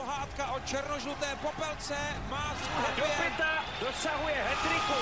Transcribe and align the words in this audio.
pohádka 0.00 0.52
o 0.52 0.60
černožluté 0.60 1.36
popelce 1.42 1.96
má 2.30 2.54
svůj 2.56 2.96
Do 2.96 3.04
pěta 3.20 3.64
dosahuje 3.80 4.34
hetriku. 4.48 5.00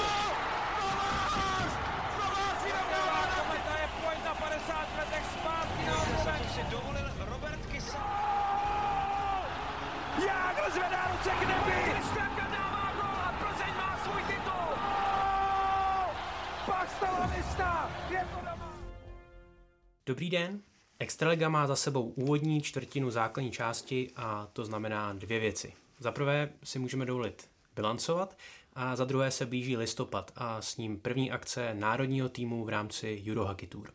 Kometa 3.38 3.74
je 3.82 3.88
pojď 4.02 4.24
na 4.24 4.34
50 4.34 4.98
letech 4.98 5.24
zpátky 5.38 5.82
na 5.86 6.38
si 6.54 6.62
dovolil 6.70 7.10
Robert 7.30 7.66
Kysa. 7.66 8.04
Jágr 10.26 10.70
zvedá 10.70 11.10
ruce 11.12 11.30
k 11.30 11.40
nebi! 11.48 11.92
Kristianka 11.92 12.46
dává 12.50 12.92
gol 12.92 13.18
a 13.26 13.32
Plzeň 13.40 13.74
má 13.76 13.98
svůj 14.04 14.22
titul. 14.22 14.70
Pastalanista! 16.66 17.90
Je 18.10 18.28
to 18.34 18.40
doma! 18.40 18.72
Dobrý 20.06 20.30
den. 20.30 20.67
Extraliga 21.00 21.48
má 21.48 21.66
za 21.66 21.76
sebou 21.76 22.02
úvodní 22.02 22.62
čtvrtinu 22.62 23.10
základní 23.10 23.50
části 23.50 24.10
a 24.16 24.48
to 24.52 24.64
znamená 24.64 25.12
dvě 25.12 25.40
věci. 25.40 25.72
Za 25.98 26.12
prvé 26.12 26.50
si 26.64 26.78
můžeme 26.78 27.06
dovolit 27.06 27.50
bilancovat 27.76 28.38
a 28.72 28.96
za 28.96 29.04
druhé 29.04 29.30
se 29.30 29.46
blíží 29.46 29.76
listopad 29.76 30.32
a 30.36 30.62
s 30.62 30.76
ním 30.76 31.00
první 31.00 31.30
akce 31.30 31.74
národního 31.74 32.28
týmu 32.28 32.64
v 32.64 32.68
rámci 32.68 33.24
Eurohockey 33.30 33.68
Tour. 33.68 33.90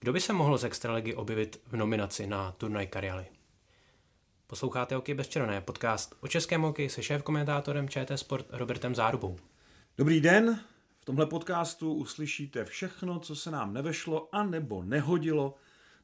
Kdo 0.00 0.12
by 0.12 0.20
se 0.20 0.32
mohl 0.32 0.58
z 0.58 0.64
Extraligy 0.64 1.14
objevit 1.14 1.60
v 1.66 1.76
nominaci 1.76 2.26
na 2.26 2.52
turnaj 2.52 2.86
Karialy? 2.86 3.26
Posloucháte 4.46 4.94
Hokej 4.94 5.14
bez 5.14 5.28
červené, 5.28 5.60
podcast 5.60 6.14
o 6.20 6.28
českém 6.28 6.62
hokeji 6.62 6.88
se 6.88 7.02
šéf-komentátorem 7.02 7.88
ČT 7.88 8.18
Sport 8.18 8.46
Robertem 8.50 8.94
Zárubou. 8.94 9.38
Dobrý 9.98 10.20
den, 10.20 10.60
v 10.98 11.04
tomhle 11.04 11.26
podcastu 11.26 11.94
uslyšíte 11.94 12.64
všechno, 12.64 13.20
co 13.20 13.36
se 13.36 13.50
nám 13.50 13.74
nevešlo 13.74 14.28
a 14.32 14.42
nebo 14.42 14.82
nehodilo 14.82 15.54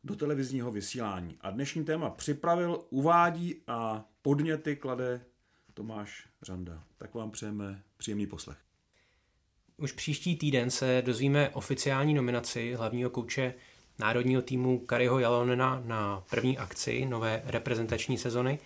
do 0.06 0.16
televizního 0.16 0.70
vysílání. 0.70 1.36
A 1.40 1.50
dnešní 1.50 1.84
téma 1.84 2.10
připravil, 2.10 2.80
uvádí 2.90 3.54
a 3.66 4.04
podněty 4.22 4.76
klade 4.76 5.20
Tomáš 5.74 6.26
Řanda. 6.42 6.82
Tak 6.98 7.14
vám 7.14 7.30
přejeme 7.30 7.82
příjemný 7.96 8.26
poslech. 8.26 8.56
Už 9.76 9.92
příští 9.92 10.36
týden 10.36 10.70
se 10.70 11.02
dozvíme 11.06 11.50
oficiální 11.50 12.14
nominaci 12.14 12.74
hlavního 12.74 13.10
kouče 13.10 13.54
národního 13.98 14.42
týmu 14.42 14.78
Kariho 14.78 15.18
Jalonena 15.18 15.82
na 15.84 16.24
první 16.30 16.58
akci 16.58 17.04
nové 17.04 17.42
reprezentační 17.44 18.18
sezony. 18.18 18.58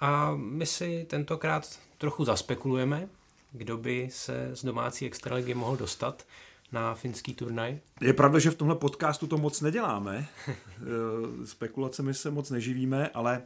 A 0.00 0.34
my 0.34 0.66
si 0.66 1.06
tentokrát 1.10 1.80
trochu 1.98 2.24
zaspekulujeme, 2.24 3.08
kdo 3.52 3.76
by 3.76 4.08
se 4.12 4.50
z 4.52 4.64
domácí 4.64 5.06
extraligy 5.06 5.54
mohl 5.54 5.76
dostat 5.76 6.26
na 6.72 6.94
finský 6.94 7.34
turnaj. 7.34 7.78
Je 8.00 8.12
pravda, 8.12 8.38
že 8.38 8.50
v 8.50 8.54
tomhle 8.54 8.76
podcastu 8.76 9.26
to 9.26 9.38
moc 9.38 9.60
neděláme. 9.60 10.26
Eh, 10.82 11.46
Spekulacemi 11.46 12.14
se 12.14 12.30
moc 12.30 12.50
neživíme, 12.50 13.08
ale, 13.08 13.42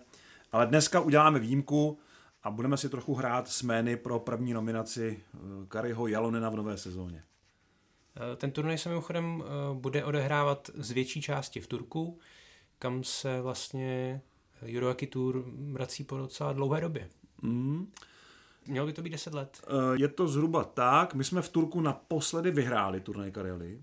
ale 0.53 0.67
dneska 0.67 1.01
uděláme 1.01 1.39
výjimku 1.39 1.99
a 2.43 2.51
budeme 2.51 2.77
si 2.77 2.89
trochu 2.89 3.15
hrát 3.15 3.49
s 3.49 3.63
jmény 3.63 3.97
pro 3.97 4.19
první 4.19 4.53
nominaci 4.53 5.21
eh, 5.35 5.39
Kariho 5.69 6.07
Jalonena 6.07 6.51
v 6.51 6.57
nové 6.57 6.77
sezóně. 6.77 7.23
Eh, 8.33 8.37
Ten 8.37 8.51
turnaj 8.51 8.79
se 8.79 8.89
mimochodem 8.89 9.45
bude 9.73 10.05
odehrávat 10.05 10.71
z 10.75 10.91
větší 10.91 11.23
části 11.23 11.61
v 11.61 11.67
Turku, 11.67 12.19
kam 12.79 13.05
se 13.05 13.41
vlastně 13.41 14.21
Eurohockey 14.63 15.09
Tour 15.09 15.45
vrací 15.73 16.05
po 16.05 16.19
docela 16.19 16.53
dlouhé 16.53 16.81
době. 16.81 17.09
Mm. 17.43 17.93
Mělo 18.69 18.87
by 18.87 18.93
to 18.93 19.03
být 19.03 19.11
10 19.11 19.35
let. 19.35 19.61
Eh, 19.67 19.71
Je 19.95 20.09
to 20.09 20.29
zhruba 20.29 20.65
tak. 20.65 21.15
My 21.15 21.25
jsme 21.25 21.43
v 21.43 21.49
Turku 21.49 21.81
naposledy 21.81 22.51
vyhráli 22.51 23.01
turnaj 23.01 23.31
Karely. 23.31 23.81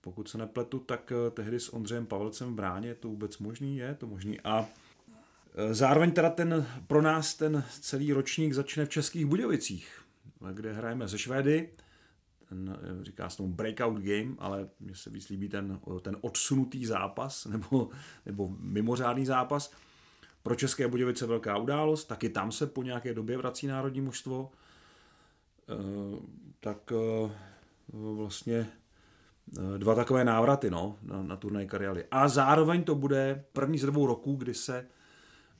Pokud 0.00 0.28
se 0.28 0.38
nepletu, 0.38 0.78
tak 0.78 1.12
eh, 1.12 1.30
tehdy 1.30 1.60
s 1.60 1.74
Ondřejem 1.74 2.06
Pavelcem 2.06 2.52
v 2.52 2.54
bráně 2.54 2.88
je 2.88 2.94
to 2.94 3.08
vůbec 3.08 3.38
možný, 3.38 3.76
je 3.76 3.94
to 3.94 4.06
možný. 4.06 4.40
A 4.40 4.66
eh, 5.54 5.74
zároveň 5.74 6.10
teda 6.12 6.30
ten, 6.30 6.66
pro 6.86 7.02
nás 7.02 7.34
ten 7.34 7.64
celý 7.80 8.12
ročník 8.12 8.52
začne 8.52 8.84
v 8.84 8.88
Českých 8.88 9.26
Budějovicích, 9.26 10.02
kde 10.52 10.72
hrajeme 10.72 11.08
ze 11.08 11.18
Švédy. 11.18 11.70
Ten, 12.48 12.78
říká 13.02 13.30
se 13.30 13.36
tomu 13.36 13.48
breakout 13.52 13.98
game, 13.98 14.34
ale 14.38 14.68
mně 14.80 14.94
se 14.94 15.10
víc 15.10 15.28
líbí 15.28 15.48
ten, 15.48 15.80
ten 16.02 16.16
odsunutý 16.20 16.86
zápas 16.86 17.46
nebo, 17.50 17.90
nebo 18.26 18.48
mimořádný 18.60 19.26
zápas. 19.26 19.72
Pro 20.42 20.54
České 20.54 20.88
Budějovice 20.88 21.26
velká 21.26 21.58
událost, 21.58 22.04
taky 22.04 22.28
tam 22.28 22.52
se 22.52 22.66
po 22.66 22.82
nějaké 22.82 23.14
době 23.14 23.36
vrací 23.36 23.66
národní 23.66 24.00
mužstvo. 24.00 24.50
Eh, 25.68 26.18
Tak 26.60 26.92
eh, 26.92 27.30
vlastně 27.92 28.68
eh, 29.58 29.78
dva 29.78 29.94
takové 29.94 30.24
návraty 30.24 30.70
no, 30.70 30.98
na, 31.02 31.22
na 31.22 31.36
turnaj 31.36 31.66
Karialy. 31.66 32.04
A 32.10 32.28
zároveň 32.28 32.84
to 32.84 32.94
bude 32.94 33.44
první 33.52 33.78
z 33.78 33.86
dvou 33.86 34.06
roků, 34.06 34.36
kdy 34.36 34.54
se 34.54 34.86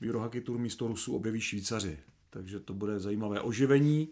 v 0.01 0.05
Eurohockey 0.07 0.41
Tour 0.41 0.57
místo 0.57 0.87
Rusů 0.87 1.15
objeví 1.15 1.41
Švýcaři. 1.41 1.99
Takže 2.29 2.59
to 2.59 2.73
bude 2.73 2.99
zajímavé 2.99 3.41
oživení 3.41 4.09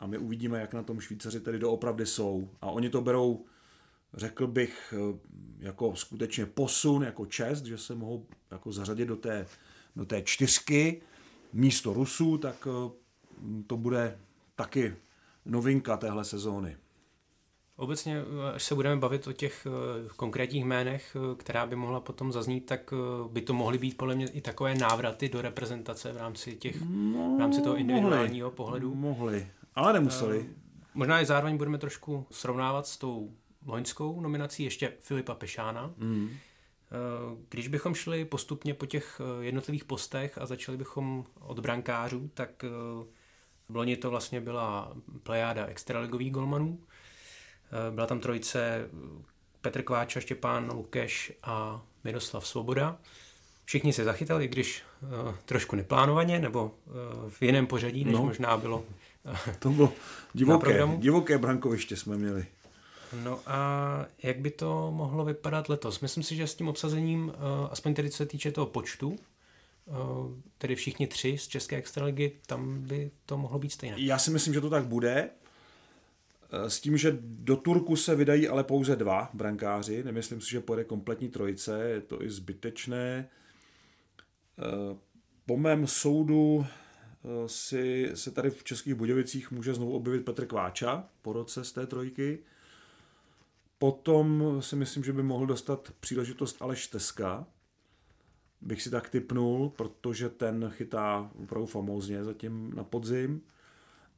a 0.00 0.06
my 0.06 0.18
uvidíme, 0.18 0.60
jak 0.60 0.74
na 0.74 0.82
tom 0.82 1.00
Švýcaři 1.00 1.40
tedy 1.40 1.58
doopravdy 1.58 2.06
jsou. 2.06 2.50
A 2.60 2.70
oni 2.70 2.90
to 2.90 3.00
berou, 3.00 3.44
řekl 4.14 4.46
bych, 4.46 4.94
jako 5.58 5.96
skutečně 5.96 6.46
posun, 6.46 7.02
jako 7.02 7.26
čest, 7.26 7.64
že 7.64 7.78
se 7.78 7.94
mohou 7.94 8.26
jako 8.50 8.72
zařadit 8.72 9.06
do 9.06 9.16
té, 9.16 9.46
do 9.96 10.04
té 10.04 10.22
čtyřky 10.22 11.02
místo 11.52 11.92
Rusů, 11.92 12.38
tak 12.38 12.68
eh, 12.70 12.90
to 13.66 13.76
bude 13.76 14.18
taky 14.56 14.96
novinka 15.44 15.96
téhle 15.96 16.24
sezóny. 16.24 16.76
Obecně, 17.76 18.18
eh, 18.18 18.52
až 18.54 18.62
se 18.62 18.74
budeme 18.74 18.96
bavit 18.96 19.26
o 19.26 19.32
těch 19.32 19.66
eh, 19.66 20.08
konkrétních 20.16 20.64
jménech, 20.64 21.16
která 21.36 21.66
by 21.66 21.76
mohla 21.76 22.00
potom 22.00 22.32
zaznít, 22.32 22.66
tak 22.66 22.94
by 23.28 23.40
to 23.40 23.54
mohly 23.54 23.78
být 23.78 23.96
podle 23.96 24.14
mě 24.14 24.26
i 24.26 24.40
takové 24.40 24.74
návraty 24.74 25.28
do 25.28 25.42
reprezentace 25.42 26.12
v 26.12 26.16
rámci, 26.16 26.56
těch, 26.56 26.76
v 26.80 27.36
rámci 27.38 27.62
toho 27.62 27.76
individuálního 27.76 28.50
pohledu. 28.50 28.94
Mohli, 28.94 29.46
ale 29.74 29.92
nemuseli. 29.92 30.46
Možná 30.94 31.20
i 31.20 31.26
zároveň 31.26 31.56
budeme 31.56 31.78
trošku 31.78 32.26
srovnávat 32.30 32.86
s 32.86 32.96
tou 32.96 33.32
loňskou 33.66 34.20
nominací 34.20 34.62
ještě 34.62 34.92
Filipa 34.98 35.34
Pešána. 35.34 35.94
Mm. 35.96 36.30
Když 37.48 37.68
bychom 37.68 37.94
šli 37.94 38.24
postupně 38.24 38.74
po 38.74 38.86
těch 38.86 39.20
eh, 39.40 39.44
jednotlivých 39.44 39.84
postech 39.84 40.38
a 40.38 40.46
začali 40.46 40.78
bychom 40.78 41.24
od 41.40 41.58
brankářů, 41.58 42.30
tak 42.34 42.64
eh, 42.64 42.68
v 43.68 43.76
loni 43.76 43.96
to 43.96 44.10
vlastně 44.10 44.40
byla 44.40 44.92
plejáda 45.22 45.66
extraligových 45.66 46.32
golmanů. 46.32 46.80
Eh, 47.88 47.90
Byla 47.94 48.06
tam 48.06 48.20
trojice 48.20 48.88
Petr 49.60 49.82
Kváča, 49.82 50.20
Štěpán 50.20 50.70
Lukeš 50.74 51.32
a 51.42 51.82
Miroslav 52.04 52.46
Svoboda. 52.46 52.98
Všichni 53.64 53.92
se 53.92 54.04
zachytali, 54.04 54.48
když 54.48 54.82
trošku 55.44 55.76
neplánovaně, 55.76 56.38
nebo 56.38 56.74
v 57.28 57.42
jiném 57.42 57.66
pořadí, 57.66 58.04
než 58.04 58.14
No. 58.14 58.22
možná 58.24 58.56
bylo 58.56 58.84
To 59.58 59.70
bylo 59.70 59.92
divoké, 60.32 60.86
divoké 60.96 61.38
brankoviště 61.38 61.96
jsme 61.96 62.16
měli. 62.16 62.46
No 63.12 63.40
a 63.46 64.06
jak 64.22 64.38
by 64.38 64.50
to 64.50 64.90
mohlo 64.90 65.24
vypadat 65.24 65.68
letos? 65.68 66.00
Myslím 66.00 66.22
si, 66.22 66.36
že 66.36 66.46
s 66.46 66.54
tím 66.54 66.68
obsazením, 66.68 67.32
eh, 67.34 67.68
aspoň 67.70 67.94
tedy 67.94 68.10
co 68.10 68.16
se 68.16 68.26
týče 68.26 68.52
toho 68.52 68.66
počtu, 68.66 69.16
eh, 69.18 69.92
tedy 70.58 70.74
všichni 70.74 71.06
tři 71.06 71.38
z 71.38 71.48
České 71.48 71.76
extraligy, 71.76 72.32
tam 72.46 72.78
by 72.82 73.10
to 73.26 73.38
mohlo 73.38 73.58
být 73.58 73.72
stejné. 73.72 73.96
Já 74.00 74.18
si 74.18 74.30
myslím, 74.30 74.54
že 74.54 74.60
to 74.60 74.70
tak 74.70 74.84
bude. 74.84 75.30
Eh, 76.52 76.70
S 76.70 76.80
tím, 76.80 76.96
že 76.96 77.18
do 77.22 77.56
Turku 77.56 77.96
se 77.96 78.14
vydají 78.14 78.48
ale 78.48 78.64
pouze 78.64 78.96
dva 78.96 79.30
brankáři. 79.34 80.04
Nemyslím 80.04 80.40
si, 80.40 80.50
že 80.50 80.60
pojede 80.60 80.84
kompletní 80.84 81.28
trojice, 81.28 81.82
je 81.82 82.00
to 82.00 82.22
i 82.22 82.30
zbytečné. 82.30 83.28
Po 85.46 85.56
mém 85.56 85.86
soudu 85.86 86.66
si, 87.46 88.10
se 88.14 88.30
tady 88.30 88.50
v 88.50 88.64
Českých 88.64 88.94
Budějovicích 88.94 89.50
může 89.50 89.74
znovu 89.74 89.92
objevit 89.92 90.24
Petr 90.24 90.46
Kváča 90.46 91.08
po 91.22 91.32
roce 91.32 91.64
z 91.64 91.72
té 91.72 91.86
trojky. 91.86 92.38
Potom 93.82 94.56
si 94.60 94.76
myslím, 94.76 95.04
že 95.04 95.12
by 95.12 95.22
mohl 95.22 95.46
dostat 95.46 95.92
příležitost 96.00 96.62
Aleš 96.62 96.86
Teska, 96.86 97.46
bych 98.60 98.82
si 98.82 98.90
tak 98.90 99.08
typnul, 99.08 99.72
protože 99.76 100.28
ten 100.28 100.70
chytá 100.70 101.30
opravdu 101.42 101.66
famózně 101.66 102.24
zatím 102.24 102.72
na 102.74 102.84
podzim. 102.84 103.40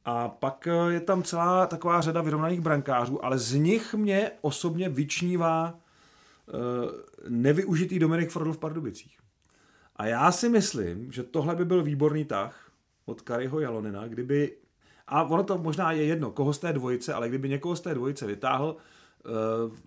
A 0.05 0.29
pak 0.29 0.67
je 0.89 0.99
tam 0.99 1.23
celá 1.23 1.67
taková 1.67 2.01
řada 2.01 2.21
vyrovnaných 2.21 2.61
brankářů, 2.61 3.25
ale 3.25 3.39
z 3.39 3.53
nich 3.53 3.93
mě 3.93 4.31
osobně 4.41 4.89
vyčnívá 4.89 5.79
eh, 5.79 6.51
nevyužitý 7.29 7.99
Dominik 7.99 8.29
Frodl 8.29 8.53
v 8.53 8.57
Pardubicích. 8.57 9.17
A 9.95 10.05
já 10.05 10.31
si 10.31 10.49
myslím, 10.49 11.11
že 11.11 11.23
tohle 11.23 11.55
by 11.55 11.65
byl 11.65 11.83
výborný 11.83 12.25
tah 12.25 12.71
od 13.05 13.21
Kariho 13.21 13.59
Jalonina, 13.59 14.07
kdyby, 14.07 14.57
a 15.07 15.23
ono 15.23 15.43
to 15.43 15.57
možná 15.57 15.91
je 15.91 16.05
jedno, 16.05 16.31
koho 16.31 16.53
z 16.53 16.59
té 16.59 16.73
dvojice, 16.73 17.13
ale 17.13 17.29
kdyby 17.29 17.49
někoho 17.49 17.75
z 17.75 17.81
té 17.81 17.93
dvojice 17.93 18.27
vytáhl, 18.27 18.77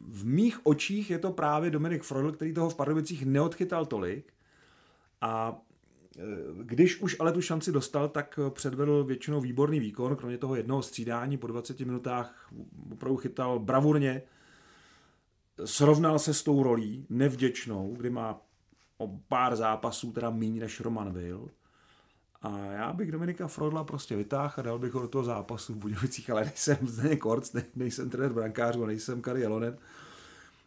v 0.01 0.27
mých 0.27 0.67
očích 0.67 1.11
je 1.11 1.19
to 1.19 1.33
právě 1.33 1.71
Dominik 1.71 2.03
Frodl, 2.03 2.33
který 2.33 2.55
toho 2.55 2.71
v 2.71 2.75
Pardubicích 2.75 3.27
neodchytal 3.27 3.87
tolik, 3.87 4.33
a 5.21 5.61
e, 6.19 6.23
když 6.63 7.01
už 7.01 7.17
ale 7.21 7.33
tu 7.33 7.41
šanci 7.41 7.73
dostal, 7.73 8.09
tak 8.09 8.39
předvedl 8.51 9.05
většinou 9.05 9.41
výborný 9.41 9.81
výkon, 9.81 10.17
kromě 10.17 10.39
toho 10.39 10.57
jednoho 10.57 10.83
střídání 10.83 11.39
po 11.39 11.47
20 11.47 11.81
minutách 11.81 12.51
opravdu 12.93 13.17
chytal 13.17 13.59
bravurně, 13.59 14.23
srovnal 15.65 16.19
se 16.19 16.35
s 16.35 16.43
tou 16.43 16.63
rolí 16.63 17.07
nevděčnou, 17.11 17.95
kdy 17.97 18.11
má 18.11 18.41
o 18.99 19.09
pár 19.29 19.57
zápasů 19.57 20.13
teda 20.13 20.31
méně 20.31 20.61
než 20.61 20.81
Roman 20.81 21.13
Will. 21.13 21.51
A 22.43 22.59
já 22.59 22.93
bych 22.93 23.13
Dominika 23.13 23.49
Frodla 23.49 23.85
prostě 23.85 24.17
vytáhl 24.17 24.55
a 24.57 24.63
dal 24.63 24.79
bych 24.79 24.93
ho 24.93 25.01
do 25.01 25.09
toho 25.09 25.25
zápasu 25.25 25.75
v 25.75 25.77
Budějovicích, 25.77 26.31
ale 26.31 26.45
nejsem 26.45 26.77
Zdeněk 26.83 27.21
Korc, 27.21 27.53
ne, 27.53 27.65
nejsem 27.75 28.11
trenér 28.11 28.33
brankářů, 28.33 28.87
nejsem 28.87 29.23
Kari 29.23 29.41
Jelonen. 29.41 29.79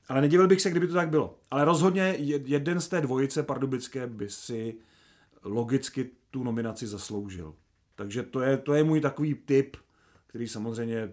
Ale 0.09 0.21
nedivil 0.21 0.47
bych 0.47 0.61
se, 0.61 0.69
kdyby 0.69 0.87
to 0.87 0.93
tak 0.93 1.09
bylo. 1.09 1.37
Ale 1.51 1.65
rozhodně 1.65 2.15
jeden 2.45 2.81
z 2.81 2.87
té 2.87 3.01
dvojice 3.01 3.43
pardubické 3.43 4.07
by 4.07 4.29
si 4.29 4.77
logicky 5.43 6.09
tu 6.31 6.43
nominaci 6.43 6.87
zasloužil. 6.87 7.55
Takže 7.95 8.23
to 8.23 8.41
je, 8.41 8.57
to 8.57 8.73
je 8.73 8.83
můj 8.83 9.01
takový 9.01 9.35
tip, 9.35 9.77
který 10.27 10.47
samozřejmě 10.47 11.11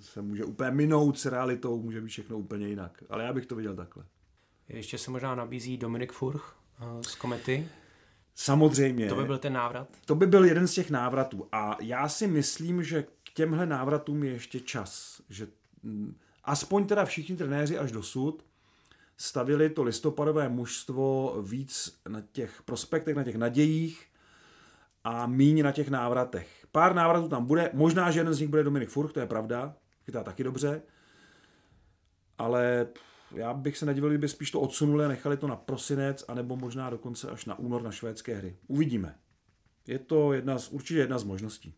se 0.00 0.22
může 0.22 0.44
úplně 0.44 0.70
minout 0.70 1.18
s 1.18 1.26
realitou, 1.26 1.82
může 1.82 2.00
být 2.00 2.08
všechno 2.08 2.38
úplně 2.38 2.68
jinak. 2.68 3.04
Ale 3.10 3.24
já 3.24 3.32
bych 3.32 3.46
to 3.46 3.56
viděl 3.56 3.74
takhle. 3.74 4.04
Ještě 4.68 4.98
se 4.98 5.10
možná 5.10 5.34
nabízí 5.34 5.76
Dominik 5.76 6.12
Furch 6.12 6.56
eh, 6.80 7.02
z 7.02 7.14
Komety. 7.14 7.68
Samozřejmě. 8.34 9.08
To 9.08 9.14
by 9.14 9.24
byl 9.24 9.38
ten 9.38 9.52
návrat? 9.52 9.88
To 10.04 10.14
by 10.14 10.26
byl 10.26 10.44
jeden 10.44 10.68
z 10.68 10.74
těch 10.74 10.90
návratů. 10.90 11.48
A 11.52 11.76
já 11.80 12.08
si 12.08 12.26
myslím, 12.26 12.82
že 12.82 13.02
k 13.02 13.32
těmhle 13.34 13.66
návratům 13.66 14.24
je 14.24 14.32
ještě 14.32 14.60
čas. 14.60 15.20
Že 15.28 15.46
mm, 15.82 16.16
aspoň 16.44 16.86
teda 16.86 17.04
všichni 17.04 17.36
trenéři 17.36 17.78
až 17.78 17.92
dosud 17.92 18.44
stavili 19.16 19.70
to 19.70 19.82
listopadové 19.82 20.48
mužstvo 20.48 21.36
víc 21.42 22.00
na 22.08 22.20
těch 22.32 22.62
prospektech, 22.62 23.16
na 23.16 23.24
těch 23.24 23.36
nadějích 23.36 24.06
a 25.04 25.26
míň 25.26 25.62
na 25.62 25.72
těch 25.72 25.88
návratech. 25.88 26.66
Pár 26.72 26.94
návratů 26.94 27.28
tam 27.28 27.44
bude, 27.44 27.70
možná, 27.72 28.10
že 28.10 28.20
jeden 28.20 28.34
z 28.34 28.40
nich 28.40 28.48
bude 28.48 28.62
Dominik 28.64 28.88
Furch, 28.88 29.12
to 29.12 29.20
je 29.20 29.26
pravda, 29.26 29.74
chytá 30.04 30.22
taky 30.22 30.44
dobře, 30.44 30.82
ale 32.38 32.86
já 33.34 33.54
bych 33.54 33.78
se 33.78 33.86
nedivil, 33.86 34.08
kdyby 34.08 34.28
spíš 34.28 34.50
to 34.50 34.60
odsunuli 34.60 35.04
a 35.04 35.08
nechali 35.08 35.36
to 35.36 35.46
na 35.46 35.56
prosinec, 35.56 36.24
anebo 36.28 36.56
možná 36.56 36.90
dokonce 36.90 37.30
až 37.30 37.44
na 37.44 37.58
únor 37.58 37.82
na 37.82 37.90
švédské 37.90 38.34
hry. 38.34 38.56
Uvidíme. 38.66 39.14
Je 39.86 39.98
to 39.98 40.32
jedna 40.32 40.58
z, 40.58 40.68
určitě 40.68 41.00
jedna 41.00 41.18
z 41.18 41.24
možností. 41.24 41.74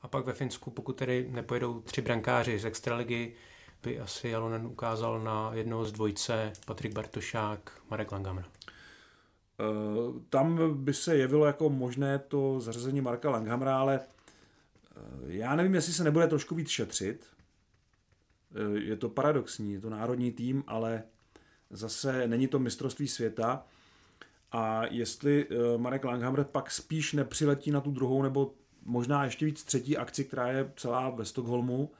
A 0.00 0.08
pak 0.08 0.26
ve 0.26 0.32
Finsku, 0.32 0.70
pokud 0.70 0.92
tedy 0.92 1.28
nepojedou 1.30 1.80
tři 1.80 2.02
brankáři 2.02 2.58
z 2.58 2.64
extraligy, 2.64 3.34
by 3.82 4.00
asi 4.00 4.28
Jalonen 4.28 4.66
ukázal 4.66 5.20
na 5.20 5.50
jednoho 5.54 5.84
z 5.84 5.92
dvojce 5.92 6.52
Patrik 6.66 6.92
Bartošák, 6.92 7.80
Marek 7.90 8.12
Langhammer. 8.12 8.44
Eh, 9.60 10.20
tam 10.30 10.74
by 10.84 10.94
se 10.94 11.16
jevilo 11.16 11.46
jako 11.46 11.70
možné 11.70 12.18
to 12.18 12.60
zařazení 12.60 13.00
Marka 13.00 13.30
Langhamra, 13.30 13.78
ale 13.78 14.00
eh, 14.00 15.00
já 15.26 15.56
nevím, 15.56 15.74
jestli 15.74 15.92
se 15.92 16.04
nebude 16.04 16.26
trošku 16.26 16.54
víc 16.54 16.68
šetřit. 16.68 17.26
Eh, 18.54 18.78
je 18.78 18.96
to 18.96 19.08
paradoxní, 19.08 19.72
je 19.72 19.80
to 19.80 19.90
národní 19.90 20.32
tým, 20.32 20.64
ale 20.66 21.02
zase 21.70 22.28
není 22.28 22.48
to 22.48 22.58
mistrovství 22.58 23.08
světa. 23.08 23.66
A 24.52 24.86
jestli 24.86 25.46
Marek 25.76 26.04
Langhammer 26.04 26.44
pak 26.44 26.70
spíš 26.70 27.12
nepřiletí 27.12 27.70
na 27.70 27.80
tu 27.80 27.90
druhou 27.90 28.22
nebo 28.22 28.54
možná 28.84 29.24
ještě 29.24 29.46
víc 29.46 29.64
třetí 29.64 29.96
akci, 29.96 30.24
která 30.24 30.48
je 30.48 30.72
celá 30.76 31.10
ve 31.10 31.24
Stockholmu, 31.24 31.90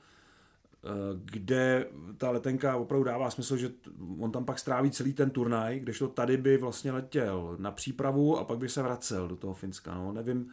kde 1.25 1.87
ta 2.17 2.31
letenka 2.31 2.75
opravdu 2.75 3.03
dává 3.03 3.29
smysl, 3.29 3.57
že 3.57 3.71
on 4.19 4.31
tam 4.31 4.45
pak 4.45 4.59
stráví 4.59 4.91
celý 4.91 5.13
ten 5.13 5.29
turnaj, 5.29 5.79
kdežto 5.79 6.07
tady 6.07 6.37
by 6.37 6.57
vlastně 6.57 6.91
letěl 6.91 7.55
na 7.59 7.71
přípravu 7.71 8.37
a 8.37 8.43
pak 8.43 8.57
by 8.57 8.69
se 8.69 8.81
vracel 8.81 9.27
do 9.27 9.35
toho 9.35 9.53
Finska. 9.53 9.95
No, 9.95 10.11
nevím. 10.11 10.51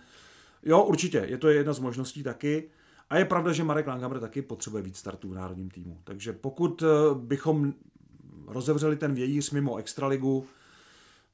Jo, 0.62 0.82
určitě, 0.82 1.18
je 1.28 1.38
to 1.38 1.48
jedna 1.48 1.72
z 1.72 1.78
možností 1.78 2.22
taky. 2.22 2.70
A 3.10 3.16
je 3.16 3.24
pravda, 3.24 3.52
že 3.52 3.64
Marek 3.64 3.86
Langhammer 3.86 4.20
taky 4.20 4.42
potřebuje 4.42 4.82
víc 4.82 4.98
startů 4.98 5.30
v 5.30 5.34
národním 5.34 5.70
týmu. 5.70 6.00
Takže 6.04 6.32
pokud 6.32 6.82
eh, 6.82 6.86
bychom 7.14 7.74
rozevřeli 8.46 8.96
ten 8.96 9.14
vějíř 9.14 9.50
mimo 9.50 9.76
extraligu, 9.76 10.46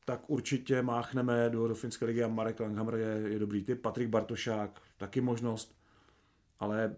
tak 0.04 0.30
určitě 0.30 0.82
máchneme 0.82 1.50
do, 1.50 1.68
do 1.68 1.74
finské 1.74 2.04
ligy 2.04 2.22
a 2.24 2.28
Marek 2.28 2.60
Langhammer 2.60 2.94
je, 2.94 3.30
je 3.32 3.38
dobrý 3.38 3.64
typ. 3.64 3.82
Patrik 3.82 4.08
Bartošák, 4.08 4.82
taky 4.96 5.20
možnost 5.20 5.76
ale 6.58 6.96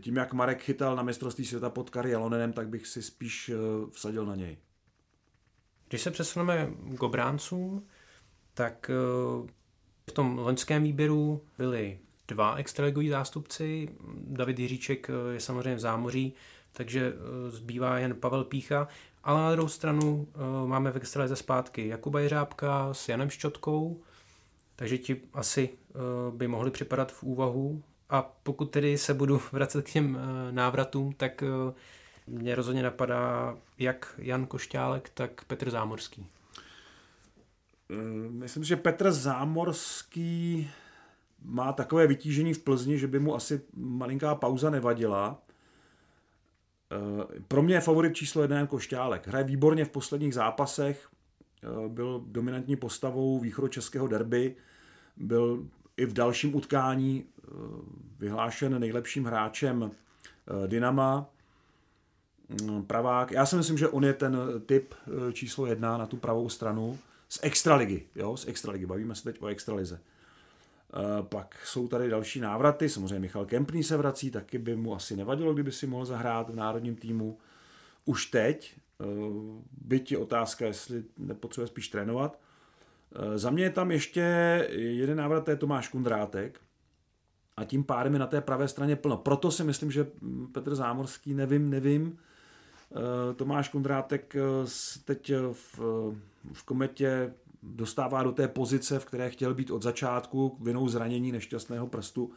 tím, 0.00 0.16
jak 0.16 0.32
Marek 0.32 0.62
chytal 0.62 0.96
na 0.96 1.02
mistrovství 1.02 1.44
světa 1.44 1.70
pod 1.70 1.90
Kari 1.90 2.10
Jalonenem, 2.10 2.52
tak 2.52 2.68
bych 2.68 2.86
si 2.86 3.02
spíš 3.02 3.48
eh, 3.48 3.56
vsadil 3.90 4.26
na 4.26 4.34
něj. 4.34 4.58
Když 5.88 6.02
se 6.02 6.10
přesuneme 6.10 6.70
k 6.98 7.02
obráncům, 7.02 7.86
tak 8.54 8.90
eh, 8.90 9.48
v 10.10 10.12
tom 10.12 10.38
loňském 10.38 10.82
výběru 10.82 11.44
byli 11.58 11.98
dva 12.28 12.54
extraligoví 12.54 13.08
zástupci. 13.08 13.88
David 14.26 14.58
Jiříček 14.58 15.10
eh, 15.10 15.34
je 15.34 15.40
samozřejmě 15.40 15.74
v 15.74 15.80
zámoří, 15.80 16.34
takže 16.72 17.12
zbývá 17.48 17.98
jen 17.98 18.14
Pavel 18.14 18.44
Pícha. 18.44 18.88
Ale 19.24 19.42
na 19.42 19.52
druhou 19.52 19.68
stranu 19.68 20.28
máme 20.66 20.90
v 20.92 20.96
extralize 20.96 21.36
zpátky 21.36 21.88
Jakuba 21.88 22.20
Jeřábka 22.20 22.94
s 22.94 23.08
Janem 23.08 23.30
Ščotkou, 23.30 24.00
takže 24.76 24.98
ti 24.98 25.20
asi 25.34 25.68
by 26.30 26.48
mohli 26.48 26.70
připadat 26.70 27.12
v 27.12 27.22
úvahu 27.22 27.82
a 28.10 28.22
pokud 28.42 28.64
tedy 28.64 28.98
se 28.98 29.14
budu 29.14 29.42
vracet 29.52 29.84
k 29.84 29.92
těm 29.92 30.18
eh, 30.18 30.52
návratům, 30.52 31.12
tak 31.12 31.42
eh, 31.42 31.72
mě 32.26 32.54
rozhodně 32.54 32.82
napadá 32.82 33.56
jak 33.78 34.14
Jan 34.18 34.46
Košťálek, 34.46 35.08
tak 35.14 35.44
Petr 35.44 35.70
Zámorský. 35.70 36.26
Eh, 37.90 38.28
myslím, 38.30 38.64
že 38.64 38.76
Petr 38.76 39.12
Zámorský 39.12 40.70
má 41.46 41.72
takové 41.72 42.06
vytížení 42.06 42.54
v 42.54 42.58
Plzni, 42.58 42.98
že 42.98 43.06
by 43.06 43.18
mu 43.18 43.34
asi 43.34 43.60
malinká 43.76 44.34
pauza 44.34 44.70
nevadila. 44.70 45.42
Pro 47.48 47.62
mě 47.62 47.74
je 47.74 47.80
favorit 47.80 48.16
číslo 48.16 48.42
jedna 48.42 48.56
Jan 48.56 48.66
Košťálek. 48.66 49.28
Hraje 49.28 49.44
výborně 49.44 49.84
v 49.84 49.88
posledních 49.88 50.34
zápasech, 50.34 51.08
byl 51.88 52.24
dominantní 52.26 52.76
postavou 52.76 53.42
českého 53.68 54.06
derby, 54.06 54.56
byl 55.16 55.66
i 55.96 56.06
v 56.06 56.12
dalším 56.12 56.54
utkání 56.54 57.24
eh, 57.24 57.50
vyhlášen 58.18 58.80
nejlepším 58.80 59.24
hráčem 59.24 59.90
eh, 59.90 60.68
Dynama. 60.68 61.30
Mm, 62.62 62.82
pravák. 62.82 63.30
Já 63.30 63.46
si 63.46 63.56
myslím, 63.56 63.78
že 63.78 63.88
on 63.88 64.04
je 64.04 64.12
ten 64.12 64.38
typ 64.66 64.94
eh, 64.94 65.32
číslo 65.32 65.66
jedna 65.66 65.98
na 65.98 66.06
tu 66.06 66.16
pravou 66.16 66.48
stranu 66.48 66.98
z 67.28 67.38
extraligy. 67.42 68.02
Jo? 68.14 68.36
Z 68.36 68.48
extraligy. 68.48 68.86
Bavíme 68.86 69.14
se 69.14 69.24
teď 69.24 69.42
o 69.42 69.46
extralize. 69.46 70.00
Pak 71.22 71.56
jsou 71.64 71.88
tady 71.88 72.10
další 72.10 72.40
návraty, 72.40 72.88
samozřejmě 72.88 73.18
Michal 73.18 73.46
Kempný 73.46 73.82
se 73.82 73.96
vrací, 73.96 74.30
taky 74.30 74.58
by 74.58 74.76
mu 74.76 74.94
asi 74.94 75.16
nevadilo, 75.16 75.54
kdyby 75.54 75.72
si 75.72 75.86
mohl 75.86 76.04
zahrát 76.04 76.50
v 76.50 76.56
národním 76.56 76.96
týmu 76.96 77.38
už 78.04 78.26
teď. 78.26 78.76
Byť 79.80 80.12
je 80.12 80.18
otázka, 80.18 80.66
jestli 80.66 81.04
nepotřebuje 81.18 81.66
spíš 81.66 81.88
trénovat. 81.88 82.38
Eh, 83.14 83.38
za 83.38 83.50
mě 83.50 83.64
je 83.64 83.70
tam 83.70 83.90
ještě 83.90 84.20
jeden 84.70 85.18
návrat, 85.18 85.44
to 85.44 85.50
je 85.50 85.56
Tomáš 85.56 85.88
Kundrátek. 85.88 86.60
A 87.56 87.64
tím 87.64 87.84
pádem 87.84 88.12
je 88.12 88.18
na 88.18 88.26
té 88.26 88.40
pravé 88.40 88.68
straně 88.68 88.96
plno. 88.96 89.16
Proto 89.16 89.50
si 89.50 89.64
myslím, 89.64 89.90
že 89.90 90.06
Petr 90.52 90.74
Zámorský, 90.74 91.34
nevím, 91.34 91.70
nevím. 91.70 92.18
Eh, 92.92 93.34
Tomáš 93.34 93.68
Kundrátek 93.68 94.36
eh, 94.36 94.40
teď 95.04 95.32
v, 95.52 95.80
v 96.52 96.62
kometě 96.64 97.34
dostává 97.74 98.22
do 98.22 98.32
té 98.32 98.48
pozice, 98.48 98.98
v 98.98 99.04
které 99.04 99.30
chtěl 99.30 99.54
být 99.54 99.70
od 99.70 99.82
začátku 99.82 100.56
vinou 100.60 100.88
zranění 100.88 101.32
nešťastného 101.32 101.86
prstu. 101.86 102.30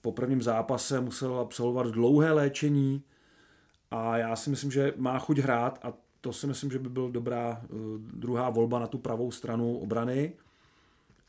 Po 0.00 0.12
prvním 0.12 0.42
zápase 0.42 1.00
musel 1.00 1.38
absolvovat 1.38 1.86
dlouhé 1.86 2.32
léčení 2.32 3.02
a 3.90 4.16
já 4.16 4.36
si 4.36 4.50
myslím, 4.50 4.70
že 4.70 4.94
má 4.96 5.18
chuť 5.18 5.38
hrát 5.38 5.78
a 5.82 5.92
to 6.20 6.32
si 6.32 6.46
myslím, 6.46 6.70
že 6.70 6.78
by 6.78 6.88
byl 6.88 7.10
dobrá 7.10 7.62
uh, 7.62 7.78
druhá 7.98 8.50
volba 8.50 8.78
na 8.78 8.86
tu 8.86 8.98
pravou 8.98 9.30
stranu 9.30 9.78
obrany. 9.78 10.32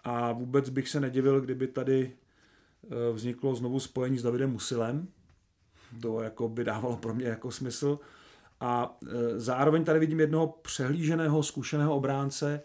A 0.04 0.32
vůbec 0.32 0.70
bych 0.70 0.90
se 0.90 1.00
nedivil, 1.00 1.42
kdyby 1.42 1.68
tady 1.68 2.14
uh, 2.84 3.16
vzniklo 3.16 3.56
znovu 3.56 3.80
spojení 3.80 4.18
s 4.18 4.24
Davidem 4.24 4.52
Musilem. 4.52 5.08
To 6.02 6.22
jako 6.22 6.50
by 6.50 6.64
dávalo 6.64 6.98
pro 6.98 7.14
mě 7.14 7.26
jako 7.26 7.52
smysl. 7.52 8.00
A 8.62 8.98
uh, 9.02 9.10
zároveň 9.36 9.84
tady 9.84 10.00
vidím 10.00 10.20
jednoho 10.20 10.48
přehlíženého, 10.48 11.44
zkušeného 11.44 11.96
obránce, 11.96 12.62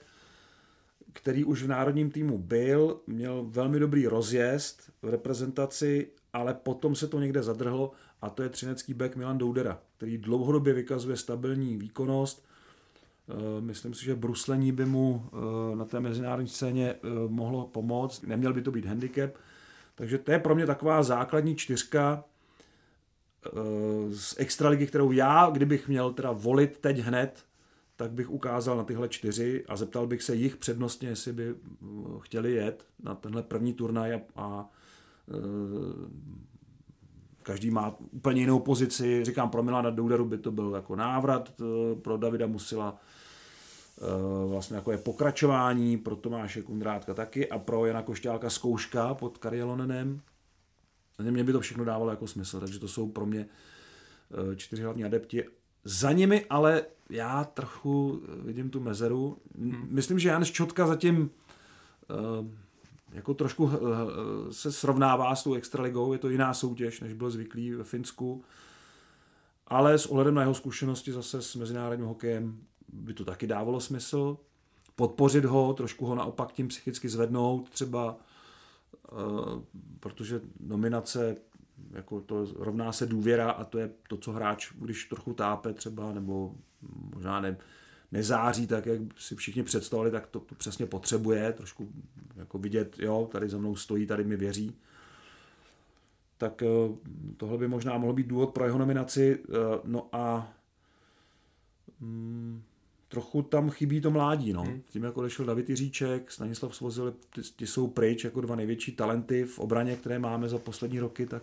který 1.13 1.45
už 1.45 1.63
v 1.63 1.69
národním 1.69 2.11
týmu 2.11 2.39
byl, 2.39 3.01
měl 3.07 3.47
velmi 3.49 3.81
dobrý 3.81 4.07
rozjezd 4.07 4.91
v 5.03 5.09
reprezentaci, 5.09 6.09
ale 6.33 6.55
potom 6.55 6.95
se 6.95 7.09
to 7.09 7.21
někde 7.21 7.43
zadrhlo 7.43 7.93
a 8.23 8.31
to 8.31 8.43
je 8.43 8.49
třinecký 8.49 8.95
back 8.95 9.17
Milan 9.17 9.39
Doudera, 9.39 9.79
který 9.97 10.19
dlouhodobě 10.19 10.73
vykazuje 10.75 11.17
stabilní 11.17 11.77
výkonnost. 11.77 12.45
Eh, 13.29 13.61
myslím 13.61 13.95
si, 13.95 14.05
že 14.05 14.15
bruslení 14.15 14.73
by 14.73 14.85
mu 14.85 15.25
eh, 15.27 15.77
na 15.77 15.85
té 15.85 16.01
mezinárodní 16.01 16.49
scéně 16.49 16.95
mohlo 17.29 17.67
pomoct, 17.67 18.23
neměl 18.23 18.53
by 18.53 18.63
to 18.63 18.71
být 18.71 18.85
handicap. 18.85 19.31
Takže 19.95 20.19
to 20.19 20.33
je 20.33 20.39
pro 20.39 20.55
mě 20.55 20.67
taková 20.67 21.03
základní 21.03 21.57
čtyřka 21.57 22.25
z 24.11 24.35
extraligy, 24.39 24.87
kterou 24.87 25.13
já, 25.13 25.51
kdybych 25.51 25.89
měl 25.89 26.13
teda 26.13 26.33
volit 26.33 26.79
teď 26.79 26.99
hned, 26.99 27.45
tak 27.97 28.11
bych 28.11 28.31
ukázal 28.31 28.77
na 28.77 28.85
tyhle 28.85 29.09
čtyři 29.09 29.65
a 29.69 29.77
zeptal 29.77 30.07
bych 30.07 30.23
se 30.23 30.35
jich 30.35 30.57
přednostně, 30.57 31.09
jestli 31.09 31.33
by 31.33 31.55
chtěli 32.21 32.53
jet 32.53 32.87
na 33.03 33.15
tenhle 33.15 33.43
první 33.43 33.73
turnaj 33.73 34.15
a, 34.15 34.21
a 34.37 34.71
každý 37.43 37.71
má 37.71 37.97
úplně 38.11 38.41
jinou 38.41 38.59
pozici. 38.59 39.25
Říkám, 39.25 39.51
pro 39.51 39.63
Milana 39.63 39.91
Douderu 39.91 40.25
by 40.25 40.39
to 40.39 40.51
byl 40.51 40.73
jako 40.75 40.97
návrat, 40.97 41.53
eh, 41.61 41.95
pro 42.01 42.17
Davida 42.17 42.47
Musila 42.47 43.01
vlastně 44.47 44.77
jako 44.77 44.93
je 44.93 44.99
pokračování 44.99 45.97
pro 45.97 46.17
Tomáše 46.17 46.63
Kundrátka 46.63 47.15
taky 47.15 47.51
a 47.51 47.59
pro 47.59 47.87
Jana 47.87 48.03
Košťálka 48.03 48.51
zkouška 48.51 49.15
pod 49.15 49.39
Karielonenem. 49.39 50.21
Mně 51.19 51.45
by 51.45 51.53
to 51.53 51.61
všechno 51.61 51.85
dávalo 51.85 52.11
jako 52.11 52.27
smysl, 52.27 52.61
takže 52.61 52.79
to 52.79 52.89
jsou 52.89 53.09
pro 53.09 53.27
mě 53.27 53.49
eh, 54.53 54.57
čtyři 54.57 54.83
hlavní 54.83 55.05
adepti. 55.05 55.45
Za 55.85 56.13
nimi 56.13 56.47
ale 56.51 56.85
já 57.11 57.45
trochu 57.45 58.23
vidím 58.43 58.71
tu 58.71 58.81
mezeru. 58.81 59.39
Hmm. 59.59 59.87
Myslím, 59.91 60.19
že 60.19 60.29
Jan 60.29 60.45
Ščotka 60.45 60.87
zatím 60.87 61.31
jako 63.13 63.35
trošku 63.35 63.71
se 64.51 64.73
srovnává 64.73 65.37
s 65.37 65.43
tou 65.45 65.55
extraligou, 65.55 66.13
je 66.13 66.19
to 66.19 66.29
jiná 66.29 66.55
soutěž, 66.55 67.01
než 67.01 67.13
byl 67.13 67.31
zvyklý 67.31 67.73
ve 67.73 67.85
Finsku, 67.85 68.45
ale 69.67 69.99
s 69.99 70.07
ohledem 70.07 70.35
na 70.35 70.43
jeho 70.43 70.55
zkušenosti 70.55 71.13
zase 71.13 71.43
s 71.43 71.55
mezinárodním 71.55 72.07
hokejem 72.07 72.59
by 72.89 73.15
to 73.15 73.25
taky 73.25 73.47
dávalo 73.47 73.81
smysl. 73.81 74.39
Podpořit 74.97 75.45
ho, 75.45 75.75
trošku 75.75 76.07
ho 76.07 76.15
naopak 76.15 76.53
tím 76.53 76.69
psychicky 76.69 77.09
zvednout 77.09 77.71
třeba, 77.71 78.17
eh, 78.21 78.25
protože 80.01 80.41
nominace 80.61 81.37
jako 81.91 82.21
to 82.21 82.47
rovná 82.57 82.93
se 82.93 83.07
důvěra 83.07 83.51
a 83.51 83.65
to 83.65 83.79
je 83.79 83.91
to, 84.09 84.17
co 84.17 84.33
hráč, 84.33 84.73
když 84.73 85.05
trochu 85.05 85.35
tápe 85.35 85.73
třeba, 85.73 86.13
nebo 86.13 86.55
možná 87.15 87.41
ne, 87.41 87.57
nezáří 88.13 88.67
tak, 88.67 88.87
jak 88.87 89.01
si 89.19 89.37
všichni 89.37 89.63
představili, 89.63 90.11
tak 90.11 90.27
to, 90.27 90.41
to 90.41 90.55
přesně 90.55 90.87
potřebuje, 90.87 91.53
trošku 91.53 91.93
jako 92.37 92.59
vidět, 92.59 92.99
jo, 92.99 93.29
tady 93.33 93.49
za 93.49 93.59
mnou 93.59 93.77
stojí, 93.77 94.07
tady 94.07 94.25
mi 94.25 94.37
věří. 94.37 94.77
Tak 96.39 96.63
eh, 96.63 96.67
tohle 97.37 97.59
by 97.59 97.69
možná 97.69 97.99
mohl 97.99 98.13
být 98.13 98.27
důvod 98.27 98.55
pro 98.55 98.65
jeho 98.65 98.79
nominaci. 98.79 99.39
Eh, 99.49 99.81
no 99.85 100.09
a 100.13 100.53
mm, 102.01 102.63
trochu 103.09 103.43
tam 103.43 103.71
chybí 103.71 104.01
to 104.01 104.11
mládí, 104.11 104.53
no. 104.53 104.63
Hmm. 104.63 104.83
Tím, 104.89 105.05
jako 105.05 105.21
odešel 105.21 105.47
David 105.47 105.71
Jiříček, 105.71 106.31
Stanislav 106.31 106.77
Svozil, 106.77 107.15
ty, 107.35 107.41
ty, 107.57 107.67
jsou 107.67 107.87
pryč 107.87 108.25
jako 108.25 108.41
dva 108.41 108.57
největší 108.57 108.93
talenty 108.93 109.45
v 109.45 109.59
obraně, 109.59 109.97
které 109.97 110.19
máme 110.19 110.49
za 110.49 110.59
poslední 110.59 111.01
roky, 111.01 111.27
tak, 111.27 111.43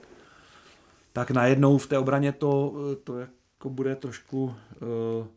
tak 1.14 1.32
najednou 1.32 1.78
v 1.78 1.88
té 1.88 1.98
obraně 1.98 2.32
to, 2.32 2.74
to 3.04 3.20
jako 3.20 3.70
bude 3.70 3.96
trošku 3.96 4.44
uh, 4.44 5.28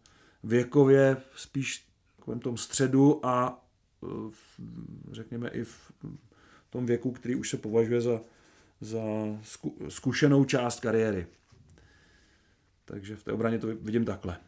věkově 0.45 1.17
spíš 1.37 1.87
v 2.27 2.39
tom 2.39 2.57
středu 2.57 3.27
a 3.27 3.65
v, 4.31 4.61
řekněme 5.13 5.49
i 5.49 5.65
v 5.65 5.93
tom 6.71 6.87
věku, 6.87 7.13
který 7.13 7.35
už 7.35 7.51
se 7.51 7.57
považuje 7.57 8.01
za, 8.01 8.21
za 8.81 9.03
zkušenou 9.89 10.45
část 10.45 10.81
kariéry. 10.81 11.27
Takže 12.85 13.17
v 13.17 13.23
té 13.23 13.33
obraně 13.33 13.59
to 13.59 13.67
vidím 13.67 14.05
takhle. 14.05 14.39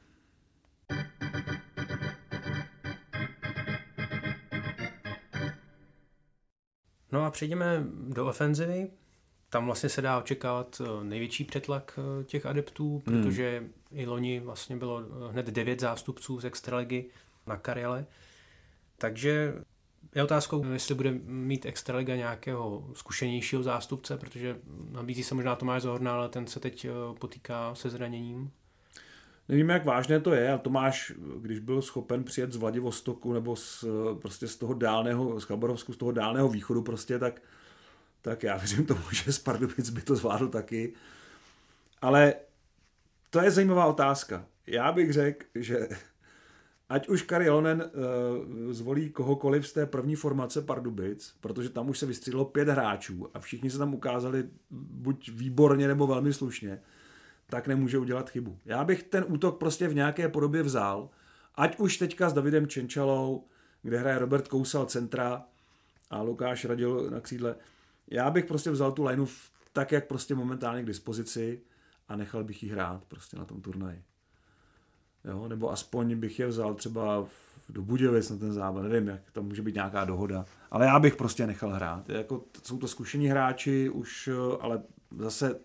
No 7.12 7.24
a 7.24 7.30
přejdeme 7.30 7.84
do 8.08 8.26
ofenzivy. 8.26 8.90
Tam 9.50 9.66
vlastně 9.66 9.88
se 9.88 10.02
dá 10.02 10.18
očekávat 10.18 10.82
eh, 10.84 11.04
největší 11.04 11.44
přetlak 11.44 11.98
eh, 11.98 12.24
těch 12.24 12.46
adeptů, 12.46 13.02
hmm. 13.06 13.22
protože 13.22 13.58
hmm. 13.58 13.72
i 13.92 14.06
loni 14.06 14.40
vlastně 14.40 14.76
bylo 14.76 15.00
eh, 15.00 15.32
hned 15.32 15.46
devět 15.46 15.80
zástupců 15.80 16.40
z 16.40 16.44
extraligy 16.44 17.04
na 17.46 17.56
Kariele. 17.56 18.06
Takže 18.98 19.54
je 20.14 20.22
otázkou, 20.22 20.64
jestli 20.64 20.94
bude 20.94 21.10
mít 21.24 21.66
Extraliga 21.66 22.16
nějakého 22.16 22.90
zkušenějšího 22.94 23.62
zástupce, 23.62 24.16
protože 24.16 24.58
nabízí 24.90 25.22
se 25.22 25.34
možná 25.34 25.56
Tomáš 25.56 25.82
Zohorna, 25.82 26.12
ale 26.12 26.28
ten 26.28 26.46
se 26.46 26.60
teď 26.60 26.86
potýká 27.18 27.74
se 27.74 27.90
zraněním. 27.90 28.50
Nevím, 29.49 29.69
jak 29.69 29.85
vážné 29.85 30.21
to 30.21 30.33
je. 30.33 30.52
A 30.52 30.59
Tomáš, 30.59 31.12
když 31.40 31.59
byl 31.59 31.83
schopen 31.83 32.25
přijet 32.25 32.52
z 32.52 32.57
Vladivostoku 32.57 33.33
nebo 33.33 33.57
z, 33.57 33.85
prostě 34.23 34.49
z 34.49 34.57
toho 34.57 34.75
dálného, 34.75 35.40
z 35.40 35.45
Chabarovsku, 35.45 35.93
z 35.93 35.97
toho 35.97 36.12
dálného 36.12 36.49
východu 36.49 36.83
prostě, 36.83 37.19
tak 37.19 37.40
tak 38.23 38.43
já 38.43 38.57
věřím 38.57 38.87
tomu, 38.87 39.00
že 39.12 39.33
z 39.33 39.38
Pardubic 39.38 39.90
by 39.90 40.02
to 40.02 40.17
zvládl 40.17 40.49
taky. 40.49 40.93
Ale 42.02 42.35
to 43.31 43.40
je 43.40 43.50
zajímavá 43.50 43.87
otázka. 43.87 44.47
Já 44.67 44.93
bych 44.93 45.12
řekl, 45.12 45.47
že 45.55 45.88
ať 46.88 47.09
už 47.09 47.23
Kari 47.23 47.50
Lonen 47.50 47.83
uh, 47.83 48.73
zvolí 48.73 49.11
kohokoliv 49.11 49.67
z 49.67 49.73
té 49.73 49.87
první 49.87 50.17
formace 50.17 50.62
Pardubic, 50.62 51.35
protože 51.40 51.69
tam 51.69 51.88
už 51.88 51.99
se 51.99 52.07
vystřídalo 52.07 52.45
pět 52.45 52.69
hráčů 52.69 53.28
a 53.35 53.40
všichni 53.40 53.71
se 53.71 53.78
tam 53.78 53.95
ukázali 53.95 54.45
buď 54.71 55.31
výborně 55.31 55.88
nebo 55.88 56.07
velmi 56.07 56.33
slušně, 56.33 56.81
tak 57.50 57.67
nemůže 57.67 57.99
udělat 57.99 58.31
chybu. 58.31 58.59
Já 58.64 58.85
bych 58.85 59.02
ten 59.02 59.25
útok 59.28 59.59
prostě 59.59 59.88
v 59.88 59.95
nějaké 59.95 60.28
podobě 60.28 60.62
vzal, 60.62 61.11
ať 61.55 61.78
už 61.78 61.97
teďka 61.97 62.28
s 62.28 62.33
Davidem 62.33 62.67
Čenčalou, 62.67 63.45
kde 63.83 63.99
hraje 63.99 64.19
Robert 64.19 64.49
Kousal 64.49 64.87
centra 64.87 65.45
a 66.11 66.23
Lukáš 66.23 66.64
Radil 66.64 67.11
na 67.11 67.21
křídle, 67.21 67.55
já 68.11 68.31
bych 68.31 68.45
prostě 68.45 68.71
vzal 68.71 68.93
tu 68.93 69.05
lineu 69.05 69.26
tak, 69.73 69.93
jak 69.93 70.07
prostě 70.07 70.35
momentálně 70.35 70.83
k 70.83 70.87
dispozici 70.87 71.62
a 72.09 72.17
nechal 72.17 72.45
bych 72.45 72.62
ji 72.62 72.69
hrát 72.69 73.05
prostě 73.05 73.37
na 73.37 73.45
tom 73.45 73.61
turnaji. 73.61 74.02
Jo? 75.25 75.49
Nebo 75.49 75.73
aspoň 75.73 76.17
bych 76.17 76.38
je 76.38 76.47
vzal 76.47 76.75
třeba 76.75 77.26
do 77.69 77.83
Budějovic 77.83 78.31
na 78.31 78.37
ten 78.37 78.52
zábal, 78.52 78.83
nevím, 78.83 79.09
jak 79.09 79.31
tam 79.33 79.45
může 79.45 79.62
být 79.62 79.75
nějaká 79.75 80.05
dohoda, 80.05 80.45
ale 80.71 80.87
já 80.87 80.99
bych 80.99 81.17
prostě 81.17 81.47
nechal 81.47 81.71
hrát. 81.71 82.09
Jako, 82.09 82.45
jsou 82.62 82.78
to 82.78 82.88
zkušení 82.88 83.28
hráči 83.28 83.88
už, 83.88 84.31
ale 84.61 84.83
zase 85.19 85.61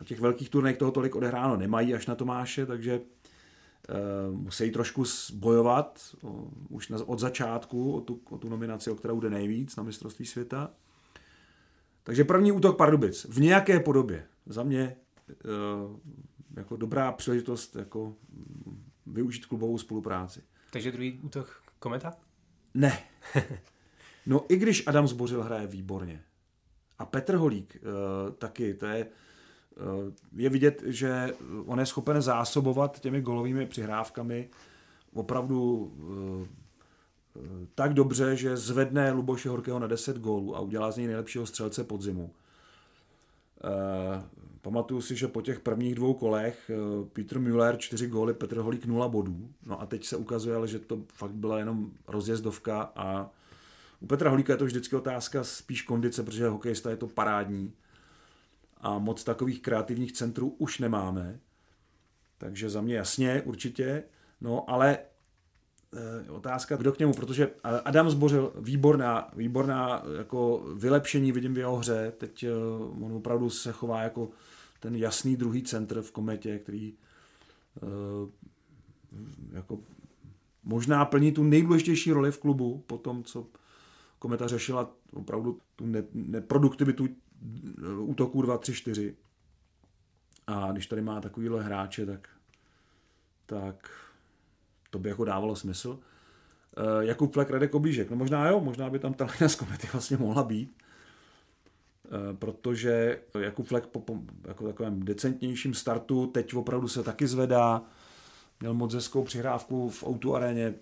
na 0.00 0.04
těch 0.04 0.20
velkých 0.20 0.50
turnajích 0.50 0.78
toho 0.78 0.90
tolik 0.90 1.16
odehráno 1.16 1.56
nemají 1.56 1.94
až 1.94 2.06
na 2.06 2.14
Tomáše, 2.14 2.66
takže 2.66 3.00
uh, 3.00 4.36
musí 4.36 4.70
trošku 4.70 5.04
bojovat 5.34 6.16
už 6.68 6.90
od 6.90 7.18
začátku 7.18 7.92
o 7.92 8.00
tu, 8.00 8.20
o 8.30 8.38
tu 8.38 8.48
nominaci, 8.48 8.90
o 8.90 8.94
kterou 8.94 9.20
jde 9.20 9.30
nejvíc 9.30 9.76
na 9.76 9.82
mistrovství 9.82 10.26
světa. 10.26 10.70
Takže 12.02 12.24
první 12.24 12.52
útok 12.52 12.76
Pardubic 12.76 13.24
v 13.24 13.40
nějaké 13.40 13.80
podobě. 13.80 14.26
Za 14.46 14.62
mě 14.62 14.96
eh, 15.30 15.34
jako 16.56 16.76
dobrá 16.76 17.12
příležitost 17.12 17.76
jako 17.76 18.14
využít 19.06 19.46
klubovou 19.46 19.78
spolupráci. 19.78 20.42
Takže 20.72 20.92
druhý 20.92 21.20
útok 21.22 21.62
Kometa? 21.78 22.12
Ne. 22.74 23.02
No 24.26 24.44
i 24.48 24.56
když 24.56 24.86
Adam 24.86 25.08
Zbořil 25.08 25.42
hraje 25.42 25.66
výborně. 25.66 26.22
A 26.98 27.04
Petr 27.04 27.34
Holík 27.34 27.76
uh, 27.76 28.32
taky, 28.34 28.74
to 28.74 28.86
je, 28.86 29.06
je 30.36 30.48
vidět, 30.48 30.82
že 30.86 31.34
on 31.66 31.80
je 31.80 31.86
schopen 31.86 32.22
zásobovat 32.22 33.00
těmi 33.00 33.20
golovými 33.20 33.66
přihrávkami 33.66 34.48
opravdu 35.14 35.74
uh, 35.74 36.46
tak 37.74 37.94
dobře, 37.94 38.36
že 38.36 38.56
zvedne 38.56 39.12
Luboše 39.12 39.48
Horkého 39.48 39.78
na 39.78 39.86
10 39.86 40.18
gólů 40.18 40.56
a 40.56 40.60
udělá 40.60 40.90
z 40.90 40.96
něj 40.96 41.06
nejlepšího 41.06 41.46
střelce 41.46 41.84
podzimu. 41.84 42.30
Pamatuju 44.62 45.00
si, 45.00 45.16
že 45.16 45.28
po 45.28 45.42
těch 45.42 45.60
prvních 45.60 45.94
dvou 45.94 46.14
kolech 46.14 46.70
Peter 47.12 47.40
Müller 47.40 47.76
4 47.76 48.06
góly, 48.06 48.34
Petr 48.34 48.58
Holík 48.58 48.86
0 48.86 49.08
bodů. 49.08 49.48
No 49.66 49.80
a 49.80 49.86
teď 49.86 50.04
se 50.04 50.16
ukazuje, 50.16 50.66
že 50.66 50.78
to 50.78 50.98
fakt 51.12 51.30
byla 51.30 51.58
jenom 51.58 51.90
rozjezdovka 52.08 52.92
a 52.96 53.30
u 54.00 54.06
Petra 54.06 54.30
Holíka 54.30 54.52
je 54.52 54.56
to 54.56 54.64
vždycky 54.64 54.96
otázka 54.96 55.44
spíš 55.44 55.82
kondice, 55.82 56.22
protože 56.22 56.48
hokejista 56.48 56.90
je 56.90 56.96
to 56.96 57.06
parádní 57.06 57.72
a 58.76 58.98
moc 58.98 59.24
takových 59.24 59.62
kreativních 59.62 60.12
centrů 60.12 60.48
už 60.58 60.78
nemáme. 60.78 61.40
Takže 62.38 62.70
za 62.70 62.80
mě 62.80 62.94
jasně, 62.94 63.42
určitě. 63.42 64.02
No, 64.40 64.70
ale 64.70 64.98
Eh, 65.96 66.30
otázka, 66.30 66.76
kdo 66.76 66.92
k 66.92 66.98
němu, 66.98 67.12
protože 67.12 67.50
Adam 67.84 68.10
zbořil 68.10 68.52
výborná, 68.58 69.30
výborná 69.36 70.02
jako 70.18 70.64
vylepšení 70.76 71.32
vidím 71.32 71.54
v 71.54 71.58
jeho 71.58 71.76
hře, 71.76 72.12
teď 72.18 72.42
eh, 72.42 72.50
on 73.00 73.12
opravdu 73.12 73.50
se 73.50 73.72
chová 73.72 74.02
jako 74.02 74.28
ten 74.80 74.96
jasný 74.96 75.36
druhý 75.36 75.62
centr 75.62 76.02
v 76.02 76.12
kometě, 76.12 76.58
který 76.58 76.94
eh, 77.76 77.86
jako 79.52 79.78
možná 80.64 81.04
plní 81.04 81.32
tu 81.32 81.42
nejdůležitější 81.42 82.12
roli 82.12 82.32
v 82.32 82.38
klubu 82.38 82.84
po 82.86 82.98
tom, 82.98 83.24
co 83.24 83.46
kometa 84.18 84.46
řešila 84.46 84.90
opravdu 85.12 85.58
tu 85.76 85.86
ne, 85.86 86.02
neproduktivitu 86.12 87.08
útoků 87.98 88.42
2, 88.42 88.58
3, 88.58 88.74
4. 88.74 89.16
A 90.46 90.72
když 90.72 90.86
tady 90.86 91.02
má 91.02 91.20
takovýhle 91.20 91.62
hráče, 91.62 92.06
tak, 92.06 92.28
tak 93.46 93.90
to 94.90 94.98
by 94.98 95.08
jako 95.08 95.24
dávalo 95.24 95.56
smysl. 95.56 95.98
Uh, 96.78 97.00
Jakub 97.00 97.32
Flek, 97.32 97.50
Radek 97.50 97.74
Oblížek, 97.74 98.10
no 98.10 98.16
možná 98.16 98.48
jo, 98.48 98.60
možná 98.60 98.90
by 98.90 98.98
tam 98.98 99.14
ta 99.14 99.24
lina 99.24 99.48
z 99.48 99.54
komety 99.54 99.88
vlastně 99.92 100.16
mohla 100.16 100.42
být, 100.42 100.76
uh, 102.04 102.36
protože 102.36 103.20
Jakub 103.38 103.66
Flek 103.66 103.86
po, 103.86 104.00
po 104.00 104.18
jako 104.44 104.66
takovém 104.66 105.02
decentnějším 105.02 105.74
startu 105.74 106.26
teď 106.26 106.54
opravdu 106.54 106.88
se 106.88 107.02
taky 107.02 107.26
zvedá, 107.26 107.82
měl 108.60 108.74
moc 108.74 108.94
hezkou 108.94 109.24
přihrávku 109.24 109.90
v 109.90 110.06
Outu 110.06 110.36
aréně, 110.36 110.74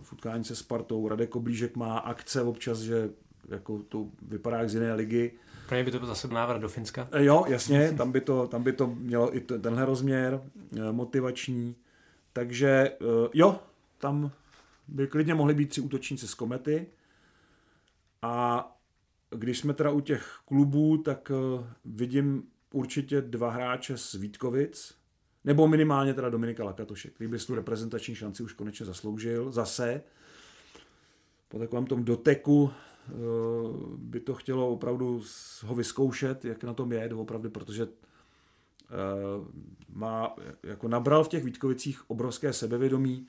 v 0.00 0.12
utkání 0.12 0.44
se 0.44 0.56
Spartou, 0.56 1.08
Radek 1.08 1.36
Oblížek 1.36 1.76
má 1.76 1.98
akce 1.98 2.42
občas, 2.42 2.78
že 2.78 3.10
jako 3.48 3.82
to 3.88 4.06
vypadá 4.22 4.58
jak 4.58 4.70
z 4.70 4.74
jiné 4.74 4.94
ligy. 4.94 5.32
Pro 5.68 5.76
mě 5.76 5.84
by 5.84 5.90
to 5.90 5.98
byl 5.98 6.08
zase 6.08 6.28
návrat 6.28 6.58
do 6.58 6.68
Finska. 6.68 7.08
Jo, 7.18 7.44
jasně, 7.48 7.92
tam 7.92 8.12
by 8.12 8.20
to, 8.20 8.46
tam 8.46 8.62
by 8.62 8.72
to 8.72 8.86
mělo 8.86 9.36
i 9.36 9.40
tenhle 9.40 9.84
rozměr 9.84 10.40
motivační. 10.92 11.76
Takže 12.32 12.68
eh, 12.68 13.28
jo, 13.34 13.60
tam 13.98 14.30
by 14.88 15.06
klidně 15.06 15.34
mohli 15.34 15.54
být 15.54 15.70
tři 15.70 15.80
útočníci 15.80 16.28
z 16.28 16.34
Komety. 16.34 16.86
A 18.22 18.64
když 19.30 19.58
jsme 19.58 19.74
teda 19.74 19.90
u 19.90 20.00
těch 20.00 20.38
klubů, 20.44 20.96
tak 20.96 21.32
vidím 21.84 22.42
určitě 22.72 23.20
dva 23.20 23.50
hráče 23.50 23.98
z 23.98 24.14
Vítkovic, 24.14 24.94
nebo 25.44 25.68
minimálně 25.68 26.14
teda 26.14 26.30
Dominika 26.30 26.64
Lakatoše, 26.64 27.10
který 27.10 27.30
by 27.30 27.38
tu 27.38 27.54
reprezentační 27.54 28.14
šanci 28.14 28.42
už 28.42 28.52
konečně 28.52 28.86
zasloužil. 28.86 29.50
Zase 29.52 30.02
po 31.48 31.58
takovém 31.58 31.86
tom 31.86 32.04
doteku 32.04 32.70
eh, 32.70 32.87
by 33.96 34.20
to 34.20 34.34
chtělo 34.34 34.68
opravdu 34.68 35.22
ho 35.66 35.74
vyzkoušet, 35.74 36.44
jak 36.44 36.64
na 36.64 36.74
tom 36.74 36.92
je, 36.92 37.14
opravdu, 37.14 37.50
protože 37.50 37.82
eh, 37.82 37.88
má, 39.92 40.36
jako 40.62 40.88
nabral 40.88 41.24
v 41.24 41.28
těch 41.28 41.44
Vítkovicích 41.44 42.10
obrovské 42.10 42.52
sebevědomí. 42.52 43.26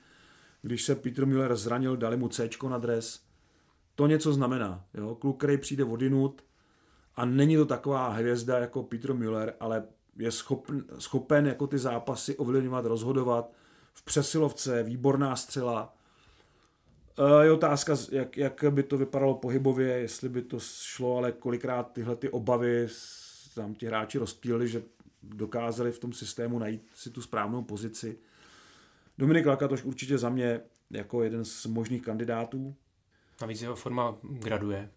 Když 0.62 0.84
se 0.84 0.94
Peter 0.94 1.26
Müller 1.26 1.56
zranil, 1.56 1.96
dali 1.96 2.16
mu 2.16 2.28
C 2.28 2.48
na 2.68 2.78
dres. 2.78 3.22
To 3.94 4.06
něco 4.06 4.32
znamená. 4.32 4.84
Jo? 4.94 5.14
Kluk, 5.14 5.38
který 5.38 5.58
přijde 5.58 5.84
vodinut 5.84 6.44
a 7.16 7.24
není 7.24 7.56
to 7.56 7.66
taková 7.66 8.08
hvězda 8.08 8.58
jako 8.58 8.82
Peter 8.82 9.14
Müller, 9.14 9.54
ale 9.60 9.84
je 10.16 10.30
schopen, 10.30 10.84
schopen 10.98 11.46
jako 11.46 11.66
ty 11.66 11.78
zápasy 11.78 12.36
ovlivňovat, 12.36 12.84
rozhodovat. 12.84 13.52
V 13.94 14.04
přesilovce 14.04 14.82
výborná 14.82 15.36
střela. 15.36 15.94
E, 17.20 17.44
je 17.44 17.52
otázka, 17.52 17.96
jak, 18.12 18.36
jak 18.36 18.64
by 18.70 18.82
to 18.82 18.98
vypadalo 18.98 19.34
pohybově, 19.34 19.88
jestli 19.88 20.28
by 20.28 20.42
to 20.42 20.58
šlo, 20.60 21.16
ale 21.16 21.32
kolikrát 21.32 21.92
tyhle 21.92 22.16
ty 22.16 22.28
obavy 22.28 22.88
tam 23.54 23.74
ti 23.74 23.86
hráči 23.86 24.18
rozptýlili, 24.18 24.68
že 24.68 24.82
dokázali 25.22 25.92
v 25.92 25.98
tom 25.98 26.12
systému 26.12 26.58
najít 26.58 26.82
si 26.94 27.10
tu 27.10 27.22
správnou 27.22 27.62
pozici. 27.62 28.18
Dominik 29.18 29.46
Lakatoš 29.46 29.84
určitě 29.84 30.18
za 30.18 30.28
mě 30.28 30.60
jako 30.90 31.22
jeden 31.22 31.44
z 31.44 31.66
možných 31.66 32.02
kandidátů. 32.02 32.74
Navíc 33.40 33.62
jeho 33.62 33.76
forma 33.76 34.16
graduje. 34.22 34.90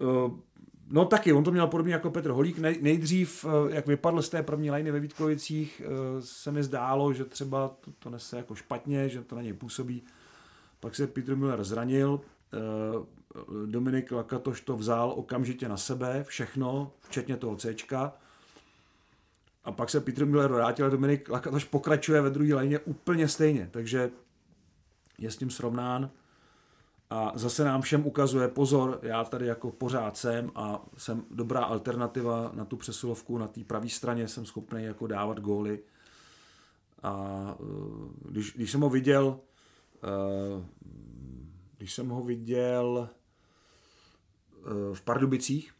E, 0.00 0.48
No 0.90 1.04
taky, 1.04 1.32
on 1.32 1.44
to 1.44 1.50
měl 1.50 1.66
podobně 1.66 1.92
jako 1.92 2.10
Petr 2.10 2.30
Holík. 2.30 2.58
Nejdřív, 2.58 3.44
eh, 3.44 3.74
jak 3.74 3.86
vypadl 3.86 4.22
z 4.22 4.28
té 4.28 4.42
první 4.42 4.70
liny 4.70 4.90
ve 4.90 5.00
Vítkovicích, 5.00 5.82
eh, 5.84 6.22
se 6.22 6.52
mi 6.52 6.62
zdálo, 6.62 7.12
že 7.12 7.24
třeba 7.24 7.68
to, 7.68 7.90
to 7.98 8.10
nese 8.10 8.36
jako 8.36 8.54
špatně, 8.54 9.08
že 9.08 9.22
to 9.22 9.36
na 9.36 9.42
něj 9.42 9.52
působí. 9.52 10.02
Pak 10.80 10.94
se 10.94 11.06
Peter 11.06 11.36
Müller 11.36 11.64
zranil, 11.64 12.20
eh, 12.52 13.18
Dominik 13.66 14.12
Lakatoš 14.12 14.60
to 14.60 14.76
vzal 14.76 15.12
okamžitě 15.16 15.68
na 15.68 15.76
sebe, 15.76 16.24
všechno, 16.24 16.92
včetně 17.00 17.36
toho 17.36 17.56
C. 17.56 17.74
A 19.64 19.72
pak 19.72 19.90
se 19.90 20.00
Peter 20.00 20.26
Müller 20.26 20.52
vrátil 20.52 20.86
a 20.86 20.88
Dominik 20.88 21.28
Lakatoš 21.28 21.64
pokračuje 21.64 22.20
ve 22.20 22.30
druhé 22.30 22.54
léně 22.54 22.78
úplně 22.78 23.28
stejně, 23.28 23.68
takže 23.70 24.10
je 25.18 25.30
s 25.30 25.36
tím 25.36 25.50
srovnán. 25.50 26.10
A 27.10 27.32
zase 27.34 27.64
nám 27.64 27.82
všem 27.82 28.06
ukazuje, 28.06 28.48
pozor, 28.48 28.98
já 29.02 29.24
tady 29.24 29.46
jako 29.46 29.70
pořád 29.70 30.16
jsem 30.16 30.50
a 30.54 30.82
jsem 30.96 31.24
dobrá 31.30 31.64
alternativa 31.64 32.50
na 32.54 32.64
tu 32.64 32.76
přesilovku, 32.76 33.38
na 33.38 33.48
té 33.48 33.64
pravé 33.64 33.88
straně 33.88 34.28
jsem 34.28 34.46
schopný 34.46 34.84
jako 34.84 35.06
dávat 35.06 35.40
góly. 35.40 35.78
A 37.02 37.44
eh, 37.60 37.64
když, 38.24 38.52
když 38.52 38.70
jsem 38.70 38.80
ho 38.80 38.90
viděl, 38.90 39.40
když 41.76 41.94
jsem 41.94 42.08
ho 42.08 42.22
viděl 42.22 43.08
eh, 43.10 44.94
v 44.94 45.02
Pardubicích, 45.02 45.74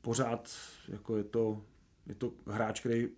pořád 0.00 0.50
jako 0.88 1.16
je 1.16 1.24
to, 1.24 1.62
je 2.06 2.14
to 2.14 2.32
hráč, 2.46 2.80
který 2.80 3.08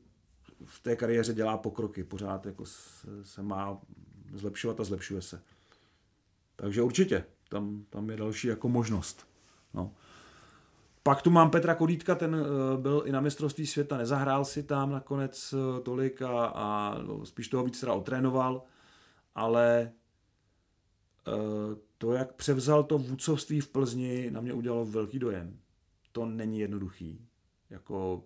v 0.65 0.81
té 0.81 0.97
kariéře 0.97 1.35
dělá 1.35 1.59
pokroky, 1.59 2.05
pořád 2.05 2.47
jako 2.47 2.67
se, 2.67 3.25
se 3.25 3.43
má 3.43 3.81
zlepšovat 4.35 4.81
a 4.81 4.85
zlepšuje 4.85 5.23
se. 5.23 5.43
Takže 6.57 6.83
určitě, 6.83 7.25
tam, 7.49 7.85
tam 7.91 8.11
je 8.11 8.17
další 8.17 8.49
jako 8.49 8.69
možnost. 8.69 9.27
No. 9.75 9.95
Pak 11.07 11.23
tu 11.23 11.31
mám 11.31 11.51
Petra 11.51 11.75
Kodítka, 11.75 12.15
ten 12.15 12.35
uh, 12.35 12.81
byl 12.83 13.03
i 13.07 13.13
na 13.13 13.21
mistrovství 13.21 13.67
světa, 13.67 13.97
nezahrál 13.97 14.45
si 14.45 14.63
tam 14.63 14.91
nakonec 14.91 15.53
uh, 15.53 15.83
tolik 15.83 16.23
a, 16.23 16.45
a 16.47 16.99
no, 17.03 17.27
spíš 17.27 17.49
toho 17.49 17.65
víc 17.65 17.81
teda 17.81 17.93
otrénoval, 17.93 18.63
ale 19.35 19.93
uh, 21.29 21.79
to, 21.99 22.13
jak 22.13 22.33
převzal 22.33 22.85
to 22.85 22.99
vůdcovství 22.99 23.61
v 23.61 23.69
Plzni, 23.69 24.31
na 24.31 24.41
mě 24.41 24.53
udělalo 24.53 24.85
velký 24.85 25.19
dojem. 25.19 25.59
To 26.13 26.27
není 26.27 26.61
jednoduchý. 26.61 27.21
Jako, 27.71 28.25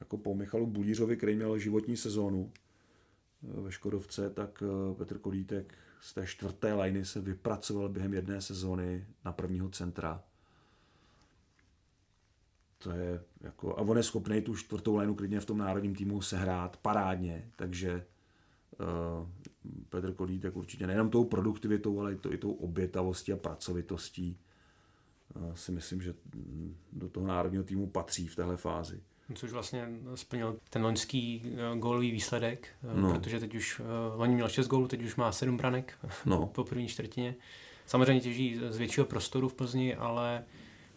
jako 0.00 0.18
po 0.18 0.34
Michalu 0.34 0.66
Bulířovi, 0.66 1.16
který 1.16 1.36
měl 1.36 1.58
životní 1.58 1.96
sezónu 1.96 2.52
ve 3.42 3.72
Škodovce, 3.72 4.30
tak 4.30 4.62
Petr 4.98 5.18
Kodítek 5.18 5.74
z 6.00 6.14
té 6.14 6.26
čtvrté 6.26 6.74
liny 6.74 7.04
se 7.04 7.20
vypracoval 7.20 7.88
během 7.88 8.14
jedné 8.14 8.40
sezóny 8.40 9.06
na 9.24 9.32
prvního 9.32 9.68
centra. 9.68 10.22
To 12.78 12.90
je 12.90 13.20
jako, 13.40 13.78
a 13.78 13.80
on 13.80 13.96
je 13.96 14.02
schopný 14.02 14.42
tu 14.42 14.56
čtvrtou 14.56 14.96
lineu 14.96 15.14
klidně 15.14 15.40
v 15.40 15.44
tom 15.44 15.58
národním 15.58 15.94
týmu 15.94 16.22
sehrát 16.22 16.76
parádně, 16.76 17.50
takže 17.56 18.06
uh, 18.80 19.28
Petr 19.88 20.12
Kolítek 20.12 20.56
určitě 20.56 20.86
nejenom 20.86 21.10
tou 21.10 21.24
produktivitou, 21.24 22.00
ale 22.00 22.12
i, 22.12 22.16
to, 22.16 22.32
i 22.32 22.38
tou 22.38 22.52
obětavostí 22.52 23.32
a 23.32 23.36
pracovitostí 23.36 24.38
uh, 25.36 25.54
si 25.54 25.72
myslím, 25.72 26.02
že 26.02 26.14
do 26.92 27.08
toho 27.08 27.26
národního 27.26 27.64
týmu 27.64 27.86
patří 27.86 28.26
v 28.26 28.36
téhle 28.36 28.56
fázi 28.56 29.02
což 29.34 29.52
vlastně 29.52 29.88
splnil 30.14 30.58
ten 30.70 30.82
loňský 30.82 31.42
eh, 31.44 31.78
gólový 31.78 32.10
výsledek, 32.10 32.68
no. 32.94 33.12
protože 33.14 33.40
teď 33.40 33.54
už, 33.54 33.80
loni 34.14 34.34
měl 34.34 34.48
6 34.48 34.68
gólů, 34.68 34.88
teď 34.88 35.02
už 35.02 35.16
má 35.16 35.32
7 35.32 35.56
branek 35.56 35.98
no. 36.26 36.46
po 36.54 36.64
první 36.64 36.88
čtvrtině. 36.88 37.34
Samozřejmě 37.86 38.20
těží 38.20 38.60
z 38.68 38.78
většího 38.78 39.06
prostoru 39.06 39.48
v 39.48 39.54
Plzni, 39.54 39.94
ale 39.94 40.44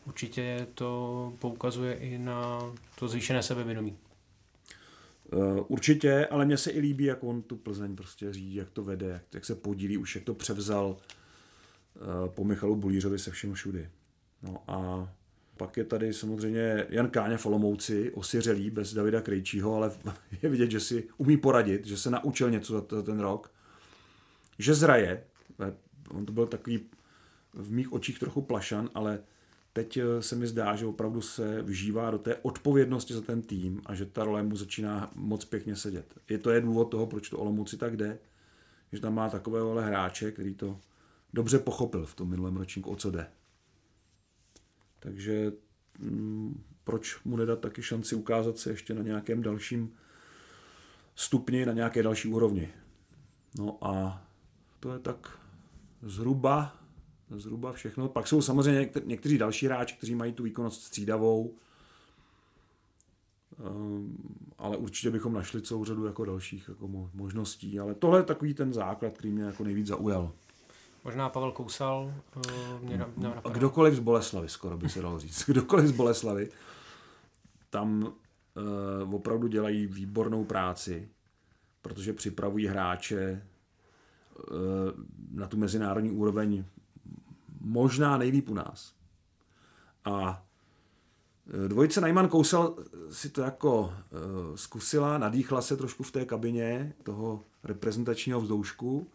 určitě 0.09 0.67
to 0.73 1.33
poukazuje 1.39 1.93
i 1.93 2.17
na 2.17 2.59
to 2.95 3.07
zvýšené 3.07 3.43
sebevědomí. 3.43 3.97
Uh, 5.33 5.65
určitě, 5.67 6.25
ale 6.25 6.45
mně 6.45 6.57
se 6.57 6.71
i 6.71 6.79
líbí, 6.79 7.03
jak 7.03 7.23
on 7.23 7.41
tu 7.41 7.55
Plzeň 7.55 7.95
prostě 7.95 8.33
řídí, 8.33 8.55
jak 8.55 8.69
to 8.69 8.83
vede, 8.83 9.21
jak, 9.33 9.45
se 9.45 9.55
podílí, 9.55 9.97
už 9.97 10.15
jak 10.15 10.23
to 10.23 10.33
převzal 10.33 10.87
uh, 10.95 12.29
po 12.29 12.43
Michalu 12.43 12.75
Bulířovi 12.75 13.19
se 13.19 13.31
všem 13.31 13.53
všudy. 13.53 13.89
No 14.43 14.63
a 14.67 15.09
pak 15.57 15.77
je 15.77 15.83
tady 15.83 16.13
samozřejmě 16.13 16.85
Jan 16.89 17.09
Káňa 17.09 17.37
v 17.37 17.45
Olomouci, 17.45 18.11
osiřelý, 18.11 18.69
bez 18.69 18.93
Davida 18.93 19.21
Krejčího, 19.21 19.75
ale 19.75 19.91
je 20.41 20.49
vidět, 20.49 20.71
že 20.71 20.79
si 20.79 21.07
umí 21.17 21.37
poradit, 21.37 21.85
že 21.85 21.97
se 21.97 22.09
naučil 22.09 22.51
něco 22.51 22.73
za 22.73 23.01
ten 23.01 23.19
rok, 23.19 23.51
že 24.59 24.73
zraje. 24.73 25.23
On 26.09 26.25
to 26.25 26.31
byl 26.31 26.47
takový 26.47 26.79
v 27.53 27.71
mých 27.71 27.93
očích 27.93 28.19
trochu 28.19 28.41
plašan, 28.41 28.89
ale 28.93 29.19
teď 29.79 29.97
eh, 29.97 30.21
se 30.21 30.35
mi 30.35 30.47
zdá, 30.47 30.75
že 30.75 30.85
opravdu 30.85 31.21
se 31.21 31.61
vžívá 31.61 32.11
do 32.11 32.17
té 32.17 32.35
odpovědnosti 32.35 33.13
za 33.13 33.21
ten 33.21 33.41
tým 33.41 33.81
a 33.85 33.95
že 33.95 34.05
ta 34.05 34.23
role 34.23 34.43
mu 34.43 34.55
začíná 34.55 35.11
moc 35.15 35.45
pěkně 35.45 35.75
sedět. 35.75 36.13
Je 36.29 36.37
to 36.37 36.49
je 36.49 36.61
důvod 36.61 36.85
toho, 36.85 37.07
proč 37.07 37.29
to 37.29 37.39
Olomouci 37.39 37.77
tak 37.77 37.97
jde, 37.97 38.19
že 38.91 38.99
tam 38.99 39.15
má 39.15 39.29
takového 39.29 39.81
hráče, 39.81 40.31
který 40.31 40.55
to 40.55 40.79
dobře 41.33 41.59
pochopil 41.59 42.05
v 42.05 42.13
tom 42.13 42.29
minulém 42.29 42.57
ročníku, 42.57 42.91
o 42.91 42.95
co 42.95 43.11
jde. 43.11 43.27
Takže 44.99 45.51
mm, 45.99 46.63
proč 46.83 47.23
mu 47.25 47.37
nedat 47.37 47.59
taky 47.59 47.81
šanci 47.81 48.15
ukázat 48.15 48.57
se 48.57 48.69
ještě 48.69 48.93
na 48.93 49.01
nějakém 49.01 49.41
dalším 49.41 49.93
stupni, 51.15 51.65
na 51.65 51.73
nějaké 51.73 52.03
další 52.03 52.27
úrovni. 52.27 52.69
No 53.59 53.77
a 53.81 54.25
to 54.79 54.93
je 54.93 54.99
tak 54.99 55.39
zhruba, 56.01 56.78
zhruba 57.37 57.73
všechno. 57.73 58.09
Pak 58.09 58.27
jsou 58.27 58.41
samozřejmě 58.41 58.89
někteří 59.05 59.37
další 59.37 59.65
hráči, 59.65 59.95
kteří 59.95 60.15
mají 60.15 60.33
tu 60.33 60.43
výkonnost 60.43 60.83
střídavou, 60.83 61.53
ehm, 63.59 64.17
ale 64.57 64.77
určitě 64.77 65.11
bychom 65.11 65.33
našli 65.33 65.61
celou 65.61 65.85
řadu 65.85 66.05
jako 66.05 66.25
dalších 66.25 66.69
jako 66.69 66.87
možností. 67.13 67.79
Ale 67.79 67.95
tohle 67.95 68.19
je 68.19 68.23
takový 68.23 68.53
ten 68.53 68.73
základ, 68.73 69.13
který 69.13 69.31
mě 69.31 69.43
jako 69.43 69.63
nejvíc 69.63 69.87
zaujal. 69.87 70.31
Možná 71.03 71.29
Pavel 71.29 71.51
Kousal 71.51 72.13
uh, 72.35 72.43
mě, 72.81 73.05
mě 73.17 73.33
A 73.43 73.49
kdokoliv 73.49 73.93
z 73.93 73.99
Boleslavy, 73.99 74.49
skoro 74.49 74.77
by 74.77 74.89
se 74.89 75.01
dalo 75.01 75.19
říct. 75.19 75.45
Kdokoliv 75.47 75.87
z 75.87 75.91
Boleslavy. 75.91 76.49
Tam 77.69 78.03
uh, 78.03 79.15
opravdu 79.15 79.47
dělají 79.47 79.87
výbornou 79.87 80.43
práci, 80.45 81.09
protože 81.81 82.13
připravují 82.13 82.67
hráče 82.67 83.45
uh, 84.51 84.55
na 85.31 85.47
tu 85.47 85.57
mezinárodní 85.57 86.11
úroveň 86.11 86.63
možná 87.59 88.17
nejlíp 88.17 88.49
u 88.49 88.53
nás. 88.53 88.93
A 90.05 90.45
Dvojice 91.67 92.01
Najman 92.01 92.27
Kousal 92.27 92.75
si 93.11 93.29
to 93.29 93.41
jako 93.41 93.81
uh, 93.81 94.55
zkusila, 94.55 95.17
nadýchla 95.17 95.61
se 95.61 95.77
trošku 95.77 96.03
v 96.03 96.11
té 96.11 96.25
kabině 96.25 96.93
toho 97.03 97.43
reprezentačního 97.63 98.41
vzdoušku 98.41 99.07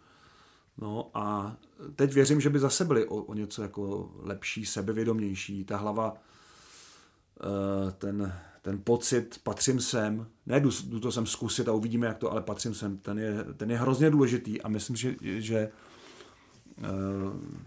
No 0.79 1.11
a 1.15 1.57
teď 1.97 2.13
věřím, 2.13 2.41
že 2.41 2.51
by 2.51 2.59
zase 2.59 2.85
byli 2.85 3.07
o, 3.07 3.17
o 3.17 3.35
něco 3.35 3.63
jako 3.63 4.13
lepší, 4.23 4.67
sebevědomější. 4.67 5.65
Ta 5.65 5.77
hlava 5.77 6.13
uh, 6.13 7.91
ten, 7.91 8.35
ten 8.63 8.81
pocit, 8.85 9.41
patřím 9.43 9.81
sem, 9.81 10.27
ne 10.47 10.61
jdu, 10.61 10.71
jdu 10.85 11.01
to 11.01 11.13
sem 11.13 11.27
zkusit 11.27 11.69
a 11.69 11.73
uvidíme, 11.73 12.07
jak 12.07 12.19
to, 12.19 12.33
ale 12.33 12.43
patřím 12.43 12.75
sem, 12.75 12.99
ten 12.99 13.19
je, 13.19 13.45
ten 13.57 13.71
je 13.71 13.79
hrozně 13.79 14.11
důležitý 14.11 14.63
a 14.63 14.69
myslím, 14.69 14.97
že, 14.97 15.15
že 15.23 15.71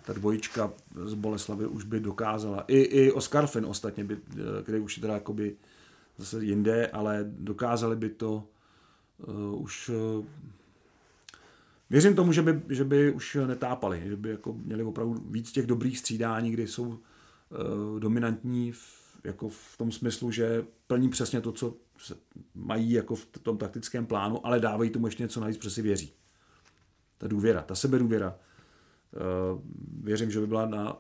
ta 0.05 0.13
dvojička 0.13 0.73
z 1.05 1.13
Boleslavy 1.13 1.67
už 1.67 1.83
by 1.83 1.99
dokázala, 1.99 2.63
i, 2.67 2.77
i 2.77 3.11
Oscar 3.11 3.47
Finn 3.47 3.65
ostatně, 3.65 4.03
by, 4.03 4.17
který 4.63 4.79
už 4.79 4.97
je 4.97 5.01
teda 5.01 5.13
jakoby 5.13 5.55
zase 6.17 6.43
jinde, 6.43 6.87
ale 6.87 7.25
dokázali 7.27 7.95
by 7.95 8.09
to 8.09 8.43
uh, 9.27 9.61
už 9.61 9.89
uh, 9.89 10.25
Věřím 11.89 12.15
tomu, 12.15 12.31
že 12.31 12.41
by, 12.41 12.61
že 12.69 12.83
by 12.83 13.11
už 13.11 13.37
netápali, 13.45 14.03
že 14.05 14.15
by 14.15 14.29
jako 14.29 14.53
měli 14.53 14.83
opravdu 14.83 15.13
víc 15.29 15.51
těch 15.51 15.65
dobrých 15.65 15.99
střídání, 15.99 16.51
kdy 16.51 16.67
jsou 16.67 16.83
uh, 16.87 16.97
dominantní 17.99 18.71
v, 18.71 18.79
jako 19.23 19.49
v 19.49 19.77
tom 19.77 19.91
smyslu, 19.91 20.31
že 20.31 20.65
plní 20.87 21.09
přesně 21.09 21.41
to, 21.41 21.51
co 21.51 21.75
mají 22.55 22.91
jako 22.91 23.15
v 23.15 23.25
tom 23.25 23.57
taktickém 23.57 24.05
plánu, 24.05 24.45
ale 24.45 24.59
dávají 24.59 24.89
tomu 24.89 25.07
ještě 25.07 25.23
něco 25.23 25.39
navíc, 25.39 25.57
protože 25.57 25.69
si 25.69 25.81
věří. 25.81 26.13
Ta 27.17 27.27
důvěra, 27.27 27.61
ta 27.61 27.75
sebedůvěra. 27.75 28.35
Uh, 29.17 29.61
věřím, 30.03 30.31
že 30.31 30.39
by 30.39 30.47
byla 30.47 30.65
na 30.65 30.97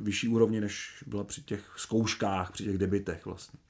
vyšší 0.00 0.28
úrovni, 0.28 0.60
než 0.60 1.04
byla 1.06 1.24
při 1.24 1.42
těch 1.42 1.74
zkouškách, 1.76 2.52
při 2.52 2.64
těch 2.64 2.78
debitech 2.78 3.26
vlastně. 3.26 3.60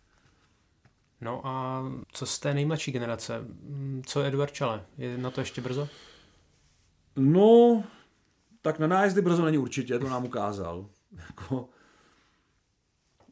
No 1.21 1.47
a 1.47 1.85
co 2.12 2.27
z 2.27 2.39
té 2.39 2.55
nejmladší 2.55 2.93
generace? 2.93 3.45
Co 4.07 4.23
Eduard 4.23 4.53
Čale? 4.53 4.87
Je 4.99 5.19
na 5.19 5.31
to 5.31 5.41
ještě 5.41 5.61
brzo? 5.61 5.89
No, 7.17 7.85
tak 8.62 8.79
na 8.79 8.87
nájezdy 8.87 9.23
brzo 9.23 9.45
není 9.45 9.59
určitě, 9.59 9.99
to 9.99 10.09
nám 10.09 10.25
ukázal. 10.25 10.89
Jako, 11.29 11.69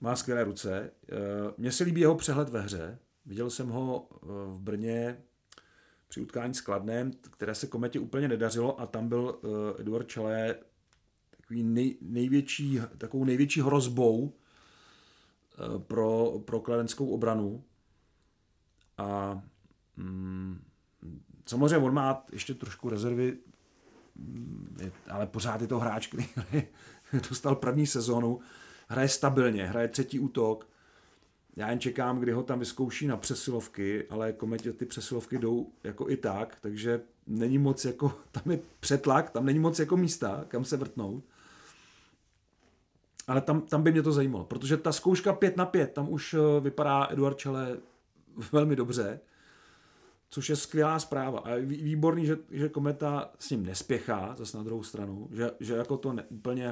má 0.01 0.17
skvělé 0.17 0.45
ruce. 0.45 0.91
Eh, 1.13 1.17
mně 1.59 1.73
se 1.73 1.85
líbí 1.85 2.01
jeho 2.01 2.15
přehled 2.15 2.49
ve 2.49 2.61
hře. 2.61 2.99
Viděl 3.27 3.51
jsem 3.51 3.69
ho 3.69 4.09
eh, 4.13 4.27
v 4.47 4.61
Brně 4.61 5.23
při 6.09 6.21
utkání 6.21 6.55
s 6.55 6.61
Kladnem, 6.61 7.11
které 7.31 7.55
se 7.55 7.67
kometě 7.67 8.01
úplně 8.01 8.29
nedařilo 8.29 8.81
a 8.81 8.87
tam 8.87 9.09
byl 9.09 9.39
eh, 9.45 9.81
Eduard 9.81 10.09
Čelé 10.09 10.55
takový 11.31 11.63
nej, 11.63 11.97
největší, 12.01 12.81
takovou 12.99 13.25
největší 13.25 13.61
hrozbou 13.61 14.33
pro, 15.79 16.39
pro 16.45 16.61
kladenskou 16.61 17.07
obranu. 17.07 17.65
A 18.99 19.43
mm, 19.97 20.65
samozřejmě 21.47 21.77
on 21.77 21.95
má 21.95 22.25
ještě 22.33 22.55
trošku 22.55 22.89
rezervy 22.89 23.39
ale 25.11 25.27
pořád 25.27 25.61
je 25.61 25.67
to 25.67 25.79
hráč, 25.79 26.07
který 26.07 26.29
dostal 27.29 27.57
první 27.57 27.87
sezónu, 27.87 28.41
hraje 28.89 29.09
stabilně, 29.09 29.67
hraje 29.67 29.89
třetí 29.89 30.21
útok, 30.21 30.69
já 31.57 31.71
jen 31.71 31.81
čekám, 31.81 32.21
kdy 32.21 32.33
ho 32.33 32.43
tam 32.43 32.59
vyzkouší 32.59 33.07
na 33.07 33.17
přesilovky, 33.17 34.07
ale 34.11 34.33
kometě 34.33 34.73
ty 34.73 34.87
přesilovky 34.87 35.39
jdou 35.39 35.73
jako 35.85 36.11
i 36.11 36.17
tak, 36.17 36.59
takže 36.61 37.01
není 37.27 37.59
moc 37.59 37.85
jako, 37.85 38.13
tam 38.33 38.53
je 38.53 38.59
přetlak, 38.81 39.31
tam 39.31 39.47
není 39.47 39.59
moc 39.59 39.79
jako 39.79 39.97
místa, 39.97 40.45
kam 40.49 40.65
se 40.65 40.77
vrtnout. 40.77 41.25
Ale 43.27 43.41
tam, 43.41 43.61
tam 43.61 43.83
by 43.83 43.93
mě 43.93 44.03
to 44.03 44.13
zajímalo, 44.13 44.45
protože 44.45 44.77
ta 44.77 44.93
zkouška 44.93 45.33
5 45.33 45.57
na 45.57 45.67
5, 45.67 45.93
tam 45.93 46.09
už 46.11 46.35
eh, 46.35 46.61
vypadá 46.61 47.09
Eduard 47.11 47.39
Čele 47.39 47.77
velmi 48.53 48.77
dobře 48.77 49.21
což 50.35 50.49
je 50.49 50.57
skvělá 50.57 50.99
zpráva. 50.99 51.39
A 51.39 51.57
výborný, 51.61 52.27
že, 52.27 52.39
že 52.51 52.69
Kometa 52.69 53.31
s 53.39 53.51
ním 53.51 53.67
nespěchá, 53.67 54.35
zase 54.39 54.57
na 54.57 54.63
druhou 54.63 54.83
stranu, 54.83 55.29
že, 55.33 55.51
že 55.61 55.75
jako 55.75 55.97
to 55.97 56.13
ne, 56.13 56.25
úplně 56.29 56.69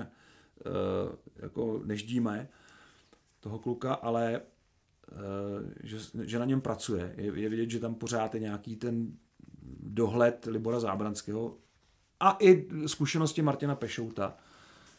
uh, 0.67 1.15
jako 1.37 1.81
neždíme 1.85 2.49
toho 3.41 3.59
kluka, 3.59 3.95
ale 3.95 4.41
že, 5.83 5.99
že 6.23 6.39
na 6.39 6.45
něm 6.45 6.61
pracuje. 6.61 7.15
Je, 7.17 7.41
je 7.41 7.49
vidět, 7.49 7.71
že 7.71 7.81
tam 7.81 7.95
pořád 7.95 8.35
je 8.35 8.41
nějaký 8.41 8.77
ten 8.77 9.13
dohled 9.83 10.47
Libora 10.47 10.81
Zábranského 10.81 11.57
a 12.21 12.37
i 12.41 12.69
zkušenosti 12.87 13.43
Martina 13.43 13.75
Pešouta, 13.75 14.37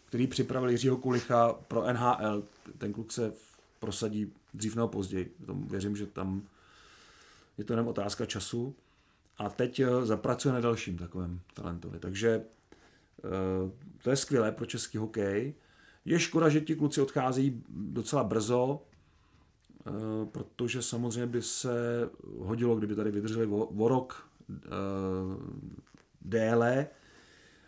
který 0.06 0.28
připravil 0.28 0.70
Jiřího 0.70 0.98
Kulicha 0.98 1.54
pro 1.54 1.94
NHL. 1.94 2.44
Ten 2.78 2.94
kluk 2.94 3.12
se 3.12 3.34
prosadí 3.80 4.34
dřív 4.54 4.76
nebo 4.76 4.88
později. 4.88 5.36
Tomu 5.46 5.68
věřím, 5.68 5.96
že 5.96 6.06
tam 6.06 6.42
je 7.58 7.64
to 7.64 7.74
jenom 7.74 7.88
otázka 7.88 8.26
času. 8.26 8.76
A 9.38 9.50
teď 9.50 9.80
eh, 9.80 10.06
zapracuje 10.06 10.54
na 10.54 10.60
dalším 10.60 10.98
takovém 10.98 11.40
talentovi. 11.54 12.00
Takže 12.00 12.30
eh, 13.24 13.72
to 14.04 14.10
je 14.10 14.16
skvělé 14.16 14.52
pro 14.52 14.66
český 14.66 14.98
hokej. 14.98 15.54
Je 16.06 16.20
škoda, 16.20 16.50
že 16.50 16.62
ti 16.62 16.76
kluci 16.76 17.02
odcházejí 17.02 17.64
docela 17.70 18.24
brzo, 18.24 18.82
eh, 18.82 18.93
protože 20.32 20.82
samozřejmě 20.82 21.28
by 21.28 21.42
se 21.42 22.10
hodilo, 22.38 22.76
kdyby 22.76 22.96
tady 22.96 23.12
vydrželi 23.12 23.48
o, 23.48 23.88
rok 23.88 24.30
déle 26.22 26.88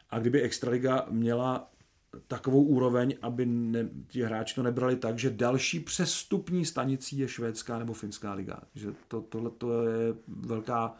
a 0.09 0.19
kdyby 0.19 0.41
Extraliga 0.41 1.05
měla 1.09 1.71
takovou 2.27 2.63
úroveň, 2.63 3.15
aby 3.21 3.45
ne, 3.45 3.89
ti 4.07 4.23
hráči 4.23 4.55
to 4.55 4.63
nebrali 4.63 4.95
tak, 4.95 5.19
že 5.19 5.29
další 5.29 5.79
přestupní 5.79 6.65
stanicí 6.65 7.17
je 7.17 7.27
švédská 7.27 7.79
nebo 7.79 7.93
finská 7.93 8.33
liga. 8.33 8.59
Že 8.75 8.93
to, 9.07 9.21
tohle 9.21 9.49
to 9.49 9.87
je 9.87 10.15
velká 10.27 10.95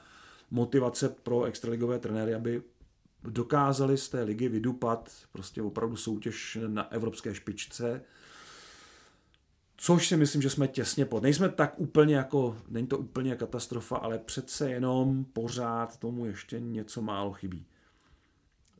motivace 0.51 1.09
pro 1.09 1.43
extraligové 1.43 1.99
trenéry, 1.99 2.35
aby 2.35 2.61
dokázali 3.23 3.97
z 3.97 4.09
té 4.09 4.23
ligy 4.23 4.49
vydupat 4.49 5.11
prostě 5.31 5.61
opravdu 5.61 5.95
soutěž 5.95 6.57
na 6.67 6.91
evropské 6.91 7.35
špičce, 7.35 8.01
což 9.77 10.07
si 10.07 10.17
myslím, 10.17 10.41
že 10.41 10.49
jsme 10.49 10.67
těsně 10.67 11.05
pod. 11.05 11.23
Nejsme 11.23 11.49
tak 11.49 11.73
úplně 11.77 12.15
jako, 12.15 12.57
není 12.69 12.87
to 12.87 12.97
úplně 12.97 13.35
katastrofa, 13.35 13.97
ale 13.97 14.19
přece 14.19 14.69
jenom 14.69 15.25
pořád 15.25 15.97
tomu 15.97 16.25
ještě 16.25 16.59
něco 16.59 17.01
málo 17.01 17.33
chybí. 17.33 17.65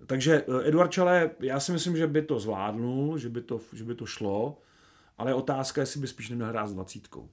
Takže 0.05 0.45
eh, 0.47 0.67
Eduard 0.67 0.91
Čale, 0.91 1.29
já 1.39 1.59
si 1.59 1.71
myslím, 1.71 1.97
že 1.97 2.07
by 2.07 2.21
to 2.21 2.39
zvládnul, 2.39 3.17
že 3.17 3.29
by 3.29 3.41
to, 3.41 3.59
že 3.73 3.83
by 3.83 3.95
to 3.95 4.05
šlo, 4.05 4.57
ale 5.17 5.33
otázka 5.33 5.81
je, 5.81 5.83
jestli 5.83 5.99
by 5.99 6.07
spíš 6.07 6.29
neměl 6.29 6.47
hrát 6.47 6.67
s 6.67 6.73
dvacítkou. 6.73 7.29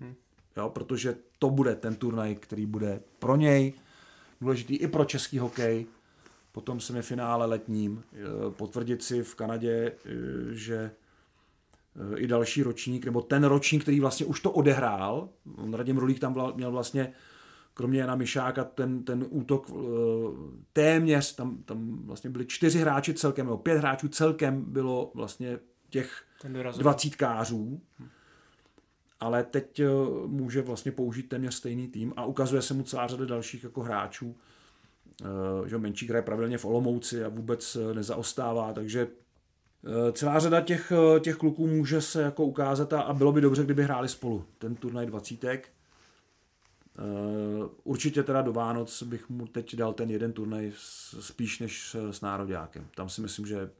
Hmm. 0.00 0.14
Jo, 0.56 0.68
protože 0.68 1.16
to 1.38 1.50
bude 1.50 1.74
ten 1.74 1.94
turnaj, 1.96 2.34
který 2.34 2.66
bude 2.66 3.00
pro 3.18 3.36
něj 3.36 3.72
důležitý 4.40 4.76
i 4.76 4.88
pro 4.88 5.04
český 5.04 5.38
hokej, 5.38 5.86
potom 6.52 6.80
semifinále 6.80 7.46
letním, 7.46 8.02
eh, 8.12 8.16
potvrdit 8.50 9.02
si 9.02 9.22
v 9.22 9.34
Kanadě, 9.34 9.92
eh, 9.92 10.10
že 10.50 10.90
i 12.16 12.26
další 12.26 12.62
ročník, 12.62 13.04
nebo 13.04 13.22
ten 13.22 13.44
ročník, 13.44 13.82
který 13.82 14.00
vlastně 14.00 14.26
už 14.26 14.40
to 14.40 14.50
odehrál, 14.50 15.28
Radim 15.72 15.98
Rulík 15.98 16.18
tam 16.18 16.52
měl 16.54 16.70
vlastně 16.70 17.12
kromě 17.78 18.00
Jana 18.00 18.14
Mišáka 18.14 18.64
ten, 18.64 19.04
ten 19.04 19.26
útok 19.28 19.70
eh, 19.70 19.74
téměř, 20.72 21.34
tam, 21.34 21.62
tam 21.64 21.98
vlastně 22.06 22.30
byli 22.30 22.46
čtyři 22.46 22.78
hráči 22.78 23.14
celkem, 23.14 23.46
nebo 23.46 23.58
pět 23.58 23.78
hráčů 23.78 24.08
celkem 24.08 24.64
bylo 24.64 25.10
vlastně 25.14 25.58
těch 25.90 26.24
dvacítkářů. 26.78 27.80
Ale 29.20 29.44
teď 29.44 29.80
eh, 29.80 29.86
může 30.26 30.62
vlastně 30.62 30.92
použít 30.92 31.28
téměř 31.28 31.54
stejný 31.54 31.88
tým 31.88 32.12
a 32.16 32.24
ukazuje 32.24 32.62
se 32.62 32.74
mu 32.74 32.82
celá 32.82 33.06
řada 33.06 33.24
dalších 33.24 33.64
jako 33.64 33.82
hráčů. 33.82 34.36
Eh, 35.24 35.68
že 35.68 35.78
menší 35.78 36.08
hraje 36.08 36.22
pravidelně 36.22 36.58
v 36.58 36.64
Olomouci 36.64 37.24
a 37.24 37.28
vůbec 37.28 37.76
nezaostává, 37.92 38.72
takže 38.72 39.08
celá 40.12 40.38
řada 40.38 40.60
těch, 40.60 40.92
těch 41.20 41.36
kluků 41.36 41.66
může 41.66 42.00
se 42.00 42.22
jako 42.22 42.44
ukázat 42.44 42.92
a, 42.92 43.00
a 43.00 43.12
bylo 43.12 43.32
by 43.32 43.40
dobře, 43.40 43.64
kdyby 43.64 43.82
hráli 43.82 44.08
spolu 44.08 44.44
ten 44.58 44.74
turnaj 44.74 45.06
dvacítek. 45.06 45.70
Eh, 46.98 47.68
určitě 47.84 48.22
teda 48.22 48.42
do 48.42 48.52
Vánoc 48.52 49.02
bych 49.02 49.28
mu 49.28 49.46
teď 49.46 49.76
dal 49.76 49.92
ten 49.92 50.10
jeden 50.10 50.32
turnaj 50.32 50.72
spíš 51.20 51.58
než 51.58 51.96
s 52.10 52.20
nároďákem. 52.20 52.88
Tam 52.94 53.08
si 53.08 53.20
myslím, 53.20 53.46
že 53.46 53.70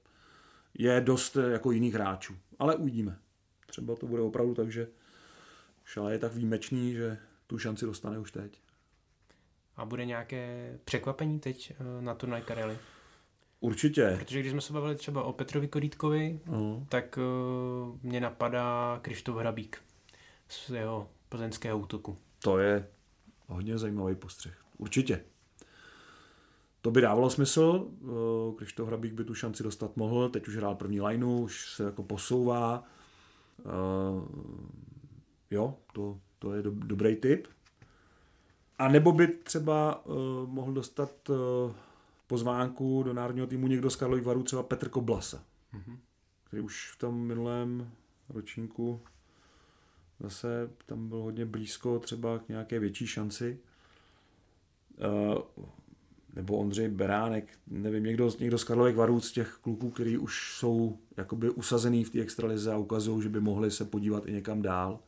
je 0.75 1.01
dost 1.01 1.37
eh, 1.37 1.51
jako 1.51 1.71
jiných 1.71 1.95
hráčů. 1.95 2.37
Ale 2.59 2.77
uvidíme. 2.77 3.19
Třeba 3.67 3.97
to 3.97 4.07
bude 4.07 4.23
opravdu 4.23 4.55
tak, 4.55 4.73
že 4.73 4.89
Šala 5.85 6.11
je 6.11 6.19
tak 6.19 6.35
výjimečný, 6.35 6.93
že 6.93 7.19
tu 7.47 7.59
šanci 7.59 7.87
dostane 7.87 8.19
už 8.19 8.33
teď. 8.33 8.61
A 9.77 9.85
bude 9.85 10.05
nějaké 10.05 10.73
překvapení 10.85 11.41
teď 11.41 11.73
eh, 11.73 12.03
na 12.03 12.15
turnaj 12.15 12.43
Karely? 12.43 12.79
Určitě. 13.61 14.17
Protože 14.19 14.41
když 14.41 14.53
jsme 14.53 14.61
se 14.61 14.73
bavili 14.73 14.95
třeba 14.95 15.23
o 15.23 15.33
Petrovi 15.33 15.69
Korítkovi, 15.69 16.41
uh. 16.49 16.85
tak 16.89 17.19
uh, 17.19 17.99
mě 18.03 18.21
napadá 18.21 18.99
Krištof 19.03 19.37
Hrabík 19.37 19.79
z 20.49 20.71
jeho 20.71 21.09
plzeňského 21.29 21.79
útoku. 21.79 22.19
To 22.43 22.59
je 22.59 22.89
hodně 23.47 23.79
zajímavý 23.79 24.15
postřeh. 24.15 24.65
Určitě. 24.79 25.21
To 26.83 26.91
by 26.91 27.01
dávalo 27.01 27.31
smysl, 27.31 27.89
eh, 28.03 28.55
když 28.59 28.73
to 28.73 28.87
Hrabík 28.87 29.13
by 29.13 29.25
tu 29.25 29.35
šanci 29.35 29.63
dostat 29.63 29.97
mohl, 29.97 30.29
teď 30.29 30.49
už 30.49 30.57
hrál 30.57 30.75
první 30.75 31.01
lineu, 31.01 31.43
už 31.43 31.75
se 31.75 31.85
jako 31.85 32.03
posouvá. 32.03 32.85
Uh, 33.65 34.29
jo, 35.51 35.75
to, 35.93 36.21
to 36.39 36.55
je 36.55 36.63
do, 36.63 36.71
dobrý 36.75 37.17
tip. 37.17 37.49
A 38.79 38.89
nebo 38.89 39.13
by 39.13 39.29
třeba 39.29 40.07
uh, 40.07 40.15
mohl 40.49 40.73
dostat 40.73 41.29
uh, 41.29 41.37
pozvánku 42.29 43.03
do 43.03 43.13
národního 43.13 43.47
týmu 43.47 43.67
někdo 43.67 43.91
z 43.91 43.97
Karlových 43.97 44.25
varů, 44.25 44.43
třeba 44.43 44.63
Petr 44.63 44.89
Koblasa, 44.89 45.45
mm-hmm. 45.75 45.97
který 46.45 46.63
už 46.63 46.93
v 46.93 46.99
tom 46.99 47.27
minulém 47.27 47.91
ročníku 48.29 49.01
Zase 50.21 50.71
tam 50.87 51.09
byl 51.09 51.19
hodně 51.19 51.47
blízko 51.47 51.99
třeba 51.99 52.39
k 52.39 52.49
nějaké 52.49 52.79
větší 52.79 53.07
šanci. 53.07 53.59
Nebo 56.35 56.57
Ondřej 56.57 56.89
Beránek, 56.89 57.59
nevím, 57.67 58.05
někdo, 58.05 58.31
někdo 58.41 58.59
z 58.59 58.65
Karlových 58.65 58.97
varů 58.97 59.21
z 59.21 59.33
těch 59.33 59.59
kluků, 59.63 59.91
kteří 59.91 60.19
už 60.19 60.55
jsou 60.57 60.99
jakoby 61.17 61.51
usazený 61.51 62.05
v 62.05 62.11
té 62.11 62.21
extralize 62.21 62.73
a 62.73 62.77
ukazují, 62.77 63.23
že 63.23 63.29
by 63.29 63.41
mohli 63.41 63.71
se 63.71 63.85
podívat 63.85 64.27
i 64.27 64.33
někam 64.33 64.63
dál. 64.63 65.01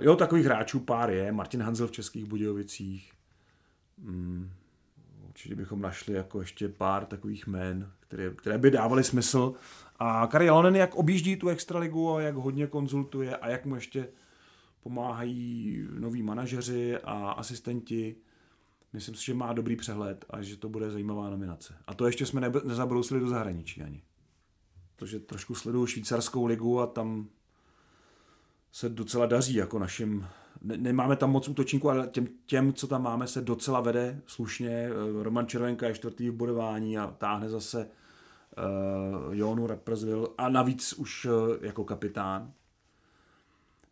Jo, 0.00 0.16
takových 0.16 0.46
hráčů 0.46 0.80
pár 0.80 1.10
je. 1.10 1.32
Martin 1.32 1.62
Hanzel 1.62 1.86
v 1.86 1.92
Českých 1.92 2.24
Budějovicích. 2.24 3.12
Hmm, 4.04 4.50
určitě 5.32 5.54
bychom 5.54 5.80
našli 5.80 6.14
jako 6.14 6.40
ještě 6.40 6.68
pár 6.68 7.06
takových 7.06 7.46
jmén, 7.46 7.92
které, 8.00 8.30
které 8.30 8.58
by 8.58 8.70
dávaly 8.70 9.04
smysl. 9.04 9.54
A 9.96 10.26
Kari 10.26 10.46
Jalonen, 10.46 10.76
jak 10.76 10.94
objíždí 10.94 11.36
tu 11.36 11.48
extraligu 11.48 12.10
a 12.10 12.20
jak 12.20 12.34
hodně 12.34 12.66
konzultuje 12.66 13.36
a 13.36 13.48
jak 13.48 13.66
mu 13.66 13.74
ještě 13.74 14.08
pomáhají 14.82 15.86
noví 15.98 16.22
manažeři 16.22 16.98
a 16.98 17.30
asistenti, 17.30 18.16
myslím 18.92 19.14
si, 19.14 19.24
že 19.24 19.34
má 19.34 19.52
dobrý 19.52 19.76
přehled 19.76 20.24
a 20.30 20.42
že 20.42 20.56
to 20.56 20.68
bude 20.68 20.90
zajímavá 20.90 21.30
nominace. 21.30 21.74
A 21.86 21.94
to 21.94 22.06
ještě 22.06 22.26
jsme 22.26 22.52
nezabrousili 22.64 23.20
do 23.20 23.28
zahraničí 23.28 23.82
ani. 23.82 24.02
Protože 24.96 25.20
trošku 25.20 25.54
sleduju 25.54 25.86
švýcarskou 25.86 26.46
ligu 26.46 26.80
a 26.80 26.86
tam 26.86 27.28
se 28.72 28.88
docela 28.88 29.26
daří 29.26 29.54
jako 29.54 29.78
našim 29.78 30.26
nemáme 30.60 31.16
tam 31.16 31.30
moc 31.30 31.48
útočníků, 31.48 31.90
ale 31.90 32.06
těm, 32.06 32.28
těm, 32.46 32.72
co 32.72 32.86
tam 32.86 33.02
máme, 33.02 33.26
se 33.26 33.40
docela 33.40 33.80
vede 33.80 34.20
slušně. 34.26 34.88
Roman 35.22 35.46
Červenka 35.46 35.86
je 35.86 35.94
čtvrtý 35.94 36.30
v 36.30 36.34
bodování 36.34 36.98
a 36.98 37.06
táhne 37.18 37.48
zase 37.48 37.88
uh, 39.28 39.34
Jonu 39.34 39.66
Represville 39.66 40.28
a 40.38 40.48
navíc 40.48 40.92
už 40.92 41.24
uh, 41.24 41.32
jako 41.60 41.84
kapitán. 41.84 42.52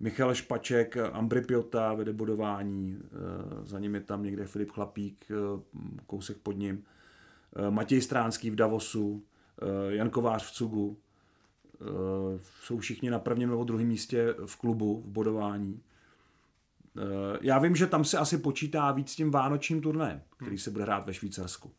Michal 0.01 0.35
Špaček, 0.35 0.97
Ambry 1.13 1.41
Piota 1.41 1.95
vede 1.95 2.13
bodování, 2.13 2.97
uh, 2.97 3.67
za 3.67 3.79
ním 3.79 3.95
je 3.95 4.01
tam 4.01 4.23
někde 4.23 4.47
Filip 4.47 4.71
Chlapík, 4.71 5.27
uh, 5.55 5.61
kousek 6.07 6.37
pod 6.37 6.53
ním. 6.53 6.85
Uh, 7.59 7.71
Matěj 7.71 8.01
Stránský 8.01 8.51
v 8.51 8.55
Davosu, 8.55 9.11
uh, 9.11 9.23
Jan 9.89 10.11
Kovář 10.11 10.47
v 10.47 10.53
Cugu. 10.53 10.87
Uh, 11.81 11.87
jsou 12.63 12.79
všichni 12.79 13.11
na 13.11 13.19
prvním 13.19 13.49
nebo 13.51 13.65
druhém 13.65 13.87
místě 13.87 14.35
v 14.47 14.57
klubu 14.57 15.03
v 15.07 15.09
bodování. 15.09 15.83
Eh, 16.97 17.39
já 17.41 17.59
vím, 17.59 17.77
že 17.77 17.87
tam 17.87 18.05
se 18.05 18.19
asi 18.19 18.39
počítá 18.39 18.93
víc 18.93 19.11
s 19.11 19.17
tím 19.17 19.31
vánočním 19.31 19.81
turné, 19.81 20.25
který 20.37 20.59
se 20.59 20.71
bude 20.71 20.85
hrát 20.85 21.07
ve 21.07 21.15
Švýcarsku. 21.15 21.75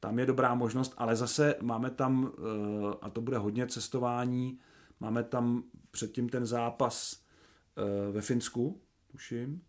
Tam 0.00 0.18
je 0.18 0.26
dobrá 0.26 0.54
možnost, 0.54 0.94
ale 0.96 1.16
zase 1.16 1.54
máme 1.62 1.90
tam, 1.90 2.32
eh, 2.38 2.96
a 3.02 3.10
to 3.10 3.20
bude 3.20 3.38
hodně 3.38 3.66
cestování, 3.66 4.58
máme 5.00 5.24
tam 5.24 5.62
předtím 5.90 6.28
ten 6.28 6.46
zápas 6.46 7.24
eh, 7.76 8.12
ve 8.12 8.20
Finsku, 8.20 8.80
tuším, 9.06 9.62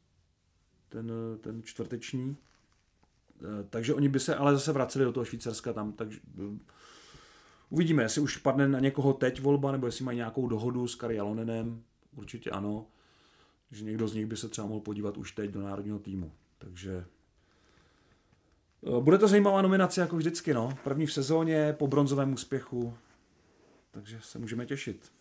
ten, 0.89 1.11
ten 1.41 1.63
čtvrteční. 1.63 2.38
Takže 3.69 3.93
oni 3.93 4.09
by 4.09 4.19
se 4.19 4.35
ale 4.35 4.53
zase 4.53 4.71
vraceli 4.71 5.05
do 5.05 5.11
toho 5.11 5.25
Švýcarska 5.25 5.73
tam, 5.73 5.93
takže 5.93 6.19
uvidíme, 7.69 8.03
jestli 8.03 8.21
už 8.21 8.38
padne 8.38 8.67
na 8.67 8.79
někoho 8.79 9.13
teď 9.13 9.41
volba, 9.41 9.71
nebo 9.71 9.85
jestli 9.85 10.05
mají 10.05 10.15
nějakou 10.17 10.47
dohodu 10.47 10.88
s 10.88 10.95
Kari 10.95 11.15
Jalonenem, 11.15 11.83
určitě 12.15 12.51
ano 12.51 12.88
že 13.71 13.86
někdo 13.86 14.08
z 14.08 14.13
nich 14.13 14.25
by 14.25 14.38
se 14.38 14.49
třeba 14.49 14.67
mohl 14.67 14.82
podívat 14.82 15.17
už 15.17 15.32
teď 15.32 15.51
do 15.51 15.62
národního 15.62 15.99
týmu. 15.99 16.32
Takže 16.58 17.06
eh, 18.88 19.01
bude 19.01 19.17
to 19.17 19.28
zajímavá 19.28 19.62
nominace 19.62 20.01
jako 20.01 20.17
vždycky, 20.17 20.54
no. 20.54 20.78
První 20.84 21.06
v 21.06 21.13
sezóně, 21.13 21.73
po 21.73 21.88
bronzovém 21.88 22.34
úspěchu, 22.34 22.97
takže 23.91 24.19
se 24.21 24.39
můžeme 24.39 24.65
těšit. 24.65 25.12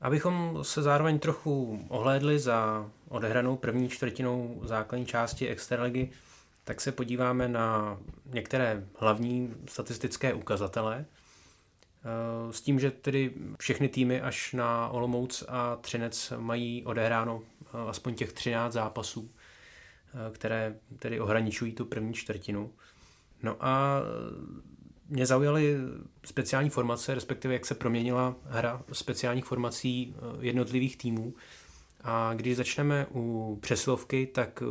Abychom 0.00 0.58
se 0.62 0.82
zároveň 0.82 1.18
trochu 1.18 1.84
ohlédli 1.88 2.38
za 2.38 2.90
odehranou 3.08 3.56
první 3.56 3.88
čtvrtinou 3.88 4.60
základní 4.64 5.06
části 5.06 5.48
Extraligy, 5.48 6.10
tak 6.64 6.80
se 6.80 6.92
podíváme 6.92 7.48
na 7.48 7.98
některé 8.24 8.86
hlavní 8.98 9.54
statistické 9.68 10.34
ukazatele. 10.34 11.04
Eh, 12.04 12.52
s 12.52 12.60
tím, 12.60 12.80
že 12.80 12.90
tedy 12.90 13.32
všechny 13.58 13.88
týmy 13.88 14.20
až 14.20 14.52
na 14.52 14.88
Olomouc 14.88 15.44
a 15.48 15.76
Třinec 15.76 16.32
mají 16.38 16.84
odehráno 16.84 17.42
eh, 17.42 17.68
aspoň 17.88 18.14
těch 18.14 18.32
13 18.32 18.72
zápasů, 18.72 19.30
eh, 19.30 20.32
které 20.32 20.76
tedy 20.98 21.20
ohraničují 21.20 21.72
tu 21.72 21.84
první 21.84 22.14
čtvrtinu. 22.14 22.72
No 23.42 23.56
a 23.60 24.00
mě 25.08 25.26
zaujaly 25.26 25.76
speciální 26.24 26.70
formace, 26.70 27.14
respektive 27.14 27.54
jak 27.54 27.66
se 27.66 27.74
proměnila 27.74 28.36
hra 28.44 28.82
speciálních 28.92 29.44
formací 29.44 30.14
jednotlivých 30.40 30.96
týmů. 30.96 31.34
A 32.00 32.34
když 32.34 32.56
začneme 32.56 33.06
u 33.14 33.58
přeslovky, 33.62 34.26
tak 34.26 34.62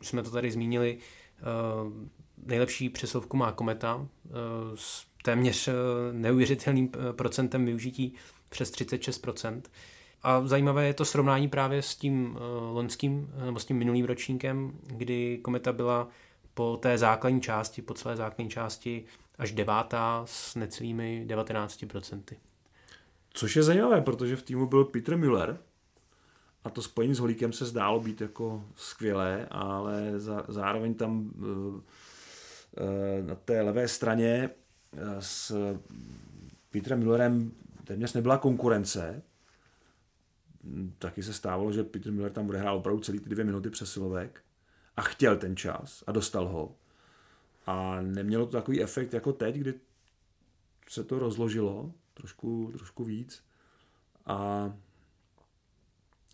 už 0.00 0.08
jsme 0.08 0.22
to 0.22 0.30
tady 0.30 0.50
zmínili, 0.50 0.98
nejlepší 2.46 2.88
přeslovku 2.88 3.36
má 3.36 3.52
Kometa 3.52 4.08
s 4.74 5.06
téměř 5.22 5.68
eh, 5.68 5.72
neuvěřitelným 6.12 6.90
eh, 6.94 7.12
procentem 7.12 7.64
využití 7.64 8.14
přes 8.48 8.72
36%. 8.72 9.62
A 10.22 10.46
zajímavé 10.46 10.86
je 10.86 10.94
to 10.94 11.04
srovnání 11.04 11.48
právě 11.48 11.82
s 11.82 11.96
tím 11.96 12.36
eh, 12.36 12.40
loňským, 12.72 13.32
nebo 13.44 13.58
s 13.58 13.64
tím 13.64 13.76
minulým 13.76 14.04
ročníkem, 14.04 14.72
kdy 14.86 15.38
Kometa 15.42 15.72
byla 15.72 16.08
po 16.54 16.78
té 16.82 16.98
základní 16.98 17.40
části, 17.40 17.82
po 17.82 17.94
celé 17.94 18.16
základní 18.16 18.50
části 18.50 19.04
až 19.38 19.52
devátá 19.52 20.22
s 20.26 20.54
necelými 20.54 21.26
19%. 21.28 22.22
Což 23.32 23.56
je 23.56 23.62
zajímavé, 23.62 24.00
protože 24.00 24.36
v 24.36 24.42
týmu 24.42 24.66
byl 24.66 24.84
Peter 24.84 25.16
Müller 25.16 25.58
a 26.64 26.70
to 26.70 26.82
spojení 26.82 27.14
s 27.14 27.18
Holíkem 27.18 27.52
se 27.52 27.64
zdálo 27.64 28.00
být 28.00 28.20
jako 28.20 28.64
skvělé, 28.76 29.46
ale 29.50 30.12
zároveň 30.48 30.94
tam 30.94 31.30
na 33.26 33.34
té 33.34 33.62
levé 33.62 33.88
straně 33.88 34.50
s 35.18 35.52
Petrem 36.70 36.98
Millerem 36.98 37.52
téměř 37.84 38.12
nebyla 38.12 38.38
konkurence. 38.38 39.22
Taky 40.98 41.22
se 41.22 41.32
stávalo, 41.32 41.72
že 41.72 41.84
Peter 41.84 42.12
Miller 42.12 42.32
tam 42.32 42.46
bude 42.46 42.58
hrát 42.58 42.72
opravdu 42.72 43.02
celý 43.02 43.20
ty 43.20 43.30
dvě 43.30 43.44
minuty 43.44 43.70
přesilovek 43.70 44.40
a 44.96 45.02
chtěl 45.02 45.36
ten 45.36 45.56
čas 45.56 46.04
a 46.06 46.12
dostal 46.12 46.48
ho. 46.48 46.76
A 47.66 48.00
nemělo 48.00 48.46
to 48.46 48.52
takový 48.52 48.82
efekt 48.82 49.14
jako 49.14 49.32
teď, 49.32 49.54
kdy 49.54 49.74
se 50.88 51.04
to 51.04 51.18
rozložilo 51.18 51.92
trošku, 52.14 52.72
trošku 52.76 53.04
víc. 53.04 53.42
A 54.26 54.72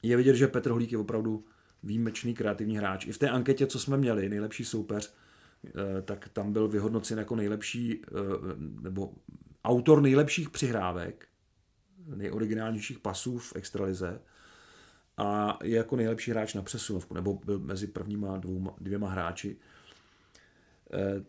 je 0.03 0.17
vidět, 0.17 0.37
že 0.37 0.49
Petr 0.49 0.71
Holík 0.71 0.93
je 0.93 0.99
opravdu 0.99 1.45
výjimečný 1.83 2.35
kreativní 2.35 2.77
hráč. 2.77 3.07
I 3.07 3.13
v 3.13 3.19
té 3.19 3.31
anketě, 3.31 3.67
co 3.67 3.81
jsme 3.81 3.97
měli, 3.97 4.29
nejlepší 4.29 4.65
soupeř, 4.65 5.15
tak 6.05 6.29
tam 6.29 6.53
byl 6.53 6.69
vyhodnocen 6.69 7.19
jako 7.19 7.37
nejlepší, 7.37 8.03
eh, 8.07 8.11
nebo 8.83 9.15
autor 9.65 10.03
nejlepších 10.03 10.51
přihrávek, 10.51 11.29
nejoriginálnějších 12.15 12.99
pasů 12.99 13.39
v 13.39 13.53
extralize 13.57 14.21
a 15.17 15.59
je 15.63 15.77
jako 15.77 15.97
nejlepší 15.97 16.31
hráč 16.31 16.55
na 16.55 16.63
přesunovku, 16.63 17.15
nebo 17.15 17.35
byl 17.35 17.59
mezi 17.59 17.87
prvníma 17.87 18.37
dvouma, 18.37 18.75
dvěma 18.81 19.11
hráči. 19.11 19.57
Eh, 20.93 21.25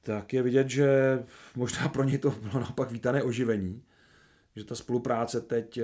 tak 0.00 0.32
je 0.32 0.42
vidět, 0.42 0.70
že 0.70 1.18
možná 1.56 1.88
pro 1.88 2.04
něj 2.04 2.18
to 2.18 2.30
bylo 2.30 2.60
naopak 2.60 2.90
vítané 2.90 3.22
oživení, 3.22 3.82
že 4.56 4.64
ta 4.64 4.74
spolupráce 4.74 5.40
teď 5.40 5.80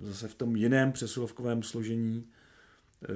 zase 0.00 0.28
v 0.28 0.34
tom 0.34 0.56
jiném 0.56 0.92
přesunovkovém 0.92 1.62
složení 1.62 2.28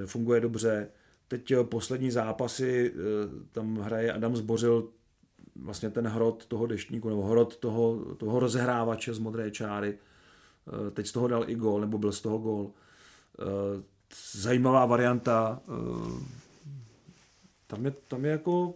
funguje 0.05 0.41
dobře 0.41 0.89
teď 1.29 1.51
eh, 1.51 1.63
poslední 1.63 2.11
zápasy, 2.11 2.93
eh, 2.93 2.99
tam 3.51 3.77
hraje 3.77 4.13
Adam 4.13 4.35
Zbořil 4.35 4.89
vlastně 5.55 5.89
ten 5.89 6.07
hrot 6.07 6.45
toho 6.45 6.67
deštníku, 6.67 7.09
nebo 7.09 7.23
hrot 7.23 7.57
toho, 7.57 8.15
toho 8.15 8.39
rozehrávače 8.39 9.13
z 9.13 9.19
modré 9.19 9.51
čáry. 9.51 9.97
Eh, 9.97 10.91
teď 10.91 11.07
z 11.07 11.11
toho 11.11 11.27
dal 11.27 11.49
i 11.49 11.55
gol, 11.55 11.81
nebo 11.81 11.97
byl 11.97 12.11
z 12.11 12.21
toho 12.21 12.37
gol. 12.37 12.71
Zajímavá 14.31 14.85
varianta. 14.85 15.61
Tam 17.67 17.85
je, 17.85 17.93
tam 18.07 18.25
je 18.25 18.31
jako 18.31 18.73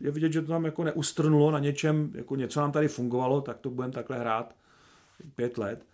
je 0.00 0.10
vidět, 0.10 0.32
že 0.32 0.42
to 0.42 0.48
tam 0.48 0.64
jako 0.64 0.84
neustrnulo 0.84 1.50
na 1.50 1.58
něčem, 1.58 2.10
jako 2.14 2.36
něco 2.36 2.60
nám 2.60 2.72
tady 2.72 2.88
fungovalo, 2.88 3.40
tak 3.40 3.58
to 3.58 3.70
budeme 3.70 3.92
takhle 3.92 4.18
hrát 4.18 4.56
pět 5.36 5.58
let 5.58 5.84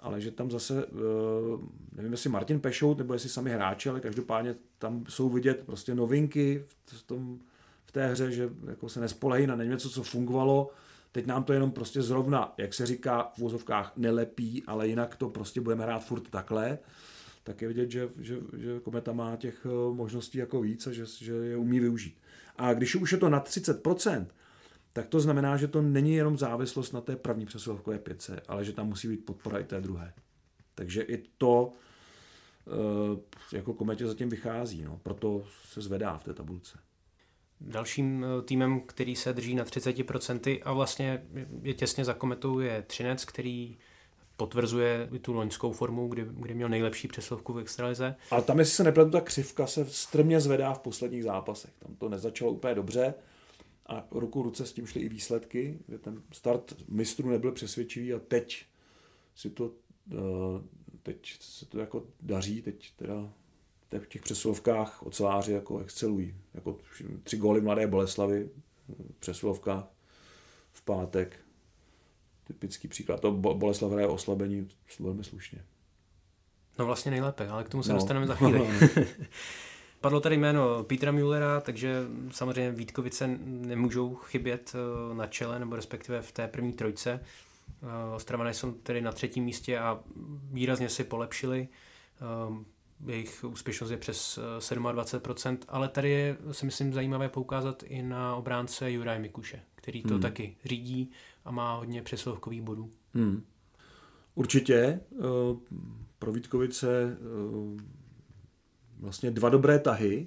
ale 0.00 0.20
že 0.20 0.30
tam 0.30 0.50
zase, 0.50 0.84
eh, 0.84 1.66
nevím 1.92 2.12
jestli 2.12 2.30
Martin 2.30 2.60
Pešout, 2.60 2.98
nebo 2.98 3.12
jestli 3.12 3.28
sami 3.28 3.50
hráči, 3.50 3.88
ale 3.88 4.00
každopádně 4.00 4.54
tam 4.78 5.04
jsou 5.08 5.28
vidět 5.28 5.62
prostě 5.66 5.94
novinky 5.94 6.64
v, 6.86 7.02
tom, 7.02 7.38
v 7.84 7.92
té 7.92 8.08
hře, 8.08 8.32
že 8.32 8.50
jako 8.66 8.88
se 8.88 9.00
nespolejí 9.00 9.46
na 9.46 9.54
něco, 9.56 9.90
co 9.90 10.02
fungovalo, 10.02 10.70
teď 11.12 11.26
nám 11.26 11.44
to 11.44 11.52
jenom 11.52 11.70
prostě 11.70 12.02
zrovna, 12.02 12.54
jak 12.58 12.74
se 12.74 12.86
říká 12.86 13.32
v 13.34 13.38
vozovkách, 13.38 13.92
nelepí, 13.96 14.62
ale 14.66 14.88
jinak 14.88 15.16
to 15.16 15.28
prostě 15.28 15.60
budeme 15.60 15.84
hrát 15.84 15.98
furt 15.98 16.30
takhle, 16.30 16.78
tak 17.44 17.62
je 17.62 17.68
vidět, 17.68 17.90
že, 17.90 18.08
že, 18.20 18.38
že 18.56 18.80
Kometa 18.80 19.12
má 19.12 19.36
těch 19.36 19.66
eh, 19.66 19.94
možností 19.94 20.38
jako 20.38 20.60
víc 20.60 20.86
a 20.86 20.92
že, 20.92 21.04
že 21.06 21.32
je 21.32 21.56
umí 21.56 21.80
využít. 21.80 22.16
A 22.56 22.74
když 22.74 22.96
už 22.96 23.12
je 23.12 23.18
to 23.18 23.28
na 23.28 23.40
30%, 23.40 24.26
tak 24.96 25.06
to 25.06 25.20
znamená, 25.20 25.56
že 25.56 25.68
to 25.68 25.82
není 25.82 26.14
jenom 26.14 26.38
závislost 26.38 26.92
na 26.92 27.00
té 27.00 27.16
první 27.16 27.46
přesilovkové 27.46 27.98
pětce, 27.98 28.40
ale 28.48 28.64
že 28.64 28.72
tam 28.72 28.88
musí 28.88 29.08
být 29.08 29.24
podpora 29.24 29.58
i 29.58 29.64
té 29.64 29.80
druhé. 29.80 30.12
Takže 30.74 31.02
i 31.02 31.22
to 31.38 31.72
eh, 32.66 33.56
jako 33.56 33.74
kometě 33.74 34.06
zatím 34.06 34.28
vychází, 34.28 34.82
no. 34.82 35.00
proto 35.02 35.44
se 35.64 35.80
zvedá 35.80 36.18
v 36.18 36.24
té 36.24 36.34
tabulce. 36.34 36.78
Dalším 37.60 38.24
eh, 38.24 38.42
týmem, 38.42 38.80
který 38.80 39.16
se 39.16 39.32
drží 39.32 39.54
na 39.54 39.64
30% 39.64 40.60
a 40.64 40.72
vlastně 40.72 41.26
je 41.62 41.74
těsně 41.74 42.04
za 42.04 42.14
kometou, 42.14 42.58
je 42.58 42.82
Třinec, 42.82 43.24
který 43.24 43.78
potvrzuje 44.36 45.08
tu 45.20 45.32
loňskou 45.32 45.72
formu, 45.72 46.08
kdy, 46.08 46.26
kdy 46.30 46.54
měl 46.54 46.68
nejlepší 46.68 47.08
přeslovku 47.08 47.52
v 47.52 47.58
extralize. 47.58 48.16
Ale 48.30 48.42
tam, 48.42 48.58
jestli 48.58 48.74
se 48.74 48.84
nepletu, 48.84 49.10
ta 49.10 49.20
křivka 49.20 49.66
se 49.66 49.84
strmě 49.84 50.40
zvedá 50.40 50.74
v 50.74 50.78
posledních 50.78 51.24
zápasech. 51.24 51.70
Tam 51.78 51.96
to 51.96 52.08
nezačalo 52.08 52.50
úplně 52.50 52.74
dobře 52.74 53.14
a 53.86 54.06
ruku 54.10 54.42
ruce 54.42 54.66
s 54.66 54.72
tím 54.72 54.86
šly 54.86 55.00
i 55.00 55.08
výsledky, 55.08 55.78
kde 55.86 55.98
ten 55.98 56.22
start 56.32 56.74
mistrů 56.88 57.30
nebyl 57.30 57.52
přesvědčivý 57.52 58.14
a 58.14 58.18
teď 58.18 58.66
si 59.34 59.50
to, 59.50 59.72
eh, 60.12 60.16
teď 61.02 61.36
se 61.40 61.66
to 61.66 61.78
jako 61.78 62.06
daří, 62.20 62.62
teď 62.62 62.92
teda 62.96 63.32
v 63.98 64.06
těch 64.06 64.22
přesilovkách 64.22 65.02
oceláři 65.02 65.52
jako 65.52 65.78
excelují. 65.78 66.34
Jako 66.54 66.78
tři 67.22 67.36
góly 67.36 67.60
Mladé 67.60 67.86
Boleslavy, 67.86 68.50
přesilovka 69.18 69.88
v 70.72 70.82
pátek. 70.82 71.36
Typický 72.44 72.88
příklad. 72.88 73.20
To 73.20 73.32
Boleslav 73.32 73.92
hraje 73.92 74.06
oslabení 74.06 74.68
velmi 75.00 75.24
slušně. 75.24 75.64
No 76.78 76.86
vlastně 76.86 77.10
nejlépe, 77.10 77.48
ale 77.48 77.64
k 77.64 77.68
tomu 77.68 77.82
se 77.82 77.92
no. 77.92 77.96
dostaneme 77.96 78.26
za 78.26 78.34
chvíli. 78.34 78.68
Padlo 80.06 80.20
tady 80.20 80.36
jméno 80.36 80.84
Petra 80.84 81.12
Müllera, 81.12 81.60
takže 81.60 82.04
samozřejmě 82.30 82.72
Vítkovice 82.72 83.38
nemůžou 83.44 84.14
chybět 84.14 84.72
eh, 84.74 85.14
na 85.14 85.26
čele, 85.26 85.58
nebo 85.58 85.76
respektive 85.76 86.22
v 86.22 86.32
té 86.32 86.48
první 86.48 86.72
trojce. 86.72 87.20
Eh, 87.82 88.14
Ostravané 88.14 88.54
jsou 88.54 88.72
tedy 88.72 89.00
na 89.00 89.12
třetím 89.12 89.44
místě 89.44 89.78
a 89.78 90.00
výrazně 90.52 90.88
si 90.88 91.04
polepšili. 91.04 91.68
Eh, 92.20 92.64
jejich 93.12 93.44
úspěšnost 93.44 93.90
je 93.90 93.96
přes 93.96 94.38
27%, 94.58 95.58
ale 95.68 95.88
tady 95.88 96.10
je 96.10 96.36
si 96.52 96.66
myslím 96.66 96.92
zajímavé 96.92 97.28
poukázat 97.28 97.82
i 97.82 98.02
na 98.02 98.36
obránce 98.36 98.92
Juraj 98.92 99.18
Mikuše, 99.18 99.60
který 99.74 100.02
to 100.02 100.14
hmm. 100.14 100.22
taky 100.22 100.56
řídí 100.64 101.10
a 101.44 101.50
má 101.50 101.74
hodně 101.74 102.02
přeslovkových 102.02 102.62
bodů. 102.62 102.90
Hmm. 103.14 103.44
Určitě. 104.34 105.00
Pro 106.18 106.32
Vítkovice 106.32 107.16
vlastně 109.00 109.30
dva 109.30 109.48
dobré 109.48 109.78
tahy, 109.78 110.26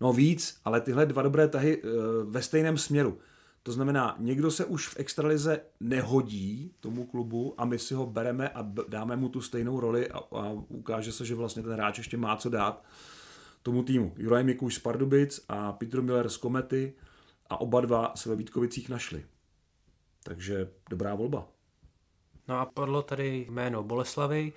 no 0.00 0.12
víc, 0.12 0.60
ale 0.64 0.80
tyhle 0.80 1.06
dva 1.06 1.22
dobré 1.22 1.48
tahy 1.48 1.82
eh, 1.82 1.88
ve 2.24 2.42
stejném 2.42 2.78
směru. 2.78 3.18
To 3.62 3.72
znamená, 3.72 4.16
někdo 4.18 4.50
se 4.50 4.64
už 4.64 4.88
v 4.88 4.96
extralize 5.00 5.60
nehodí 5.80 6.74
tomu 6.80 7.06
klubu 7.06 7.54
a 7.58 7.64
my 7.64 7.78
si 7.78 7.94
ho 7.94 8.06
bereme 8.06 8.48
a 8.48 8.62
dáme 8.88 9.16
mu 9.16 9.28
tu 9.28 9.40
stejnou 9.40 9.80
roli 9.80 10.10
a, 10.10 10.18
a 10.18 10.52
ukáže 10.68 11.12
se, 11.12 11.24
že 11.24 11.34
vlastně 11.34 11.62
ten 11.62 11.72
hráč 11.72 11.98
ještě 11.98 12.16
má 12.16 12.36
co 12.36 12.48
dát 12.48 12.84
tomu 13.62 13.82
týmu. 13.82 14.14
Juraj 14.16 14.44
Mikuš 14.44 14.74
z 14.74 14.78
Pardubic 14.78 15.44
a 15.48 15.72
Petr 15.72 16.02
Miller 16.02 16.28
z 16.28 16.36
Komety 16.36 16.94
a 17.50 17.60
oba 17.60 17.80
dva 17.80 18.12
se 18.14 18.28
ve 18.28 18.36
Vítkovicích 18.36 18.88
našli. 18.88 19.24
Takže 20.24 20.70
dobrá 20.90 21.14
volba. 21.14 21.48
No 22.48 22.58
a 22.58 22.66
padlo 22.66 23.02
tady 23.02 23.46
jméno 23.50 23.82
Boleslavy 23.82 24.52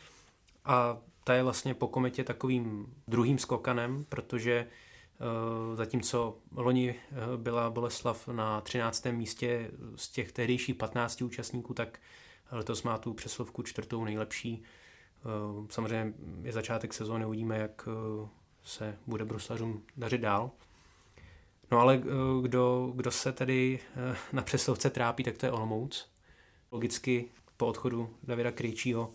a 0.66 0.98
ta 1.24 1.34
je 1.34 1.44
vlastně 1.44 1.74
po 1.74 1.88
kometě 1.88 2.24
takovým 2.24 2.94
druhým 3.08 3.38
skokanem, 3.38 4.06
protože 4.10 4.54
eh, 4.54 5.76
zatímco 5.76 6.38
loni 6.56 6.96
eh, 6.96 7.16
byla 7.38 7.70
Boleslav 7.70 8.28
na 8.28 8.62
13. 8.62 9.06
místě 9.06 9.72
z 9.96 10.10
těch 10.10 10.32
tehdejších 10.32 10.76
15 10.76 11.22
účastníků, 11.22 11.74
tak 11.74 12.00
letos 12.52 12.84
má 12.84 12.98
tu 12.98 13.14
přeslovku 13.14 13.64
čtvrtou 13.64 14.06
nejlepší. 14.06 14.64
Eh, 14.64 15.68
samozřejmě 15.70 16.14
je 16.42 16.52
začátek 16.52 16.94
sezóny, 16.94 17.26
uvidíme, 17.26 17.58
jak 17.58 17.90
se 18.64 18.98
bude 19.08 19.26
bruslařům 19.26 19.84
dařit 19.98 20.22
dál. 20.22 20.52
No 21.72 21.80
ale 21.80 22.02
kdo, 22.42 22.92
kdo 22.96 23.12
se 23.12 23.32
tedy 23.32 23.80
na 24.34 24.42
přeslovce 24.42 24.90
trápí, 24.90 25.24
tak 25.24 25.38
to 25.38 25.46
je 25.46 25.52
Olomouc. 25.52 26.10
Logicky 26.72 27.26
po 27.58 27.66
odchodu 27.66 28.10
Davida 28.24 28.52
Krejčího 28.52 29.12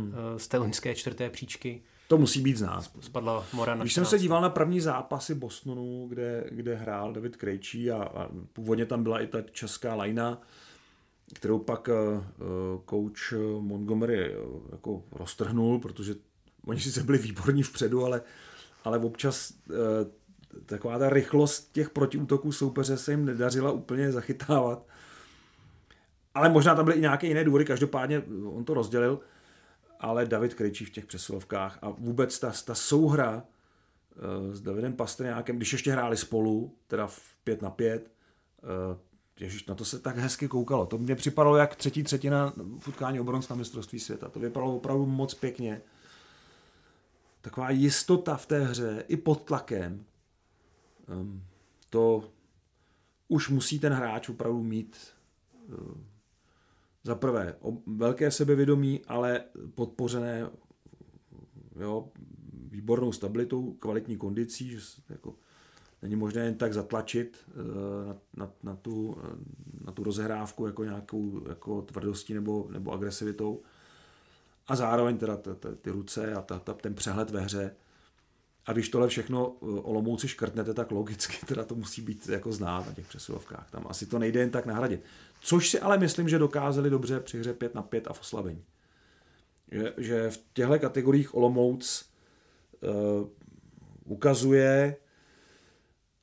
hmm. 0.00 0.14
Eh, 0.14 0.38
z 0.38 0.48
té 0.48 0.58
loňské 0.58 0.94
čtvrté 0.94 1.30
příčky. 1.30 1.82
To 2.08 2.18
musí 2.18 2.40
být 2.40 2.56
znát. 2.56 2.90
Spadla 3.00 3.46
Mora 3.52 3.74
na 3.74 3.80
Když 3.80 3.94
jsem 3.94 4.04
se 4.04 4.18
díval 4.18 4.42
na 4.42 4.50
první 4.50 4.80
zápasy 4.80 5.34
Bostonu, 5.34 6.06
kde, 6.08 6.44
kde 6.50 6.74
hrál 6.74 7.12
David 7.12 7.36
Krejčí 7.36 7.90
a, 7.90 8.02
a 8.02 8.28
původně 8.52 8.86
tam 8.86 9.02
byla 9.02 9.20
i 9.20 9.26
ta 9.26 9.42
česká 9.42 9.94
lajna, 9.94 10.40
kterou 11.34 11.58
pak 11.58 11.88
uh, 11.88 12.24
coach 12.90 13.32
Montgomery 13.60 14.36
uh, 14.36 14.60
jako 14.72 15.02
roztrhnul, 15.12 15.78
protože 15.78 16.14
oni 16.66 16.80
sice 16.80 17.02
byli 17.02 17.18
výborní 17.18 17.62
vpředu, 17.62 18.04
ale, 18.04 18.22
ale 18.84 18.98
občas 18.98 19.54
uh, 19.70 19.76
taková 20.66 20.98
ta 20.98 21.10
rychlost 21.10 21.72
těch 21.72 21.90
protiútoků 21.90 22.52
soupeře 22.52 22.96
se 22.96 23.12
jim 23.12 23.24
nedařila 23.24 23.72
úplně 23.72 24.12
zachytávat. 24.12 24.86
Ale 26.34 26.48
možná 26.48 26.74
tam 26.74 26.84
byly 26.84 26.96
i 26.96 27.00
nějaké 27.00 27.26
jiné 27.26 27.44
důvody, 27.44 27.64
každopádně 27.64 28.22
on 28.46 28.64
to 28.64 28.74
rozdělil 28.74 29.20
ale 30.04 30.26
David 30.26 30.54
Krejčí 30.54 30.84
v 30.84 30.90
těch 30.90 31.06
přesilovkách 31.06 31.78
a 31.82 31.90
vůbec 31.90 32.38
ta, 32.38 32.52
ta 32.64 32.74
souhra 32.74 33.36
uh, 33.36 34.54
s 34.54 34.60
Davidem 34.60 34.92
Pastrňákem, 34.92 35.56
když 35.56 35.72
ještě 35.72 35.92
hráli 35.92 36.16
spolu, 36.16 36.76
teda 36.86 37.06
v 37.06 37.20
pět 37.44 37.62
na 37.62 37.70
pět, 37.70 38.10
uh, 38.62 38.98
Ježiš, 39.40 39.66
na 39.66 39.74
to 39.74 39.84
se 39.84 39.98
tak 39.98 40.16
hezky 40.16 40.48
koukalo. 40.48 40.86
To 40.86 40.98
mě 40.98 41.14
připadalo 41.14 41.56
jak 41.56 41.76
třetí 41.76 42.02
třetina 42.02 42.52
v 42.78 42.88
utkání 42.88 43.20
obronc 43.20 43.48
na 43.48 43.56
mistrovství 43.56 44.00
světa. 44.00 44.28
To 44.28 44.40
vypadalo 44.40 44.76
opravdu 44.76 45.06
moc 45.06 45.34
pěkně. 45.34 45.82
Taková 47.40 47.70
jistota 47.70 48.36
v 48.36 48.46
té 48.46 48.64
hře, 48.64 49.04
i 49.08 49.16
pod 49.16 49.44
tlakem. 49.44 50.04
Um, 51.08 51.44
to 51.90 52.30
už 53.28 53.48
musí 53.48 53.78
ten 53.78 53.92
hráč 53.92 54.28
opravdu 54.28 54.62
mít 54.62 54.96
uh, 55.68 55.76
za 57.04 57.14
prvé 57.14 57.56
velké 57.86 58.30
sebevědomí, 58.30 59.00
ale 59.08 59.44
podpořené 59.74 60.50
jo, 61.80 62.08
výbornou 62.70 63.12
stabilitou, 63.12 63.72
kvalitní 63.72 64.16
kondicí, 64.16 64.70
že 64.70 64.78
jako 65.08 65.34
není 66.02 66.16
možné 66.16 66.44
jen 66.44 66.54
tak 66.54 66.72
zatlačit 66.72 67.36
eh, 67.48 67.52
na, 68.06 68.14
na, 68.36 68.52
na, 68.62 68.76
tu, 68.76 69.16
na 69.84 69.92
tu 69.92 70.04
rozehrávku 70.04 70.66
jako 70.66 70.84
nějakou 70.84 71.48
jako 71.48 71.82
tvrdostí 71.82 72.34
nebo, 72.34 72.68
nebo 72.70 72.92
agresivitou. 72.92 73.62
A 74.66 74.76
zároveň 74.76 75.18
teda 75.18 75.36
t, 75.36 75.54
t, 75.54 75.74
ty 75.76 75.90
ruce 75.90 76.34
a 76.34 76.42
ta, 76.42 76.58
ta, 76.58 76.72
ten 76.72 76.94
přehled 76.94 77.30
ve 77.30 77.40
hře. 77.40 77.76
A 78.66 78.72
když 78.72 78.88
tohle 78.88 79.08
všechno 79.08 79.56
eh, 79.62 79.66
Olomouci 79.66 80.28
škrtnete, 80.28 80.74
tak 80.74 80.90
logicky 80.90 81.46
teda 81.46 81.64
to 81.64 81.74
musí 81.74 82.02
být 82.02 82.28
jako 82.28 82.52
znát 82.52 82.86
na 82.86 82.92
těch 82.92 83.06
přesilovkách. 83.06 83.70
Tam 83.70 83.86
asi 83.88 84.06
to 84.06 84.18
nejde 84.18 84.40
jen 84.40 84.50
tak 84.50 84.66
nahradit. 84.66 85.04
Což 85.44 85.70
si 85.70 85.80
ale 85.80 85.98
myslím, 85.98 86.28
že 86.28 86.38
dokázali 86.38 86.90
dobře 86.90 87.20
při 87.20 87.38
hře 87.38 87.52
5 87.54 87.74
na 87.74 87.82
5 87.82 88.06
a 88.06 88.12
v 88.12 88.20
oslabení. 88.20 88.64
Že, 89.72 89.94
že 89.96 90.30
v 90.30 90.40
těchto 90.52 90.78
kategoriích 90.78 91.34
Olomouc 91.34 92.10
uh, 92.80 93.28
ukazuje, 94.04 94.96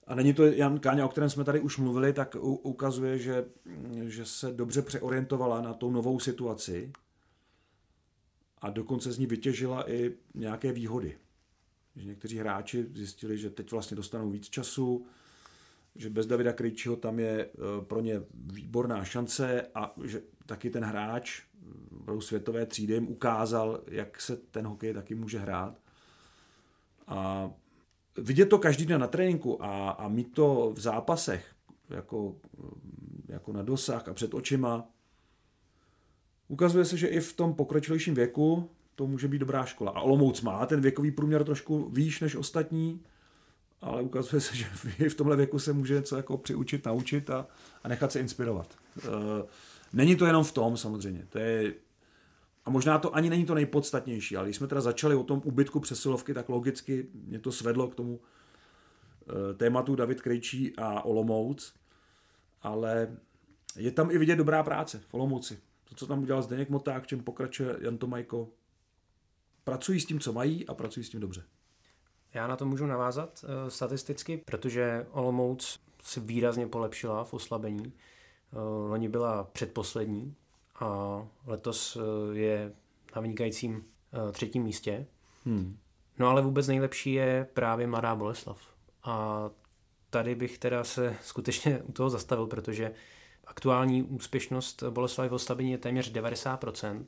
a 0.07 0.15
není 0.15 0.33
to 0.33 0.45
Jan 0.45 0.79
Káňa, 0.79 1.05
o 1.05 1.09
kterém 1.09 1.29
jsme 1.29 1.43
tady 1.43 1.59
už 1.59 1.77
mluvili, 1.77 2.13
tak 2.13 2.35
u, 2.39 2.55
ukazuje, 2.55 3.17
že, 3.17 3.45
že 4.05 4.25
se 4.25 4.51
dobře 4.51 4.81
přeorientovala 4.81 5.61
na 5.61 5.73
tou 5.73 5.91
novou 5.91 6.19
situaci 6.19 6.91
a 8.61 8.69
dokonce 8.69 9.11
z 9.11 9.17
ní 9.17 9.25
vytěžila 9.25 9.91
i 9.91 10.11
nějaké 10.33 10.71
výhody. 10.71 11.17
Že 11.95 12.07
někteří 12.07 12.37
hráči 12.37 12.85
zjistili, 12.93 13.37
že 13.37 13.49
teď 13.49 13.71
vlastně 13.71 13.97
dostanou 13.97 14.29
víc 14.29 14.49
času, 14.49 15.05
že 15.95 16.09
bez 16.09 16.25
Davida 16.25 16.53
Krejčího 16.53 16.95
tam 16.95 17.19
je 17.19 17.45
eh, 17.45 17.85
pro 17.85 18.01
ně 18.01 18.21
výborná 18.33 19.03
šance 19.03 19.67
a 19.75 19.95
že 20.03 20.21
taky 20.45 20.69
ten 20.69 20.83
hráč 20.83 21.41
pro 22.05 22.21
světové 22.21 22.65
třídy 22.65 22.93
jim 22.93 23.07
ukázal, 23.07 23.81
jak 23.87 24.21
se 24.21 24.37
ten 24.37 24.67
hokej 24.67 24.93
taky 24.93 25.15
může 25.15 25.39
hrát. 25.39 25.79
A 27.07 27.51
vidět 28.17 28.45
to 28.45 28.59
každý 28.59 28.85
den 28.85 29.01
na 29.01 29.07
tréninku 29.07 29.63
a, 29.63 29.89
a 29.89 30.07
mít 30.07 30.33
to 30.33 30.71
v 30.75 30.79
zápasech 30.79 31.55
jako, 31.89 32.35
jako 33.27 33.53
na 33.53 33.61
dosah 33.61 34.07
a 34.07 34.13
před 34.13 34.33
očima, 34.33 34.87
ukazuje 36.47 36.85
se, 36.85 36.97
že 36.97 37.07
i 37.07 37.19
v 37.19 37.33
tom 37.33 37.53
pokročilejším 37.53 38.15
věku 38.15 38.69
to 38.95 39.07
může 39.07 39.27
být 39.27 39.39
dobrá 39.39 39.65
škola. 39.65 39.91
A 39.91 40.01
Olomouc 40.01 40.41
má 40.41 40.65
ten 40.65 40.81
věkový 40.81 41.11
průměr 41.11 41.43
trošku 41.43 41.89
výš 41.89 42.19
než 42.21 42.35
ostatní, 42.35 43.01
ale 43.81 44.01
ukazuje 44.01 44.41
se, 44.41 44.55
že 44.99 45.09
v 45.09 45.15
tomhle 45.15 45.35
věku 45.35 45.59
se 45.59 45.73
může 45.73 45.93
něco 45.93 46.17
jako 46.17 46.37
přiučit, 46.37 46.85
naučit 46.85 47.29
a, 47.29 47.47
a 47.83 47.87
nechat 47.87 48.11
se 48.11 48.19
inspirovat. 48.19 48.75
E, 48.99 49.09
není 49.93 50.15
to 50.15 50.25
jenom 50.25 50.43
v 50.43 50.51
tom 50.51 50.77
samozřejmě, 50.77 51.25
to 51.29 51.39
je 51.39 51.73
a 52.65 52.69
možná 52.69 52.99
to 52.99 53.15
ani 53.15 53.29
není 53.29 53.45
to 53.45 53.55
nejpodstatnější, 53.55 54.37
ale 54.37 54.47
když 54.47 54.57
jsme 54.57 54.67
teda 54.67 54.81
začali 54.81 55.15
o 55.15 55.23
tom 55.23 55.41
ubytku 55.45 55.79
přesilovky, 55.79 56.33
tak 56.33 56.49
logicky 56.49 57.07
mě 57.13 57.39
to 57.39 57.51
svedlo 57.51 57.87
k 57.87 57.95
tomu 57.95 58.19
e, 58.19 59.53
tématu 59.53 59.95
David 59.95 60.21
Krejčí 60.21 60.73
a 60.77 61.01
Olomouc, 61.01 61.73
ale 62.61 63.17
je 63.75 63.91
tam 63.91 64.11
i 64.11 64.17
vidět 64.17 64.35
dobrá 64.35 64.63
práce 64.63 65.01
v 65.07 65.13
Olomouci. 65.13 65.59
To, 65.89 65.95
co 65.95 66.07
tam 66.07 66.23
udělal 66.23 66.41
Zdeněk 66.41 66.69
Moták, 66.69 67.07
čem 67.07 67.23
pokračuje 67.23 67.77
Jan 67.79 67.97
Tomajko, 67.97 68.49
pracují 69.63 69.99
s 69.99 70.05
tím, 70.05 70.19
co 70.19 70.33
mají 70.33 70.67
a 70.67 70.73
pracují 70.73 71.03
s 71.03 71.09
tím 71.09 71.19
dobře. 71.19 71.43
Já 72.33 72.47
na 72.47 72.55
to 72.55 72.65
můžu 72.65 72.85
navázat 72.85 73.43
uh, 73.43 73.69
statisticky, 73.69 74.37
protože 74.37 75.07
Olomouc 75.11 75.79
si 76.03 76.19
výrazně 76.19 76.67
polepšila 76.67 77.23
v 77.23 77.33
oslabení. 77.33 77.85
Uh, 77.85 78.89
loni 78.89 79.09
byla 79.09 79.43
předposlední 79.43 80.35
a 80.79 81.21
letos 81.45 81.95
uh, 81.95 82.03
je 82.33 82.73
na 83.15 83.21
vynikajícím 83.21 83.83
třetím 84.31 84.63
místě. 84.63 85.05
Hmm. 85.45 85.77
No 86.19 86.27
ale 86.27 86.41
vůbec 86.41 86.67
nejlepší 86.67 87.13
je 87.13 87.47
právě 87.53 87.87
Mladá 87.87 88.15
Boleslav. 88.15 88.61
A 89.03 89.49
tady 90.09 90.35
bych 90.35 90.57
teda 90.57 90.83
se 90.83 91.15
skutečně 91.23 91.81
u 91.83 91.91
toho 91.91 92.09
zastavil, 92.09 92.47
protože 92.47 92.91
aktuální 93.45 94.03
úspěšnost 94.03 94.83
Boleslavy 94.89 95.29
v 95.29 95.33
oslabení 95.33 95.71
je 95.71 95.77
téměř 95.77 96.13
90% 96.13 97.05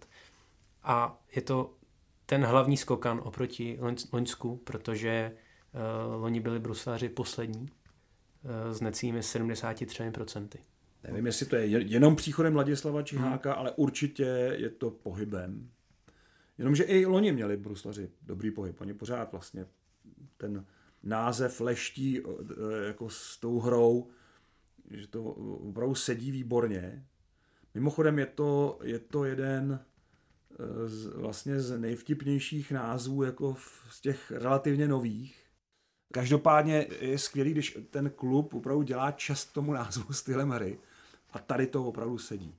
a 0.83 1.21
je 1.35 1.41
to 1.41 1.73
ten 2.25 2.45
hlavní 2.45 2.77
skokan 2.77 3.21
oproti 3.23 3.79
Loňsku, 4.11 4.55
protože 4.55 5.31
uh, 5.73 6.21
loni 6.21 6.39
byli 6.39 6.59
bruslaři 6.59 7.09
poslední 7.09 7.61
uh, 7.61 8.73
s 8.73 8.81
necími 8.81 9.19
73%. 9.19 10.47
Nevím, 11.03 11.25
jestli 11.25 11.45
to 11.45 11.55
je 11.55 11.65
jenom 11.65 12.15
příchodem 12.15 12.55
Ladislava 12.55 13.03
Čiháka, 13.03 13.51
hmm. 13.51 13.59
ale 13.59 13.71
určitě 13.71 14.23
je 14.57 14.69
to 14.69 14.91
pohybem. 14.91 15.69
Jenomže 16.57 16.83
i 16.83 17.05
loni 17.05 17.31
měli 17.31 17.57
bruslaři 17.57 18.09
dobrý 18.21 18.51
pohyb. 18.51 18.81
Oni 18.81 18.93
pořád 18.93 19.31
vlastně 19.31 19.65
ten 20.37 20.65
název 21.03 21.61
leští 21.61 22.19
eh, 22.19 22.87
jako 22.87 23.09
s 23.09 23.37
tou 23.37 23.59
hrou, 23.59 24.09
že 24.91 25.07
to 25.07 25.23
opravdu 25.23 25.95
sedí 25.95 26.31
výborně. 26.31 27.05
Mimochodem 27.73 28.19
je 28.19 28.25
to, 28.25 28.79
je 28.83 28.99
to 28.99 29.25
jeden 29.25 29.79
eh, 29.81 29.85
z, 30.85 31.05
vlastně 31.05 31.61
z 31.61 31.79
nejvtipnějších 31.79 32.71
názvů 32.71 33.23
jako 33.23 33.55
z 33.89 34.01
těch 34.01 34.31
relativně 34.31 34.87
nových. 34.87 35.43
Každopádně 36.11 36.87
je 36.99 37.17
skvělý, 37.17 37.51
když 37.51 37.77
ten 37.89 38.09
klub 38.09 38.53
opravdu 38.53 38.83
dělá 38.83 39.11
čest 39.11 39.53
tomu 39.53 39.73
názvu 39.73 40.03
stylem 40.13 40.49
hry 40.49 40.79
a 41.31 41.39
tady 41.39 41.67
to 41.67 41.85
opravdu 41.85 42.17
sedí. 42.17 42.55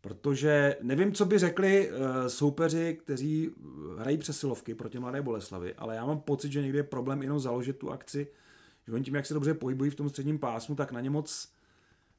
Protože 0.00 0.76
nevím, 0.82 1.12
co 1.12 1.24
by 1.24 1.38
řekli 1.38 1.90
eh, 1.90 2.30
soupeři, 2.30 2.98
kteří 3.02 3.50
hrají 3.98 4.18
přesilovky 4.18 4.74
proti 4.74 4.98
Mladé 4.98 5.22
Boleslavi, 5.22 5.74
ale 5.74 5.96
já 5.96 6.06
mám 6.06 6.20
pocit, 6.20 6.52
že 6.52 6.62
někdy 6.62 6.78
je 6.78 6.82
problém 6.82 7.22
jenom 7.22 7.40
založit 7.40 7.78
tu 7.78 7.90
akci, 7.90 8.28
že 8.86 8.92
oni 8.92 9.04
tím, 9.04 9.14
jak 9.14 9.26
se 9.26 9.34
dobře 9.34 9.54
pohybují 9.54 9.90
v 9.90 9.94
tom 9.94 10.08
středním 10.08 10.38
pásmu, 10.38 10.74
tak 10.74 10.92
na 10.92 11.00
ně 11.00 11.10
moc 11.10 11.55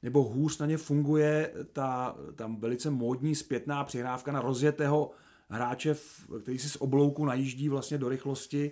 nebo 0.03 0.23
hůř 0.23 0.57
na 0.57 0.65
ně 0.65 0.77
funguje 0.77 1.53
ta 1.73 2.15
tam 2.35 2.55
velice 2.55 2.89
módní 2.89 3.35
zpětná 3.35 3.83
přihrávka 3.83 4.31
na 4.31 4.41
rozjetého 4.41 5.11
hráče, 5.49 5.95
který 6.41 6.59
si 6.59 6.69
z 6.69 6.75
oblouku 6.75 7.25
najíždí 7.25 7.69
vlastně 7.69 7.97
do 7.97 8.09
rychlosti 8.09 8.71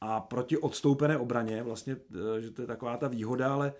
a 0.00 0.20
proti 0.20 0.58
odstoupené 0.58 1.18
obraně, 1.18 1.62
vlastně, 1.62 1.96
eh, 2.36 2.40
že 2.40 2.50
to 2.50 2.62
je 2.62 2.66
taková 2.66 2.96
ta 2.96 3.08
výhoda, 3.08 3.54
ale, 3.54 3.72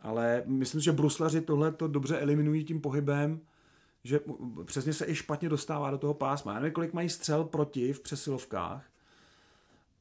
ale 0.00 0.42
myslím, 0.46 0.80
že 0.80 0.92
bruslaři 0.92 1.40
tohle 1.40 1.72
to 1.72 1.88
dobře 1.88 2.18
eliminují 2.18 2.64
tím 2.64 2.80
pohybem, 2.80 3.40
že 4.04 4.20
přesně 4.64 4.92
se 4.92 5.06
i 5.06 5.14
špatně 5.14 5.48
dostává 5.48 5.90
do 5.90 5.98
toho 5.98 6.14
pásma. 6.14 6.54
Já 6.54 6.60
nevím, 6.60 6.74
kolik 6.74 6.92
mají 6.92 7.08
střel 7.08 7.44
proti 7.44 7.92
v 7.92 8.00
přesilovkách, 8.00 8.91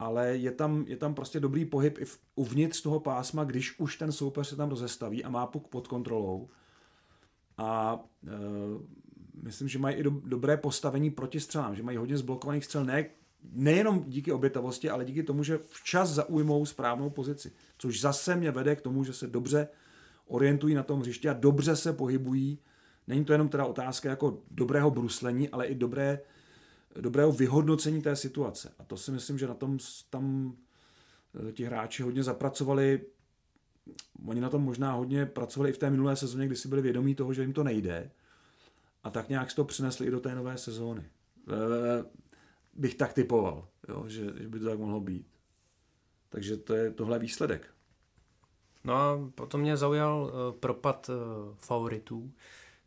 ale 0.01 0.37
je 0.37 0.51
tam, 0.51 0.85
je 0.87 0.97
tam 0.97 1.13
prostě 1.13 1.39
dobrý 1.39 1.65
pohyb 1.65 1.97
i 1.97 2.05
v, 2.05 2.19
uvnitř 2.35 2.81
toho 2.81 2.99
pásma, 2.99 3.43
když 3.43 3.79
už 3.79 3.97
ten 3.97 4.11
soupeř 4.11 4.47
se 4.47 4.55
tam 4.55 4.69
rozestaví 4.69 5.23
a 5.23 5.29
má 5.29 5.45
puk 5.45 5.67
pod 5.67 5.87
kontrolou. 5.87 6.49
A 7.57 7.99
e, 8.27 8.29
myslím, 9.43 9.67
že 9.67 9.79
mají 9.79 9.95
i 9.95 10.03
do, 10.03 10.09
dobré 10.09 10.57
postavení 10.57 11.11
proti 11.11 11.39
střelám, 11.39 11.75
že 11.75 11.83
mají 11.83 11.97
hodně 11.97 12.17
zblokovaných 12.17 12.65
střel, 12.65 12.85
ne, 12.85 13.05
nejenom 13.51 14.03
díky 14.07 14.31
obětavosti, 14.31 14.89
ale 14.89 15.05
díky 15.05 15.23
tomu, 15.23 15.43
že 15.43 15.59
včas 15.69 16.09
zaujmou 16.09 16.65
správnou 16.65 17.09
pozici. 17.09 17.51
Což 17.77 18.01
zase 18.01 18.35
mě 18.35 18.51
vede 18.51 18.75
k 18.75 18.81
tomu, 18.81 19.03
že 19.03 19.13
se 19.13 19.27
dobře 19.27 19.67
orientují 20.27 20.75
na 20.75 20.83
tom 20.83 20.99
hřišti 20.99 21.29
a 21.29 21.33
dobře 21.33 21.75
se 21.75 21.93
pohybují 21.93 22.59
Není 23.07 23.25
to 23.25 23.33
jenom 23.33 23.49
teda 23.49 23.65
otázka 23.65 24.09
jako 24.09 24.37
dobrého 24.51 24.91
bruslení, 24.91 25.49
ale 25.49 25.65
i 25.65 25.75
dobré, 25.75 26.19
dobrého 26.99 27.31
vyhodnocení 27.31 28.01
té 28.01 28.15
situace. 28.15 28.73
A 28.79 28.83
to 28.83 28.97
si 28.97 29.11
myslím, 29.11 29.37
že 29.37 29.47
na 29.47 29.53
tom 29.53 29.77
tam 30.09 30.55
eh, 31.49 31.51
ti 31.51 31.63
hráči 31.63 32.03
hodně 32.03 32.23
zapracovali. 32.23 33.01
Oni 34.25 34.41
na 34.41 34.49
tom 34.49 34.63
možná 34.63 34.93
hodně 34.93 35.25
pracovali 35.25 35.69
i 35.69 35.73
v 35.73 35.77
té 35.77 35.89
minulé 35.89 36.15
sezóně, 36.15 36.45
kdy 36.45 36.55
si 36.55 36.67
byli 36.67 36.81
vědomí 36.81 37.15
toho, 37.15 37.33
že 37.33 37.41
jim 37.41 37.53
to 37.53 37.63
nejde. 37.63 38.11
A 39.03 39.09
tak 39.09 39.29
nějak 39.29 39.49
si 39.49 39.55
to 39.55 39.63
přinesli 39.63 40.07
i 40.07 40.11
do 40.11 40.19
té 40.19 40.35
nové 40.35 40.57
sezóny. 40.57 41.01
E, 41.01 41.05
bych 42.73 42.95
tak 42.95 43.13
typoval, 43.13 43.67
jo, 43.89 44.03
že, 44.07 44.25
že 44.41 44.47
by 44.47 44.59
to 44.59 44.65
tak 44.65 44.79
mohlo 44.79 44.99
být. 44.99 45.27
Takže 46.29 46.57
to 46.57 46.73
je 46.73 46.91
tohle 46.91 47.19
výsledek. 47.19 47.67
No 48.83 48.93
a 48.93 49.31
potom 49.35 49.61
mě 49.61 49.77
zaujal 49.77 50.23
uh, 50.23 50.59
propad 50.59 51.09
favoritů 51.55 52.31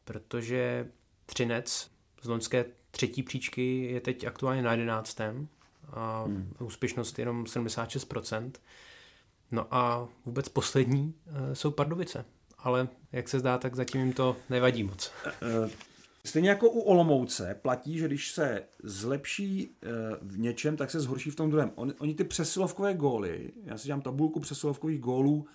protože 0.04 0.90
Třinec 1.26 1.90
z 2.22 2.28
loňské 2.28 2.64
třetí 2.94 3.22
příčky 3.22 3.84
je 3.92 4.00
teď 4.00 4.24
aktuálně 4.24 4.62
na 4.62 4.70
jedenáctém 4.70 5.48
a 5.92 6.22
hmm. 6.22 6.52
úspěšnost 6.60 7.18
jenom 7.18 7.44
76%. 7.44 8.52
No 9.50 9.66
a 9.74 10.08
vůbec 10.24 10.48
poslední 10.48 11.14
eh, 11.26 11.54
jsou 11.54 11.70
Pardubice. 11.70 12.24
Ale 12.58 12.88
jak 13.12 13.28
se 13.28 13.38
zdá, 13.38 13.58
tak 13.58 13.74
zatím 13.74 14.00
jim 14.00 14.12
to 14.12 14.36
nevadí 14.50 14.82
moc. 14.82 15.12
Eh, 15.26 15.70
stejně 16.24 16.48
jako 16.48 16.70
u 16.70 16.80
Olomouce 16.80 17.58
platí, 17.62 17.98
že 17.98 18.06
když 18.06 18.32
se 18.32 18.62
zlepší 18.82 19.76
eh, 19.82 19.88
v 20.22 20.38
něčem, 20.38 20.76
tak 20.76 20.90
se 20.90 21.00
zhorší 21.00 21.30
v 21.30 21.36
tom 21.36 21.50
druhém. 21.50 21.72
Oni 21.76 22.14
ty 22.14 22.24
přesilovkové 22.24 22.94
góly, 22.94 23.50
já 23.64 23.78
si 23.78 23.86
dělám 23.86 24.02
tabulku 24.02 24.40
přesilovkových 24.40 25.00
gólů 25.00 25.46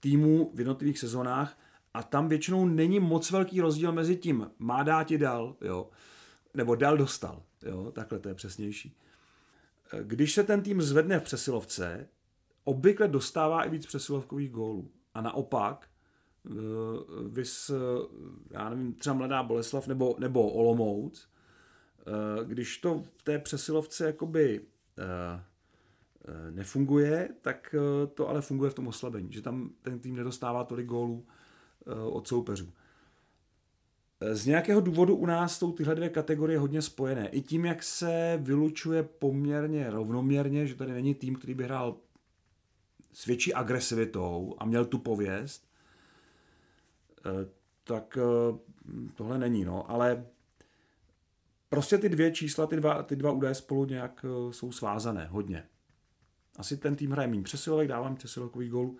týmů 0.00 0.50
v 0.54 0.58
jednotlivých 0.58 0.98
sezónách, 0.98 1.56
a 1.94 2.02
tam 2.02 2.28
většinou 2.28 2.66
není 2.66 3.00
moc 3.00 3.30
velký 3.30 3.60
rozdíl 3.60 3.92
mezi 3.92 4.16
tím 4.16 4.50
má 4.58 4.82
dát 4.82 5.04
ti 5.04 5.18
dal, 5.18 5.56
jo, 5.60 5.88
nebo 6.54 6.74
dal 6.74 6.96
dostal, 6.96 7.42
jo, 7.62 7.92
takhle 7.92 8.18
to 8.18 8.28
je 8.28 8.34
přesnější. 8.34 8.96
Když 10.02 10.34
se 10.34 10.42
ten 10.42 10.62
tým 10.62 10.82
zvedne 10.82 11.20
v 11.20 11.22
přesilovce, 11.22 12.08
obvykle 12.64 13.08
dostává 13.08 13.64
i 13.64 13.70
víc 13.70 13.86
přesilovkových 13.86 14.50
gólů. 14.50 14.90
A 15.14 15.20
naopak, 15.20 15.88
eh, 16.46 16.50
vys, 17.28 17.70
já 18.50 18.70
nevím, 18.70 18.94
třeba 18.94 19.16
Mladá 19.16 19.42
Boleslav 19.42 19.86
nebo, 19.86 20.16
nebo 20.18 20.50
Olomouc, 20.50 21.28
eh, 22.00 22.44
když 22.44 22.78
to 22.78 23.02
v 23.18 23.22
té 23.22 23.38
přesilovce 23.38 24.06
jakoby 24.06 24.60
eh, 24.98 25.44
nefunguje, 26.50 27.28
tak 27.40 27.74
to 28.14 28.28
ale 28.28 28.40
funguje 28.40 28.70
v 28.70 28.74
tom 28.74 28.88
oslabení, 28.88 29.32
že 29.32 29.42
tam 29.42 29.70
ten 29.82 30.00
tým 30.00 30.16
nedostává 30.16 30.64
tolik 30.64 30.86
gólů, 30.86 31.26
Eh, 31.86 32.00
od 32.00 32.28
soupeřů. 32.28 32.72
Eh, 34.20 34.36
z 34.36 34.46
nějakého 34.46 34.80
důvodu 34.80 35.16
u 35.16 35.26
nás 35.26 35.58
jsou 35.58 35.72
tyhle 35.72 35.94
dvě 35.94 36.08
kategorie 36.08 36.58
hodně 36.58 36.82
spojené. 36.82 37.28
I 37.28 37.42
tím, 37.42 37.64
jak 37.64 37.82
se 37.82 38.38
vylučuje 38.42 39.02
poměrně 39.02 39.90
rovnoměrně, 39.90 40.66
že 40.66 40.74
tady 40.74 40.92
není 40.92 41.14
tým, 41.14 41.36
který 41.36 41.54
by 41.54 41.64
hrál 41.64 41.96
s 43.12 43.26
větší 43.26 43.54
agresivitou 43.54 44.54
a 44.58 44.64
měl 44.64 44.84
tu 44.84 44.98
pověst, 44.98 45.68
eh, 47.26 47.48
tak 47.84 48.18
tohle 49.14 49.38
není, 49.38 49.64
no. 49.64 49.90
Ale 49.90 50.26
prostě 51.68 51.98
ty 51.98 52.08
dvě 52.08 52.32
čísla, 52.32 52.66
ty 52.66 52.76
dva, 52.76 53.02
ty 53.02 53.16
dva 53.16 53.32
údaje 53.32 53.54
spolu 53.54 53.84
nějak 53.84 54.24
jsou 54.50 54.72
svázané, 54.72 55.26
hodně. 55.26 55.64
Asi 56.56 56.76
ten 56.76 56.96
tým 56.96 57.10
hraje 57.10 57.28
méně 57.28 57.42
přesilovek, 57.42 57.88
dávám 57.88 58.16
přesilovkový 58.16 58.68
gól, 58.68 58.94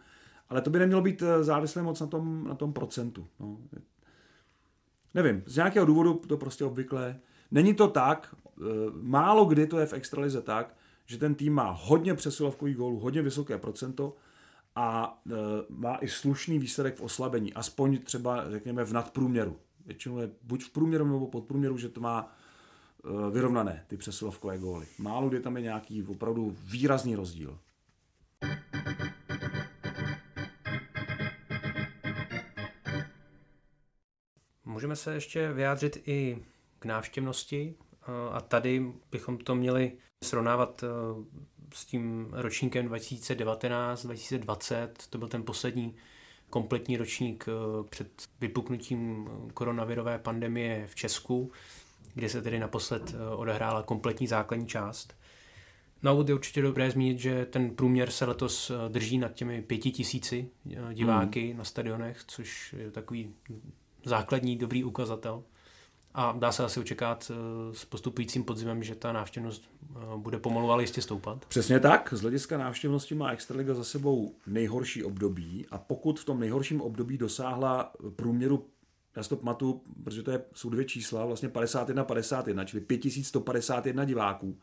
ale 0.48 0.60
to 0.60 0.70
by 0.70 0.78
nemělo 0.78 1.02
být 1.02 1.22
eh, 1.22 1.44
závislé 1.44 1.82
moc 1.82 2.00
na 2.00 2.06
tom, 2.06 2.48
na 2.48 2.54
tom 2.54 2.72
procentu. 2.72 3.26
No. 3.40 3.58
Nevím, 5.14 5.42
z 5.46 5.56
nějakého 5.56 5.86
důvodu 5.86 6.14
to 6.14 6.36
prostě 6.36 6.64
obvykle. 6.64 7.20
Není 7.50 7.74
to 7.74 7.88
tak, 7.88 8.34
eh, 8.58 8.62
málo 9.02 9.44
kdy 9.44 9.66
to 9.66 9.78
je 9.78 9.86
v 9.86 9.92
extralize 9.92 10.42
tak, 10.42 10.76
že 11.06 11.18
ten 11.18 11.34
tým 11.34 11.52
má 11.52 11.78
hodně 11.80 12.14
přesilovkových 12.14 12.76
gólů, 12.76 12.98
hodně 12.98 13.22
vysoké 13.22 13.58
procento 13.58 14.16
a 14.76 15.20
eh, 15.26 15.34
má 15.68 15.96
i 15.96 16.08
slušný 16.08 16.58
výsledek 16.58 16.96
v 16.96 17.00
oslabení, 17.00 17.54
aspoň 17.54 17.98
třeba 17.98 18.50
řekněme 18.50 18.84
v 18.84 18.92
nadprůměru. 18.92 19.56
Většinou 19.86 20.18
je 20.18 20.30
buď 20.42 20.64
v 20.64 20.70
průměru 20.70 21.04
nebo 21.04 21.26
podprůměru, 21.26 21.78
že 21.78 21.88
to 21.88 22.00
má 22.00 22.32
vyrovnané 23.30 23.84
ty 23.86 23.96
přesilovkové 23.96 24.58
góly. 24.58 24.86
Málo 24.98 25.28
kdy 25.28 25.40
tam 25.40 25.56
je 25.56 25.62
nějaký 25.62 26.02
opravdu 26.02 26.56
výrazný 26.64 27.16
rozdíl. 27.16 27.58
Můžeme 34.84 34.96
se 34.96 35.14
ještě 35.14 35.52
vyjádřit 35.52 36.02
i 36.06 36.38
k 36.78 36.84
návštěvnosti 36.84 37.74
a 38.32 38.40
tady 38.40 38.92
bychom 39.10 39.38
to 39.38 39.54
měli 39.54 39.92
srovnávat 40.24 40.82
e, 40.82 40.86
s 41.74 41.84
tím 41.84 42.28
ročníkem 42.32 42.88
2019-2020, 42.88 44.88
to 45.10 45.18
byl 45.18 45.28
ten 45.28 45.42
poslední 45.42 45.96
kompletní 46.50 46.96
ročník 46.96 47.46
před 47.90 48.08
vypuknutím 48.40 49.28
koronavirové 49.54 50.18
pandemie 50.18 50.86
v 50.86 50.94
Česku, 50.94 51.52
kde 52.14 52.28
se 52.28 52.42
tedy 52.42 52.58
naposled 52.58 53.14
odehrála 53.36 53.82
kompletní 53.82 54.26
základní 54.26 54.66
část. 54.66 55.16
Na 56.02 56.12
úvod 56.12 56.28
je 56.28 56.34
určitě 56.34 56.62
dobré 56.62 56.90
zmínit, 56.90 57.18
že 57.18 57.46
ten 57.46 57.70
průměr 57.70 58.10
se 58.10 58.24
letos 58.24 58.72
drží 58.88 59.18
nad 59.18 59.32
těmi 59.32 59.62
pěti 59.62 59.90
tisíci 59.90 60.48
diváky 60.92 61.48
hmm. 61.48 61.58
na 61.58 61.64
stadionech, 61.64 62.24
což 62.26 62.74
je 62.78 62.90
takový 62.90 63.34
základní 64.04 64.56
dobrý 64.56 64.84
ukazatel. 64.84 65.42
A 66.14 66.32
dá 66.32 66.52
se 66.52 66.64
asi 66.64 66.80
očekat 66.80 67.30
eh, 67.30 67.74
s 67.74 67.84
postupujícím 67.84 68.44
podzimem, 68.44 68.82
že 68.82 68.94
ta 68.94 69.12
návštěvnost 69.12 69.70
eh, 69.82 69.98
bude 70.16 70.38
pomalu, 70.38 70.70
ale 70.70 70.82
jistě 70.82 71.02
stoupat. 71.02 71.46
Přesně 71.46 71.80
tak. 71.80 72.14
Z 72.16 72.20
hlediska 72.20 72.58
návštěvnosti 72.58 73.14
má 73.14 73.30
Extraliga 73.30 73.74
za 73.74 73.84
sebou 73.84 74.34
nejhorší 74.46 75.04
období 75.04 75.66
a 75.70 75.78
pokud 75.78 76.20
v 76.20 76.24
tom 76.24 76.40
nejhorším 76.40 76.80
období 76.80 77.18
dosáhla 77.18 77.92
průměru, 78.16 78.66
já 79.16 79.22
si 79.22 79.28
to 79.28 79.36
pamatuju, 79.36 79.82
protože 80.04 80.22
to 80.22 80.30
je, 80.30 80.42
jsou 80.54 80.70
dvě 80.70 80.84
čísla, 80.84 81.26
vlastně 81.26 81.48
51-51, 81.48 82.64
čili 82.64 82.80
5151 82.80 84.04
diváků, 84.04 84.58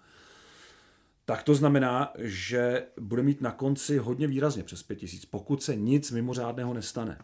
tak 1.25 1.43
to 1.43 1.55
znamená, 1.55 2.13
že 2.19 2.85
bude 2.99 3.23
mít 3.23 3.41
na 3.41 3.51
konci 3.51 3.97
hodně 3.97 4.27
výrazně 4.27 4.63
přes 4.63 4.83
5000, 4.83 5.25
pokud 5.25 5.63
se 5.63 5.75
nic 5.75 6.11
mimořádného 6.11 6.73
nestane. 6.73 7.17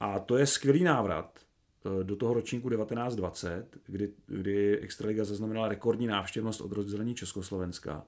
A 0.00 0.18
to 0.18 0.36
je 0.36 0.46
skvělý 0.46 0.84
návrat 0.84 1.38
eh, 1.38 2.04
do 2.04 2.16
toho 2.16 2.34
ročníku 2.34 2.70
1920, 2.70 3.66
kdy, 3.86 4.10
kdy 4.26 4.78
Extraliga 4.78 5.24
zaznamenala 5.24 5.68
rekordní 5.68 6.06
návštěvnost 6.06 6.60
od 6.60 6.72
rozdělení 6.72 7.14
Československa. 7.14 8.04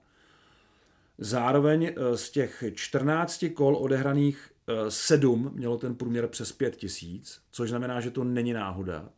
Zároveň 1.19 1.85
eh, 1.97 2.17
z 2.17 2.31
těch 2.31 2.65
14 2.75 3.45
kol 3.55 3.77
odehraných 3.77 4.53
7 4.89 5.47
eh, 5.47 5.57
mělo 5.57 5.79
ten 5.79 5.95
průměr 5.95 6.27
přes 6.27 6.53
5 6.53 6.77
tisíc, 6.77 7.41
což 7.51 7.71
znamená, 7.71 8.01
že 8.01 8.11
to 8.11 8.25
není 8.25 8.53
náhoda, 8.53 9.09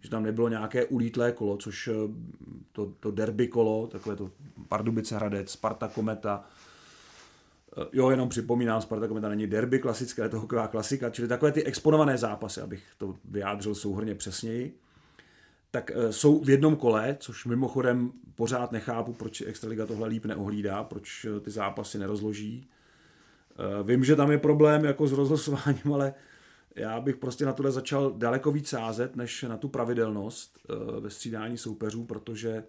že 0.00 0.10
tam 0.10 0.22
nebylo 0.22 0.48
nějaké 0.48 0.84
ulítlé 0.84 1.32
kolo, 1.32 1.56
což 1.56 1.90
to, 2.72 2.92
to 3.00 3.10
derby 3.10 3.48
kolo, 3.48 3.86
takové 3.86 4.16
to 4.16 4.30
Pardubice 4.68 5.16
Hradec, 5.16 5.50
Sparta 5.50 5.88
Kometa, 5.88 6.44
jo, 7.92 8.10
jenom 8.10 8.28
připomínám, 8.28 8.82
Sparta 8.82 9.08
Kometa 9.08 9.28
není 9.28 9.46
derby 9.46 9.78
klasické, 9.78 10.22
je 10.22 10.28
to 10.28 10.40
hokejová 10.40 10.68
klasika, 10.68 11.10
čili 11.10 11.28
takové 11.28 11.52
ty 11.52 11.64
exponované 11.64 12.18
zápasy, 12.18 12.60
abych 12.60 12.82
to 12.98 13.16
vyjádřil 13.24 13.74
souhrně 13.74 14.14
přesněji, 14.14 14.78
tak 15.70 15.90
eh, 15.94 16.12
jsou 16.12 16.44
v 16.44 16.50
jednom 16.50 16.76
kole, 16.76 17.16
což 17.20 17.44
mimochodem 17.44 18.12
pořád 18.34 18.72
nechápu, 18.72 19.12
proč 19.12 19.40
Extraliga 19.40 19.86
tohle 19.86 20.08
líp 20.08 20.24
neohlídá, 20.24 20.84
proč 20.84 21.24
eh, 21.24 21.40
ty 21.40 21.50
zápasy 21.50 21.98
nerozloží. 21.98 22.68
Vím, 23.82 24.04
že 24.04 24.16
tam 24.16 24.30
je 24.30 24.38
problém 24.38 24.84
jako 24.84 25.06
s 25.06 25.12
rozlosováním, 25.12 25.92
ale 25.94 26.14
já 26.76 27.00
bych 27.00 27.16
prostě 27.16 27.44
na 27.44 27.52
tohle 27.52 27.72
začal 27.72 28.12
daleko 28.12 28.52
víc 28.52 28.68
sázet, 28.68 29.16
než 29.16 29.42
na 29.42 29.56
tu 29.56 29.68
pravidelnost 29.68 30.58
ve 31.00 31.10
střídání 31.10 31.58
soupeřů, 31.58 32.04
protože 32.04 32.64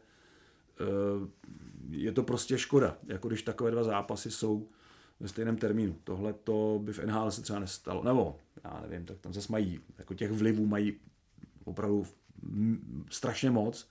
je 1.90 2.12
to 2.12 2.24
prostě 2.24 2.58
škoda, 2.58 2.98
jako 3.08 3.28
když 3.28 3.42
takové 3.42 3.72
dva 3.72 3.84
zápasy 3.84 4.32
jsou 4.32 4.68
ve 5.20 5.28
stejném 5.28 5.58
termínu. 5.58 5.96
Tohle 6.04 6.34
to 6.34 6.80
by 6.84 6.94
v 6.94 7.06
NHL 7.06 7.32
se 7.32 7.42
třeba 7.42 7.60
nestalo. 7.60 8.04
Nebo, 8.04 8.38
já 8.64 8.84
nevím, 8.90 9.06
tak 9.06 9.18
tam 9.18 9.34
zase 9.34 9.52
mají, 9.52 9.80
jako 9.98 10.14
těch 10.14 10.32
vlivů 10.32 10.66
mají 10.66 10.94
opravdu 11.66 12.06
strašně 13.10 13.52
moc. 13.52 13.88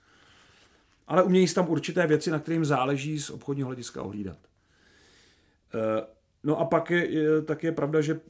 Ale 1.06 1.22
umějí 1.22 1.54
tam 1.54 1.68
určité 1.68 2.06
věci, 2.06 2.30
na 2.30 2.38
kterým 2.38 2.64
záleží 2.64 3.20
z 3.20 3.30
obchodního 3.30 3.66
hlediska 3.66 4.02
ohlídat. 4.02 4.38
E, 5.74 6.06
no 6.44 6.58
a 6.58 6.64
pak 6.64 6.90
je, 6.90 7.10
je, 7.10 7.42
tak 7.42 7.62
je 7.62 7.72
pravda, 7.72 8.00
že 8.00 8.20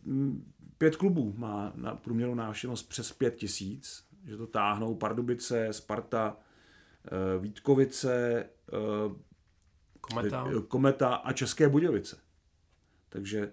pět 0.78 0.96
klubů 0.96 1.34
má 1.36 1.72
na 1.74 1.94
průměru 1.94 2.34
návštěvnost 2.34 2.88
přes 2.88 3.12
pět 3.12 3.36
tisíc, 3.36 4.04
že 4.24 4.36
to 4.36 4.46
táhnou 4.46 4.94
Pardubice, 4.94 5.72
Sparta, 5.72 6.36
e, 7.06 7.38
Vítkovice, 7.40 8.44
e, 8.44 9.24
Kometa. 10.00 10.44
Kometa 10.68 11.14
a 11.14 11.32
České 11.32 11.68
Budějovice. 11.68 12.23
Takže 13.14 13.52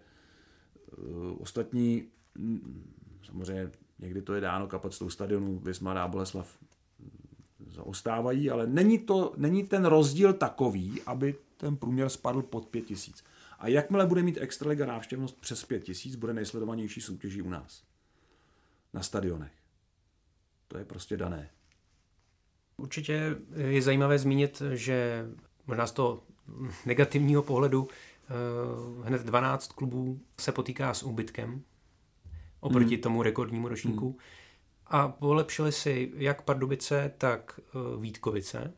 uh, 0.97 1.41
ostatní, 1.41 2.07
mm, 2.35 2.93
samozřejmě 3.23 3.71
někdy 3.99 4.21
to 4.21 4.33
je 4.33 4.41
dáno 4.41 4.67
kapacitou 4.67 5.09
stadionu, 5.09 5.59
Vysmar 5.59 5.97
a 5.97 6.07
Boleslav 6.07 6.57
mm, 6.99 7.71
zaostávají, 7.71 8.49
ale 8.49 8.67
není, 8.67 8.99
to, 8.99 9.33
není 9.37 9.63
ten 9.63 9.85
rozdíl 9.85 10.33
takový, 10.33 11.01
aby 11.05 11.35
ten 11.57 11.77
průměr 11.77 12.09
spadl 12.09 12.41
pod 12.41 12.65
5000. 12.65 13.23
A 13.59 13.67
jakmile 13.67 14.05
bude 14.05 14.23
mít 14.23 14.37
Extraliga 14.41 14.85
návštěvnost 14.85 15.41
přes 15.41 15.65
5000, 15.65 16.15
bude 16.15 16.33
nejsledovanější 16.33 17.01
soutěží 17.01 17.41
u 17.41 17.49
nás. 17.49 17.83
Na 18.93 19.03
stadionech. 19.03 19.53
To 20.67 20.77
je 20.77 20.85
prostě 20.85 21.17
dané. 21.17 21.49
Určitě 22.77 23.35
je 23.55 23.81
zajímavé 23.81 24.19
zmínit, 24.19 24.61
že 24.73 25.25
možná 25.67 25.87
z 25.87 25.91
toho 25.91 26.23
negativního 26.85 27.43
pohledu 27.43 27.87
Eh, 27.87 28.10
hned 29.03 29.21
12 29.21 29.73
klubů 29.73 30.19
se 30.39 30.51
potýká 30.51 30.93
s 30.93 31.03
úbytkem 31.03 31.63
oproti 32.59 32.95
hmm. 32.95 33.01
tomu 33.01 33.23
rekordnímu 33.23 33.67
ročníku. 33.67 34.09
Hmm. 34.09 34.19
A 34.87 35.07
polepšili 35.07 35.71
si 35.71 36.11
jak 36.15 36.41
Pardubice, 36.41 37.13
tak 37.17 37.59
eh, 37.59 38.01
Vítkovice. 38.01 38.73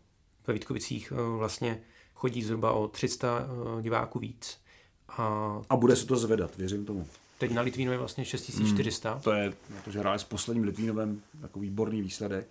Ve 0.48 0.54
Vítkovicích 0.54 1.14
eh, 1.16 1.38
vlastně 1.38 1.82
chodí 2.14 2.44
zhruba 2.44 2.72
o 2.72 2.88
300 2.88 3.48
diváků 3.82 4.20
víc. 4.20 4.60
A, 5.08 5.62
a 5.70 5.76
bude 5.76 5.96
se 5.96 6.06
to 6.06 6.16
zvedat, 6.16 6.58
věřím 6.58 6.86
tomu. 6.86 7.08
Teď 7.38 7.52
na 7.52 7.62
Litvínově 7.62 8.00
vlastně 8.00 8.26
6400. 8.26 9.12
Hmm, 9.12 9.22
to 9.22 9.32
je, 9.32 9.54
protože 9.84 10.00
hráli 10.00 10.20
s 10.20 10.24
posledním 10.24 10.64
Litvínovem 10.64 11.22
jako 11.42 11.60
výborný 11.60 12.02
výsledek. 12.02 12.48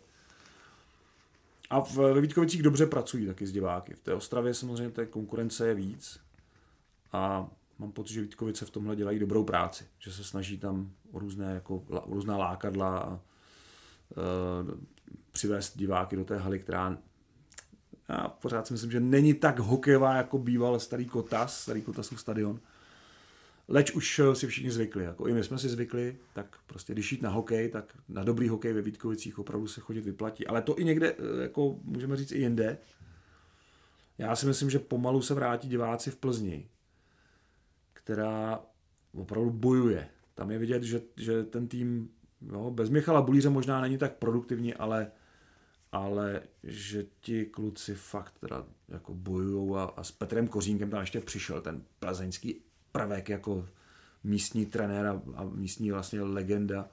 A 1.70 1.80
v, 1.80 1.96
ve 1.96 2.20
Vítkovicích 2.20 2.62
dobře 2.62 2.86
pracují 2.86 3.26
taky 3.26 3.46
s 3.46 3.52
diváky. 3.52 3.94
V 3.94 4.00
té 4.00 4.14
Ostravě 4.14 4.54
samozřejmě 4.54 4.90
té 4.90 5.06
konkurence 5.06 5.68
je 5.68 5.74
víc, 5.74 6.20
a 7.12 7.50
mám 7.78 7.92
pocit, 7.92 8.14
že 8.14 8.22
Vítkovice 8.22 8.64
v 8.64 8.70
tomhle 8.70 8.96
dělají 8.96 9.18
dobrou 9.18 9.44
práci, 9.44 9.84
že 9.98 10.12
se 10.12 10.24
snaží 10.24 10.58
tam 10.58 10.92
o 11.12 11.18
různé, 11.18 11.54
jako, 11.54 11.84
o 11.90 12.14
různá 12.14 12.36
lákadla 12.36 12.98
a 12.98 13.14
e, 13.14 13.20
přivést 15.32 15.78
diváky 15.78 16.16
do 16.16 16.24
té 16.24 16.36
haly, 16.36 16.58
která 16.58 16.98
já 18.08 18.28
pořád 18.28 18.66
si 18.66 18.72
myslím, 18.72 18.90
že 18.90 19.00
není 19.00 19.34
tak 19.34 19.58
hokejová, 19.58 20.16
jako 20.16 20.38
býval 20.38 20.80
starý 20.80 21.06
Kotas, 21.06 21.60
starý 21.60 21.82
Kotasův 21.82 22.20
stadion. 22.20 22.60
Leč 23.68 23.90
už 23.90 24.20
si 24.32 24.46
všichni 24.46 24.70
zvykli, 24.70 25.04
jako 25.04 25.26
i 25.26 25.32
my 25.32 25.44
jsme 25.44 25.58
si 25.58 25.68
zvykli, 25.68 26.16
tak 26.32 26.56
prostě 26.66 26.92
když 26.92 27.12
jít 27.12 27.22
na 27.22 27.30
hokej, 27.30 27.68
tak 27.68 27.96
na 28.08 28.24
dobrý 28.24 28.48
hokej 28.48 28.72
ve 28.72 28.82
Vítkovicích 28.82 29.38
opravdu 29.38 29.66
se 29.66 29.80
chodit 29.80 30.00
vyplatí. 30.00 30.46
Ale 30.46 30.62
to 30.62 30.78
i 30.78 30.84
někde, 30.84 31.12
e, 31.12 31.42
jako 31.42 31.78
můžeme 31.84 32.16
říct 32.16 32.32
i 32.32 32.38
jinde. 32.38 32.78
Já 34.18 34.36
si 34.36 34.46
myslím, 34.46 34.70
že 34.70 34.78
pomalu 34.78 35.22
se 35.22 35.34
vrátí 35.34 35.68
diváci 35.68 36.10
v 36.10 36.16
Plzni, 36.16 36.68
která 38.04 38.60
opravdu 39.14 39.50
bojuje. 39.50 40.08
Tam 40.34 40.50
je 40.50 40.58
vidět, 40.58 40.82
že, 40.82 41.00
že 41.16 41.44
ten 41.44 41.68
tým 41.68 42.10
jo, 42.52 42.70
bez 42.70 42.90
Michala 42.90 43.22
Bulíře 43.22 43.50
možná 43.50 43.80
není 43.80 43.98
tak 43.98 44.12
produktivní, 44.12 44.74
ale, 44.74 45.10
ale 45.92 46.42
že 46.64 47.04
ti 47.20 47.44
kluci 47.44 47.94
fakt 47.94 48.34
teda 48.40 48.66
jako 48.88 49.14
bojují 49.14 49.76
a, 49.76 49.82
a 49.82 50.04
s 50.04 50.12
Petrem 50.12 50.48
Kořínkem 50.48 50.90
tam 50.90 51.00
ještě 51.00 51.20
přišel 51.20 51.60
ten 51.60 51.82
plzeňský 51.98 52.62
prvek 52.92 53.28
jako 53.28 53.68
místní 54.24 54.66
trenér 54.66 55.06
a, 55.06 55.22
a 55.34 55.44
místní 55.44 55.90
vlastně 55.90 56.22
legenda 56.22 56.88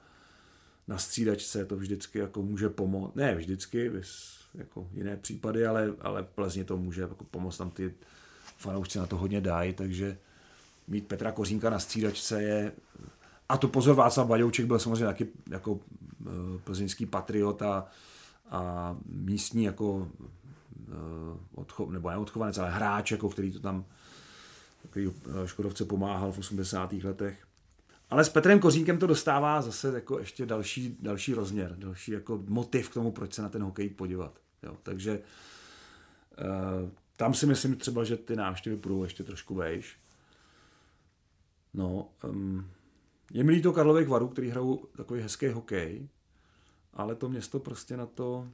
na 0.88 0.98
střídačce, 0.98 1.64
to 1.64 1.76
vždycky 1.76 2.18
jako 2.18 2.42
může 2.42 2.68
pomoct, 2.68 3.14
ne 3.14 3.34
vždycky, 3.34 3.88
vys, 3.88 4.40
jako 4.54 4.88
jiné 4.92 5.16
případy, 5.16 5.66
ale, 5.66 5.94
ale 6.00 6.22
Plzně 6.22 6.64
to 6.64 6.76
může 6.76 7.02
jako 7.02 7.24
pomoct, 7.24 7.56
tam 7.56 7.70
ty 7.70 7.94
fanoušci 8.56 8.98
na 8.98 9.06
to 9.06 9.16
hodně 9.16 9.40
dají, 9.40 9.72
takže 9.72 10.18
mít 10.90 11.06
Petra 11.06 11.32
Kořínka 11.32 11.70
na 11.70 11.78
střídačce 11.78 12.42
je... 12.42 12.72
A 13.48 13.56
to 13.56 13.68
pozor, 13.68 13.96
Václav 13.96 14.26
Baďouček 14.26 14.66
byl 14.66 14.78
samozřejmě 14.78 15.04
taky 15.04 15.28
jako 15.50 15.80
eh, 16.26 16.30
plzeňský 16.64 17.06
patriot 17.06 17.62
a, 17.62 17.86
a 18.50 18.96
místní 19.06 19.64
jako 19.64 20.08
eh, 20.88 20.92
odcho, 21.54 21.90
nebo 21.90 22.10
ne 22.10 22.16
odchovanec, 22.16 22.58
ale 22.58 22.70
hráč, 22.70 23.10
jako 23.10 23.28
který 23.28 23.52
to 23.52 23.60
tam 23.60 23.84
který 24.90 25.08
eh, 25.08 25.48
Škodovce 25.48 25.84
pomáhal 25.84 26.32
v 26.32 26.38
80. 26.38 26.92
letech. 26.92 27.46
Ale 28.10 28.24
s 28.24 28.28
Petrem 28.28 28.58
Kořínkem 28.60 28.98
to 28.98 29.06
dostává 29.06 29.62
zase 29.62 29.94
jako 29.94 30.18
ještě 30.18 30.46
další, 30.46 30.96
další 31.00 31.34
rozměr, 31.34 31.74
další 31.78 32.12
jako 32.12 32.42
motiv 32.48 32.90
k 32.90 32.94
tomu, 32.94 33.12
proč 33.12 33.34
se 33.34 33.42
na 33.42 33.48
ten 33.48 33.62
hokej 33.62 33.90
podívat. 33.90 34.38
Jo, 34.62 34.76
takže 34.82 35.20
tam 37.16 37.34
si 37.34 37.46
myslím 37.46 37.76
třeba, 37.76 38.04
že 38.04 38.16
ty 38.16 38.36
návštěvy 38.36 38.76
budou 38.76 39.04
ještě 39.04 39.24
trošku 39.24 39.54
vejš. 39.54 39.96
No, 41.74 42.08
um, 42.24 42.70
je 43.32 43.44
mi 43.44 43.52
líto 43.52 43.72
Karlových 43.72 44.08
varů, 44.08 44.28
který 44.28 44.50
hrajou 44.50 44.86
takový 44.96 45.20
hezký 45.20 45.48
hokej, 45.48 46.08
ale 46.94 47.14
to 47.14 47.28
město 47.28 47.60
prostě 47.60 47.96
na 47.96 48.06
to 48.06 48.48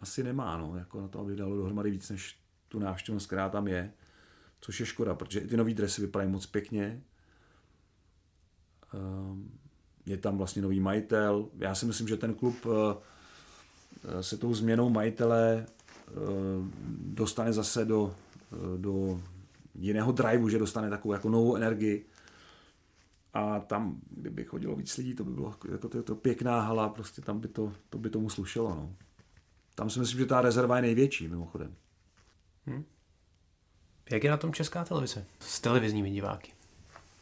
asi 0.00 0.22
nemá, 0.22 0.56
no, 0.56 0.76
jako 0.76 1.00
na 1.00 1.08
to, 1.08 1.20
aby 1.20 1.36
dalo 1.36 1.56
dohromady 1.56 1.90
víc 1.90 2.10
než 2.10 2.38
tu 2.68 2.78
návštěvnost, 2.78 3.26
která 3.26 3.48
tam 3.48 3.68
je, 3.68 3.92
což 4.60 4.80
je 4.80 4.86
škoda, 4.86 5.14
protože 5.14 5.40
i 5.40 5.46
ty 5.46 5.56
nový 5.56 5.74
dresy 5.74 6.00
vypadají 6.00 6.30
moc 6.30 6.46
pěkně. 6.46 7.02
Um, 8.94 9.58
je 10.06 10.16
tam 10.16 10.38
vlastně 10.38 10.62
nový 10.62 10.80
majitel. 10.80 11.48
Já 11.58 11.74
si 11.74 11.86
myslím, 11.86 12.08
že 12.08 12.16
ten 12.16 12.34
klub 12.34 12.66
se 14.20 14.36
tou 14.36 14.54
změnou 14.54 14.90
majitele 14.90 15.66
dostane 16.98 17.52
zase 17.52 17.84
do, 17.84 18.14
do 18.76 19.22
jiného 19.74 20.12
driveu, 20.12 20.48
že 20.48 20.58
dostane 20.58 20.90
takovou 20.90 21.12
jako 21.12 21.28
novou 21.28 21.56
energii. 21.56 22.06
A 23.32 23.60
tam, 23.60 24.00
kdyby 24.10 24.44
chodilo 24.44 24.76
víc 24.76 24.96
lidí, 24.96 25.14
to 25.14 25.24
by 25.24 25.30
bylo 25.30 25.54
jako 25.72 25.88
to, 25.88 26.02
to 26.02 26.14
pěkná 26.14 26.60
hala, 26.60 26.88
prostě 26.88 27.22
tam 27.22 27.40
by 27.40 27.48
to, 27.48 27.72
to 27.90 27.98
by 27.98 28.10
tomu 28.10 28.30
slušelo. 28.30 28.68
No. 28.68 28.94
Tam 29.74 29.90
si 29.90 29.98
myslím, 29.98 30.18
že 30.18 30.26
ta 30.26 30.40
rezerva 30.40 30.76
je 30.76 30.82
největší, 30.82 31.28
mimochodem. 31.28 31.74
Hmm. 32.66 32.84
Jak 34.10 34.24
je 34.24 34.30
na 34.30 34.36
tom 34.36 34.52
česká 34.52 34.84
televize 34.84 35.24
s 35.40 35.60
televizními 35.60 36.10
diváky? 36.10 36.52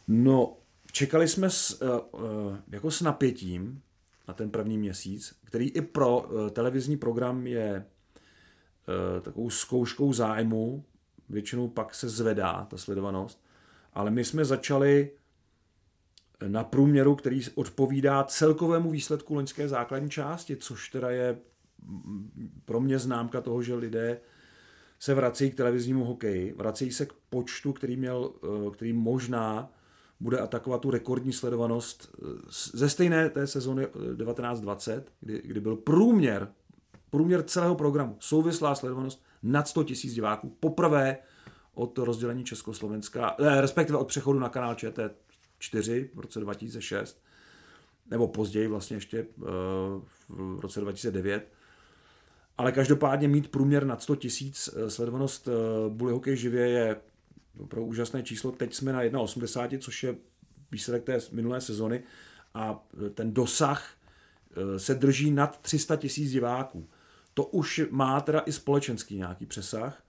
No, 0.07 0.57
čekali 0.91 1.27
jsme 1.27 1.49
s, 1.49 1.81
uh, 1.81 2.21
uh, 2.21 2.57
jako 2.67 2.91
s 2.91 3.01
napětím 3.01 3.81
na 4.27 4.33
ten 4.33 4.49
první 4.49 4.77
měsíc, 4.77 5.35
který 5.43 5.69
i 5.69 5.81
pro 5.81 6.19
uh, 6.19 6.49
televizní 6.49 6.97
program 6.97 7.47
je 7.47 7.85
takovou 9.21 9.49
zkouškou 9.49 10.13
zájmu, 10.13 10.85
většinou 11.29 11.67
pak 11.67 11.95
se 11.95 12.09
zvedá 12.09 12.67
ta 12.69 12.77
sledovanost, 12.77 13.43
ale 13.93 14.11
my 14.11 14.25
jsme 14.25 14.45
začali 14.45 15.11
na 16.47 16.63
průměru, 16.63 17.15
který 17.15 17.41
odpovídá 17.55 18.23
celkovému 18.23 18.91
výsledku 18.91 19.35
loňské 19.35 19.67
základní 19.67 20.09
části, 20.09 20.55
což 20.55 20.89
teda 20.89 21.09
je 21.09 21.37
pro 22.65 22.79
mě 22.79 22.99
známka 22.99 23.41
toho, 23.41 23.61
že 23.61 23.75
lidé 23.75 24.19
se 24.99 25.13
vrací 25.13 25.51
k 25.51 25.55
televiznímu 25.55 26.05
hokeji, 26.05 26.53
vrací 26.57 26.91
se 26.91 27.05
k 27.05 27.13
počtu, 27.29 27.73
který, 27.73 27.97
měl, 27.97 28.31
eh, 28.43 28.71
který 28.71 28.93
možná 28.93 29.71
bude 30.19 30.39
atakovat 30.39 30.81
tu 30.81 30.91
rekordní 30.91 31.33
sledovanost 31.33 32.15
eh, 32.17 32.25
ze 32.73 32.89
stejné 32.89 33.29
té 33.29 33.47
sezóny 33.47 33.85
1920, 33.85 35.07
eh, 35.07 35.11
kdy, 35.21 35.41
kdy 35.43 35.59
byl 35.59 35.75
průměr, 35.75 36.47
průměr 37.09 37.43
celého 37.43 37.75
programu, 37.75 38.15
souvislá 38.19 38.75
sledovanost 38.75 39.23
nad 39.43 39.67
100 39.67 39.83
tisíc 39.83 40.13
diváků. 40.13 40.57
Poprvé 40.59 41.17
od 41.73 41.97
rozdělení 41.97 42.43
Československa, 42.43 43.35
respektive 43.59 43.97
od 43.97 44.07
přechodu 44.07 44.39
na 44.39 44.49
kanál 44.49 44.75
ČT4 45.61 46.09
v 46.13 46.19
roce 46.19 46.39
2006, 46.39 47.23
nebo 48.09 48.27
později 48.27 48.67
vlastně 48.67 48.97
ještě 48.97 49.25
v 50.29 50.59
roce 50.59 50.81
2009 50.81 51.47
ale 52.61 52.71
každopádně 52.71 53.27
mít 53.27 53.51
průměr 53.51 53.85
nad 53.85 54.01
100 54.01 54.15
tisíc 54.15 54.69
eh, 54.75 54.89
sledovanost 54.89 55.47
eh, 55.47 55.51
Bully 55.89 56.11
Hokej 56.13 56.37
živě 56.37 56.69
je 56.69 56.95
opravdu 57.59 57.87
úžasné 57.87 58.23
číslo. 58.23 58.51
Teď 58.51 58.73
jsme 58.73 58.93
na 58.93 59.03
1,80, 59.03 59.79
což 59.79 60.03
je 60.03 60.15
výsledek 60.71 61.03
té 61.03 61.19
minulé 61.31 61.61
sezony 61.61 62.03
a 62.53 62.87
eh, 63.05 63.09
ten 63.09 63.33
dosah 63.33 63.97
se 64.77 64.95
drží 64.95 65.31
nad 65.31 65.61
300 65.61 65.95
tisíc 65.95 66.31
diváků. 66.31 66.89
To 67.33 67.45
už 67.45 67.81
má 67.89 68.21
teda 68.21 68.39
i 68.39 68.51
společenský 68.51 69.17
nějaký 69.17 69.45
přesah. 69.45 70.03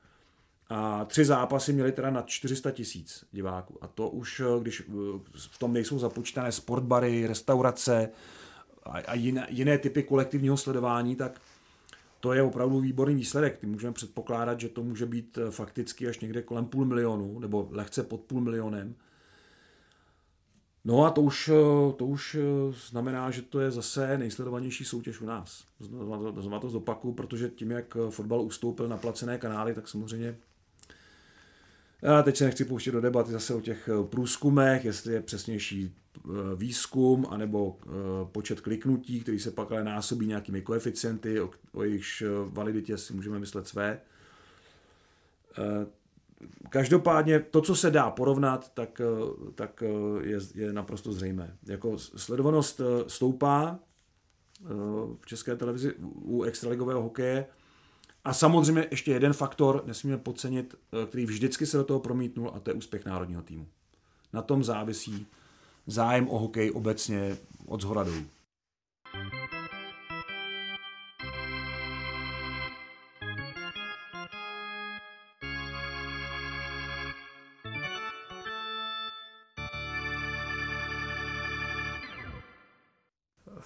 A 0.75 1.05
tři 1.05 1.25
zápasy 1.25 1.73
měly 1.73 1.93
teda 1.93 2.11
nad 2.11 2.27
400 2.27 2.71
tisíc 2.71 3.25
diváků. 3.33 3.79
A 3.81 3.87
to 3.87 4.09
už, 4.09 4.43
když 4.61 4.83
v 5.37 5.59
tom 5.59 5.73
nejsou 5.73 5.99
započítané 5.99 6.53
sportbary, 6.53 7.27
restaurace 7.27 8.09
a 8.85 9.15
jiné, 9.15 9.47
jiné 9.51 9.79
typy 9.79 10.03
kolektivního 10.03 10.57
sledování, 10.57 11.17
tak 11.17 11.41
to 12.21 12.33
je 12.33 12.43
opravdu 12.43 12.81
výborný 12.81 13.15
výsledek. 13.15 13.59
Ty 13.59 13.67
můžeme 13.67 13.93
předpokládat, 13.93 14.61
že 14.61 14.69
to 14.69 14.83
může 14.83 15.07
být 15.07 15.39
eh, 15.39 15.51
fakticky 15.51 16.09
až 16.09 16.21
někde 16.21 16.43
kolem 16.43 16.67
půl 16.67 16.85
milionu, 16.85 17.39
nebo 17.39 17.69
lehce 17.71 18.03
pod 18.03 18.21
půl 18.21 18.41
milionem. 18.41 18.95
No 20.85 21.05
a 21.05 21.11
to 21.11 21.23
už, 21.23 21.49
eh, 21.49 21.93
to 21.97 22.07
už 22.07 22.35
eh, 22.35 22.73
znamená, 22.91 23.31
že 23.31 23.43
to 23.43 23.61
je 23.61 23.71
zase 23.71 24.19
nejsledovanější 24.19 24.85
soutěž 24.85 25.21
u 25.21 25.27
nás. 25.27 25.65
Znovu 25.81 26.61
to 26.61 26.71
zopaku, 26.71 27.13
protože 27.13 27.49
tím, 27.49 27.71
jak 27.71 27.97
fotbal 28.11 28.41
ustoupil 28.41 28.89
na 28.89 28.97
placené 28.97 29.39
kanály, 29.39 29.75
tak 29.75 29.89
samozřejmě 29.89 30.37
já 32.03 32.23
teď 32.23 32.37
se 32.37 32.45
nechci 32.45 32.65
pouštět 32.65 32.93
do 32.93 33.01
debaty 33.01 33.33
zase 33.33 33.55
o 33.55 33.61
těch 33.61 33.89
průzkumech, 34.11 34.85
jestli 34.85 35.13
je 35.13 35.21
přesnější 35.21 35.95
Eh, 36.29 36.57
výzkum 36.57 37.27
anebo 37.31 37.79
eh, 37.83 37.91
počet 38.33 38.61
kliknutí, 38.61 39.21
který 39.21 39.39
se 39.39 39.51
pak 39.51 39.73
ale 39.73 39.85
násobí 39.85 40.27
nějakými 40.27 40.63
koeficienty, 40.63 41.41
o, 41.41 41.83
jejichž 41.83 42.23
eh, 42.23 42.27
validitě 42.47 42.99
si 42.99 43.13
můžeme 43.13 43.39
myslet 43.39 43.69
své. 43.69 44.01
Každopádně 46.69 47.41
to, 47.41 47.61
co 47.61 47.77
se 47.77 47.91
dá 47.91 48.11
porovnat, 48.11 48.75
tak, 48.75 49.01
tak 49.55 49.83
je, 50.21 50.39
je 50.55 50.73
naprosto 50.73 51.13
zřejmé. 51.13 51.57
Jako 51.67 51.99
sledovanost 51.99 52.81
stoupá 53.07 53.79
v 55.21 55.27
české 55.27 55.57
televizi 55.57 55.95
u 56.15 56.43
extraligového 56.43 57.03
hokeje 57.03 57.47
a 58.25 58.33
samozřejmě 58.33 58.87
ještě 58.91 59.13
jeden 59.13 59.33
faktor, 59.33 59.83
nesmíme 59.87 60.19
podcenit, 60.19 60.75
který 61.09 61.27
vždycky 61.27 61.67
se 61.67 61.77
do 61.77 61.85
toho 61.85 62.01
promítnul 62.01 62.53
a 62.55 62.61
to 62.61 62.71
je 62.71 62.75
úspěch 62.75 63.05
národního 63.05 63.43
týmu. 63.43 63.67
Na 64.33 64.43
tom 64.43 64.65
závisí 64.65 65.27
zájem 65.87 66.29
o 66.29 66.39
hokej 66.39 66.71
obecně 66.75 67.37
od 67.67 67.81
zhora 67.81 68.03
dolů. 68.03 68.25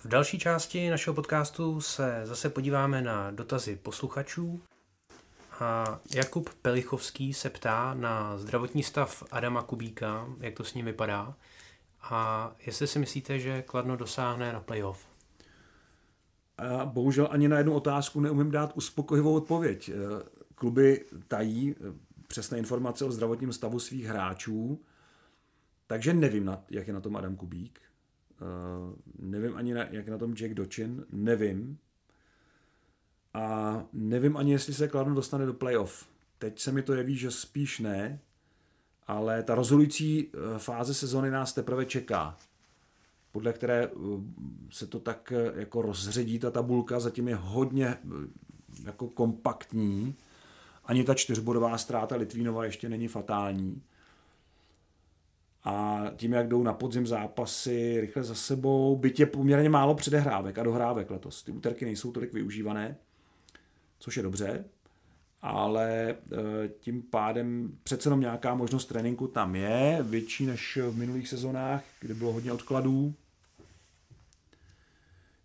V 0.06 0.08
další 0.08 0.38
části 0.38 0.90
našeho 0.90 1.14
podcastu 1.14 1.80
se 1.80 2.20
zase 2.24 2.50
podíváme 2.50 3.02
na 3.02 3.30
dotazy 3.30 3.76
posluchačů. 3.76 4.60
A 5.60 5.98
Jakub 6.14 6.50
Pelichovský 6.62 7.34
se 7.34 7.50
ptá 7.50 7.94
na 7.94 8.38
zdravotní 8.38 8.82
stav 8.82 9.22
Adama 9.30 9.62
Kubíka, 9.62 10.26
jak 10.40 10.54
to 10.54 10.64
s 10.64 10.74
ním 10.74 10.86
vypadá. 10.86 11.34
A 12.02 12.52
jestli 12.66 12.86
si 12.86 12.98
myslíte, 12.98 13.38
že 13.38 13.62
Kladno 13.62 13.96
dosáhne 13.96 14.52
na 14.52 14.60
playoff? 14.60 15.06
A 16.58 16.84
bohužel 16.84 17.28
ani 17.30 17.48
na 17.48 17.58
jednu 17.58 17.74
otázku 17.74 18.20
neumím 18.20 18.50
dát 18.50 18.72
uspokojivou 18.74 19.34
odpověď. 19.34 19.90
Kluby 20.54 21.04
tají 21.28 21.74
přesné 22.28 22.58
informace 22.58 23.04
o 23.04 23.12
zdravotním 23.12 23.52
stavu 23.52 23.78
svých 23.78 24.06
hráčů, 24.06 24.80
takže 25.86 26.14
nevím, 26.14 26.58
jak 26.70 26.86
je 26.86 26.94
na 26.94 27.00
tom 27.00 27.16
Adam 27.16 27.36
Kubík. 27.36 27.80
Nevím 29.18 29.56
ani, 29.56 29.70
jak 29.70 30.06
je 30.06 30.10
na 30.10 30.18
tom 30.18 30.34
Jack 30.34 30.54
Dochin. 30.54 31.06
Nevím. 31.12 31.78
A 33.34 33.84
nevím 33.92 34.36
ani, 34.36 34.52
jestli 34.52 34.74
se 34.74 34.88
Kladno 34.88 35.14
dostane 35.14 35.46
do 35.46 35.54
playoff. 35.54 36.06
Teď 36.38 36.60
se 36.60 36.72
mi 36.72 36.82
to 36.82 36.94
jeví, 36.94 37.16
že 37.16 37.30
spíš 37.30 37.80
ne, 37.80 38.20
ale 39.06 39.42
ta 39.42 39.54
rozhodující 39.54 40.28
eh, 40.28 40.58
fáze 40.58 40.94
sezony 40.94 41.30
nás 41.30 41.52
teprve 41.52 41.86
čeká, 41.86 42.36
podle 43.32 43.52
které 43.52 43.84
eh, 43.84 43.90
se 44.70 44.86
to 44.86 45.00
tak 45.00 45.32
eh, 45.32 45.60
jako 45.60 45.82
rozředí 45.82 46.38
ta 46.38 46.50
tabulka, 46.50 47.00
zatím 47.00 47.28
je 47.28 47.34
hodně 47.34 47.96
jako 48.84 49.08
kompaktní, 49.08 50.14
ani 50.84 51.04
ta 51.04 51.14
čtyřbodová 51.14 51.78
ztráta 51.78 52.16
Litvínova 52.16 52.64
ještě 52.64 52.88
není 52.88 53.08
fatální. 53.08 53.82
A 55.68 56.04
tím, 56.16 56.32
jak 56.32 56.48
jdou 56.48 56.62
na 56.62 56.72
podzim 56.72 57.06
zápasy 57.06 58.00
rychle 58.00 58.24
za 58.24 58.34
sebou, 58.34 58.96
byť 58.96 59.20
je 59.20 59.26
poměrně 59.26 59.68
málo 59.68 59.94
předehrávek 59.94 60.58
a 60.58 60.62
dohrávek 60.62 61.10
letos. 61.10 61.42
Ty 61.42 61.52
úterky 61.52 61.84
nejsou 61.84 62.12
tolik 62.12 62.32
využívané, 62.32 62.96
což 63.98 64.16
je 64.16 64.22
dobře, 64.22 64.64
ale 65.42 66.10
eh, 66.10 66.68
tím 66.80 67.02
pádem 67.02 67.72
přece 67.82 68.06
jenom 68.06 68.20
nějaká 68.20 68.54
možnost 68.54 68.86
tréninku 68.86 69.26
tam 69.26 69.56
je, 69.56 69.98
větší 70.02 70.46
než 70.46 70.78
v 70.90 70.96
minulých 70.96 71.28
sezónách, 71.28 71.84
kdy 72.00 72.14
bylo 72.14 72.32
hodně 72.32 72.52
odkladů. 72.52 73.14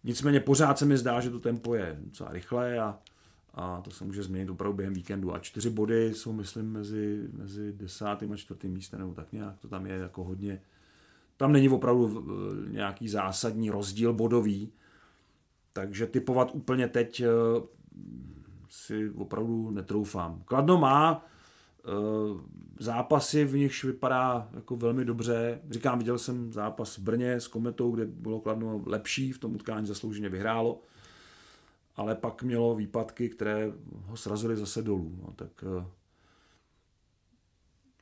Nicméně 0.03 0.39
pořád 0.39 0.79
se 0.79 0.85
mi 0.85 0.97
zdá, 0.97 1.21
že 1.21 1.29
to 1.29 1.39
tempo 1.39 1.75
je 1.75 1.97
docela 1.99 2.31
rychlé 2.31 2.79
a, 2.79 2.99
a 3.53 3.81
to 3.81 3.91
se 3.91 4.05
může 4.05 4.23
změnit 4.23 4.49
opravdu 4.49 4.77
během 4.77 4.93
víkendu. 4.93 5.33
A 5.33 5.39
čtyři 5.39 5.69
body 5.69 6.13
jsou, 6.13 6.33
myslím, 6.33 6.71
mezi, 6.71 7.27
mezi 7.33 7.73
desátým 7.73 8.31
a 8.31 8.35
čtvrtým 8.35 8.71
místem, 8.71 8.99
nebo 8.99 9.13
tak 9.13 9.33
nějak 9.33 9.59
to 9.59 9.67
tam 9.67 9.85
je 9.85 9.95
jako 9.95 10.23
hodně. 10.23 10.61
Tam 11.37 11.51
není 11.51 11.69
opravdu 11.69 12.25
eh, 12.29 12.71
nějaký 12.71 13.09
zásadní 13.09 13.69
rozdíl 13.69 14.13
bodový, 14.13 14.71
takže 15.73 16.07
typovat 16.07 16.51
úplně 16.53 16.87
teď 16.87 17.19
eh, 17.21 17.27
si 18.71 19.09
opravdu 19.09 19.71
netroufám. 19.71 20.41
Kladno 20.45 20.77
má 20.77 21.25
uh, 21.87 22.41
zápasy, 22.79 23.45
v 23.45 23.55
nichž 23.55 23.83
vypadá 23.83 24.49
jako 24.53 24.75
velmi 24.75 25.05
dobře. 25.05 25.59
Říkám, 25.69 25.97
viděl 25.97 26.17
jsem 26.17 26.53
zápas 26.53 26.97
v 26.97 27.01
Brně 27.01 27.33
s 27.39 27.47
Kometou, 27.47 27.91
kde 27.91 28.05
bylo 28.05 28.39
Kladno 28.39 28.81
lepší, 28.85 29.31
v 29.31 29.37
tom 29.37 29.55
utkání 29.55 29.87
zaslouženě 29.87 30.29
vyhrálo, 30.29 30.81
ale 31.95 32.15
pak 32.15 32.43
mělo 32.43 32.75
výpadky, 32.75 33.29
které 33.29 33.71
ho 33.91 34.17
srazily 34.17 34.55
zase 34.55 34.81
dolů. 34.81 35.19
No, 35.21 35.33
tak 35.35 35.63
uh, 35.63 35.85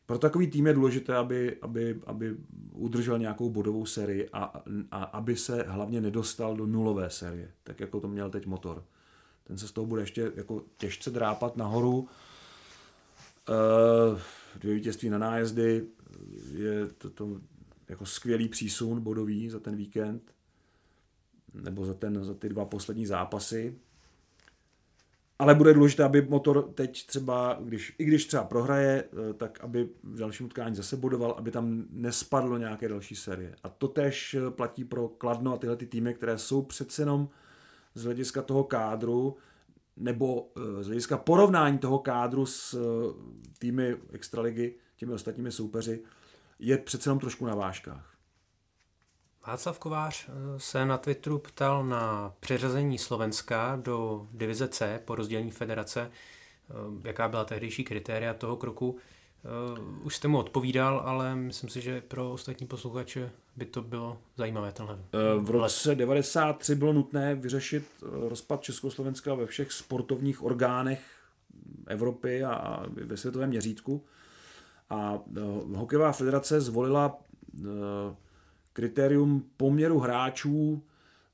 pro 0.06 0.18
takový 0.18 0.48
tým 0.48 0.68
je 0.68 0.74
důležité, 0.74 1.16
aby, 1.16 1.58
aby, 1.62 2.02
aby 2.06 2.38
udržel 2.72 3.20
nějakou 3.20 3.50
bodovou 3.50 3.86
sérii 3.86 4.30
a, 4.34 4.64
a 4.92 5.04
aby 5.04 5.36
se 5.36 5.66
hlavně 5.68 6.02
nedostal 6.02 6.56
do 6.56 6.66
nulové 6.66 7.10
série, 7.10 7.52
tak 7.64 7.80
jako 7.80 8.00
to 8.00 8.08
měl 8.08 8.30
teď 8.30 8.46
motor. 8.46 8.86
Ten 9.44 9.58
se 9.58 9.68
z 9.68 9.72
toho 9.72 9.88
bude 9.88 10.02
ještě 10.02 10.32
jako 10.36 10.64
těžce 10.78 11.12
drápat 11.12 11.58
nahoru. 11.58 12.08
Uh, 13.50 14.20
dvě 14.60 14.76
vítězství 14.76 15.10
na 15.10 15.18
nájezdy, 15.18 15.88
je 16.54 16.88
to, 16.88 17.10
to 17.10 17.42
jako 17.90 18.06
skvělý 18.06 18.50
přísun 18.50 19.02
bodový 19.02 19.50
za 19.50 19.60
ten 19.60 19.76
víkend, 19.76 20.34
nebo 21.54 21.86
za, 21.86 21.94
ten, 21.94 22.24
za 22.24 22.34
ty 22.34 22.50
dva 22.50 22.66
poslední 22.66 23.06
zápasy. 23.06 23.76
Ale 25.40 25.56
bude 25.56 25.74
důležité, 25.74 26.04
aby 26.04 26.22
motor 26.22 26.72
teď 26.74 27.06
třeba, 27.06 27.58
když, 27.62 27.96
i 27.98 28.06
když 28.06 28.26
třeba 28.26 28.44
prohraje, 28.44 29.04
eh, 29.04 29.34
tak 29.34 29.60
aby 29.62 29.90
v 30.04 30.20
dalším 30.20 30.46
utkání 30.46 30.76
zase 30.76 30.98
bodoval, 30.98 31.32
aby 31.32 31.52
tam 31.52 31.86
nespadlo 31.90 32.58
nějaké 32.58 32.88
další 32.88 33.16
série. 33.16 33.56
A 33.64 33.70
to 33.70 33.88
tež 33.88 34.34
eh, 34.34 34.52
platí 34.52 34.84
pro 34.84 35.08
Kladno 35.08 35.54
a 35.54 35.58
tyhle 35.58 35.76
ty 35.76 35.86
týmy, 35.86 36.14
které 36.14 36.38
jsou 36.38 36.62
přece 36.62 37.02
jenom 37.02 37.30
z 37.96 38.04
hlediska 38.04 38.42
toho 38.42 38.64
kádru, 38.64 39.38
nebo 39.98 40.52
eh, 40.58 40.84
z 40.84 40.86
hlediska 40.86 41.18
porovnání 41.18 41.78
toho 41.78 42.00
kádru 42.00 42.46
s 42.46 42.78
týmy 43.60 43.98
Extraligy, 44.12 44.76
těmi 44.96 45.14
ostatními 45.14 45.52
soupeři, 45.52 46.04
je 46.60 46.78
přece 46.78 47.10
jenom 47.10 47.20
trošku 47.20 47.46
na 47.46 47.56
vážkách. 47.56 48.09
Václav 49.48 49.80
Kovář 49.80 50.30
eh, 50.30 50.60
se 50.60 50.86
na 50.86 50.98
Twitteru 50.98 51.38
ptal 51.40 51.86
na 51.86 52.34
přeřazení 52.40 52.98
Slovenska 52.98 53.80
do 53.84 54.28
divize 54.32 54.68
C 54.68 55.02
po 55.06 55.16
rozdělení 55.16 55.52
federace. 55.52 56.12
Eh, 56.12 57.08
jaká 57.08 57.28
byla 57.28 57.46
tehdejší 57.46 57.84
kritéria 57.84 58.34
toho 58.34 58.58
kroku? 58.58 58.98
Eh, 58.98 59.80
už 60.04 60.16
jste 60.16 60.28
mu 60.28 60.38
odpovídal, 60.38 61.02
ale 61.06 61.36
myslím 61.36 61.70
si, 61.70 61.82
že 61.82 62.02
pro 62.02 62.32
ostatní 62.32 62.68
posluchače 62.68 63.32
by 63.56 63.66
to 63.66 63.82
bylo 63.82 64.18
zajímavé 64.38 64.72
tenhle. 64.72 65.00
V 65.40 65.50
roce 65.50 65.96
93 65.96 66.76
bylo 66.76 66.94
nutné 66.94 67.36
vyřešit 67.36 67.84
rozpad 68.02 68.62
Československa 68.62 69.34
ve 69.36 69.46
všech 69.46 69.72
sportovních 69.72 70.44
orgánech 70.44 71.02
Evropy 71.88 72.44
a 72.44 72.86
ve 72.90 73.18
světovém 73.18 73.50
měřítku. 73.50 74.04
A 74.90 75.20
hokejová 75.76 76.12
federace 76.12 76.62
zvolila 76.62 77.18
kritérium 78.80 79.46
poměru 79.58 80.00
hráčů 80.00 80.84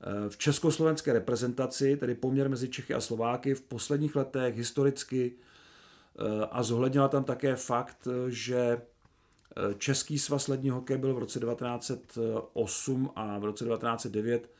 eh, 0.00 0.28
v 0.28 0.36
československé 0.36 1.12
reprezentaci, 1.12 1.96
tedy 1.96 2.14
poměr 2.14 2.50
mezi 2.50 2.68
Čechy 2.68 2.94
a 2.94 3.00
Slováky 3.00 3.54
v 3.54 3.60
posledních 3.60 4.16
letech 4.16 4.56
historicky 4.56 5.32
eh, 5.32 6.46
a 6.50 6.62
zohlednila 6.62 7.08
tam 7.08 7.24
také 7.24 7.56
fakt, 7.56 8.08
že 8.28 8.58
eh, 8.58 9.74
Český 9.78 10.18
svaz 10.18 10.48
ledního 10.48 10.76
hokeje 10.76 10.98
byl 10.98 11.14
v 11.14 11.18
roce 11.18 11.40
1908 11.40 13.10
a 13.16 13.38
v 13.38 13.44
roce 13.44 13.64
1909 13.64 14.50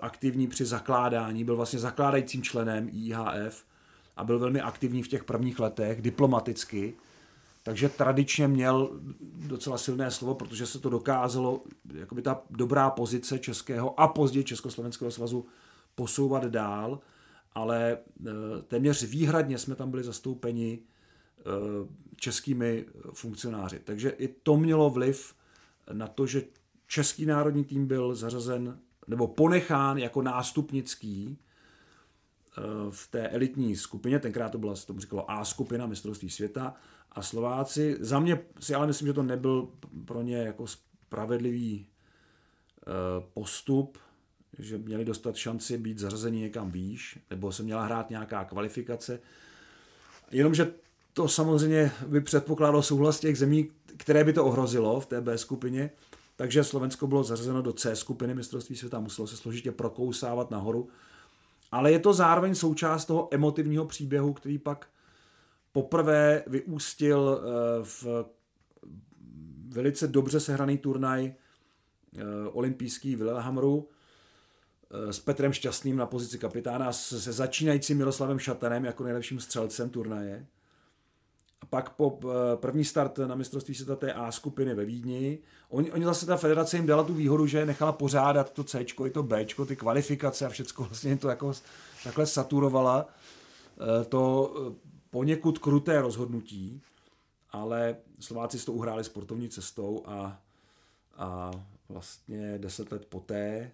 aktivní 0.00 0.46
při 0.46 0.64
zakládání, 0.64 1.44
byl 1.44 1.56
vlastně 1.56 1.78
zakládajícím 1.78 2.42
členem 2.42 2.88
IHF 2.92 3.64
a 4.16 4.24
byl 4.24 4.38
velmi 4.38 4.60
aktivní 4.60 5.02
v 5.02 5.08
těch 5.08 5.24
prvních 5.24 5.60
letech 5.60 6.02
diplomaticky 6.02 6.94
takže 7.62 7.88
tradičně 7.88 8.48
měl 8.48 9.00
docela 9.20 9.78
silné 9.78 10.10
slovo, 10.10 10.34
protože 10.34 10.66
se 10.66 10.78
to 10.78 10.90
dokázalo, 10.90 11.62
jakoby 11.94 12.22
ta 12.22 12.42
dobrá 12.50 12.90
pozice 12.90 13.38
českého 13.38 14.00
a 14.00 14.08
později 14.08 14.44
Československého 14.44 15.10
svazu 15.10 15.46
posouvat 15.94 16.44
dál, 16.44 17.00
ale 17.52 17.92
e, 17.92 17.98
téměř 18.62 19.02
výhradně 19.02 19.58
jsme 19.58 19.74
tam 19.74 19.90
byli 19.90 20.02
zastoupeni 20.02 20.78
e, 20.78 21.42
českými 22.16 22.86
funkcionáři. 23.12 23.78
Takže 23.78 24.10
i 24.10 24.28
to 24.28 24.56
mělo 24.56 24.90
vliv 24.90 25.34
na 25.92 26.06
to, 26.06 26.26
že 26.26 26.42
český 26.86 27.26
národní 27.26 27.64
tým 27.64 27.86
byl 27.86 28.14
zařazen 28.14 28.78
nebo 29.08 29.28
ponechán 29.28 29.98
jako 29.98 30.22
nástupnický 30.22 31.24
e, 31.26 31.36
v 32.90 33.08
té 33.10 33.28
elitní 33.28 33.76
skupině, 33.76 34.18
tenkrát 34.18 34.48
to 34.52 34.58
byla, 34.58 34.76
se 34.76 34.86
tomu 34.86 35.00
říkalo 35.00 35.30
A 35.30 35.44
skupina 35.44 35.86
mistrovství 35.86 36.30
světa, 36.30 36.74
a 37.12 37.22
Slováci, 37.22 37.96
za 38.00 38.20
mě 38.20 38.40
si 38.60 38.74
ale 38.74 38.86
myslím, 38.86 39.06
že 39.06 39.12
to 39.12 39.22
nebyl 39.22 39.68
pro 40.04 40.22
ně 40.22 40.36
jako 40.36 40.66
spravedlivý 40.66 41.86
eh, 41.86 42.90
postup, 43.34 43.98
že 44.58 44.78
měli 44.78 45.04
dostat 45.04 45.36
šanci 45.36 45.78
být 45.78 45.98
zařazeni 45.98 46.40
někam 46.40 46.70
výš, 46.70 47.18
nebo 47.30 47.52
se 47.52 47.62
měla 47.62 47.84
hrát 47.84 48.10
nějaká 48.10 48.44
kvalifikace. 48.44 49.20
Jenomže 50.30 50.72
to 51.12 51.28
samozřejmě 51.28 51.92
by 52.06 52.20
předpokládalo 52.20 52.82
souhlas 52.82 53.20
těch 53.20 53.38
zemí, 53.38 53.68
které 53.96 54.24
by 54.24 54.32
to 54.32 54.44
ohrozilo 54.44 55.00
v 55.00 55.06
té 55.06 55.20
B 55.20 55.38
skupině, 55.38 55.90
takže 56.36 56.64
Slovensko 56.64 57.06
bylo 57.06 57.24
zařazeno 57.24 57.62
do 57.62 57.72
C 57.72 57.96
skupiny 57.96 58.34
mistrovství 58.34 58.76
světa, 58.76 59.00
muselo 59.00 59.28
se 59.28 59.36
složitě 59.36 59.72
prokousávat 59.72 60.50
nahoru. 60.50 60.88
Ale 61.72 61.92
je 61.92 61.98
to 61.98 62.12
zároveň 62.12 62.54
součást 62.54 63.04
toho 63.04 63.28
emotivního 63.30 63.84
příběhu, 63.84 64.32
který 64.32 64.58
pak 64.58 64.88
poprvé 65.72 66.44
vyústil 66.46 67.40
eh, 67.40 67.84
v 67.84 68.24
velice 69.68 70.08
dobře 70.08 70.40
sehraný 70.40 70.78
turnaj 70.78 71.26
eh, 71.26 72.22
olympijský 72.52 73.16
v 73.16 73.22
Lillehammeru 73.22 73.88
eh, 75.08 75.12
s 75.12 75.18
Petrem 75.18 75.52
Šťastným 75.52 75.96
na 75.96 76.06
pozici 76.06 76.38
kapitána, 76.38 76.92
se 76.92 77.32
začínajícím 77.32 77.98
Miroslavem 77.98 78.38
Šatanem 78.38 78.84
jako 78.84 79.04
nejlepším 79.04 79.40
střelcem 79.40 79.90
turnaje. 79.90 80.46
A 81.60 81.66
pak 81.66 81.90
po 81.90 82.20
první 82.54 82.84
start 82.84 83.18
na 83.18 83.34
mistrovství 83.34 83.74
světa 83.74 83.96
té 83.96 84.12
A 84.12 84.32
skupiny 84.32 84.74
ve 84.74 84.84
Vídni, 84.84 85.38
oni, 85.68 85.92
oni 85.92 86.04
zase 86.04 86.26
ta 86.26 86.36
federace 86.36 86.76
jim 86.76 86.86
dala 86.86 87.04
tu 87.04 87.14
výhodu, 87.14 87.46
že 87.46 87.66
nechala 87.66 87.92
pořádat 87.92 88.52
to 88.52 88.64
C 88.64 88.84
i 89.06 89.10
to 89.10 89.22
B, 89.22 89.46
ty 89.66 89.76
kvalifikace 89.76 90.46
a 90.46 90.48
všechno 90.48 90.84
vlastně 90.88 91.16
to 91.16 91.28
jako 91.28 91.52
takhle 92.04 92.26
saturovala. 92.26 93.08
To 94.08 94.54
poněkud 95.12 95.58
kruté 95.58 96.00
rozhodnutí, 96.00 96.82
ale 97.50 97.96
Slováci 98.20 98.58
si 98.58 98.66
to 98.66 98.72
uhráli 98.72 99.04
sportovní 99.04 99.48
cestou 99.48 100.02
a, 100.06 100.42
a 101.14 101.50
vlastně 101.88 102.58
deset 102.58 102.92
let 102.92 103.06
poté 103.06 103.36
eh, 103.36 103.70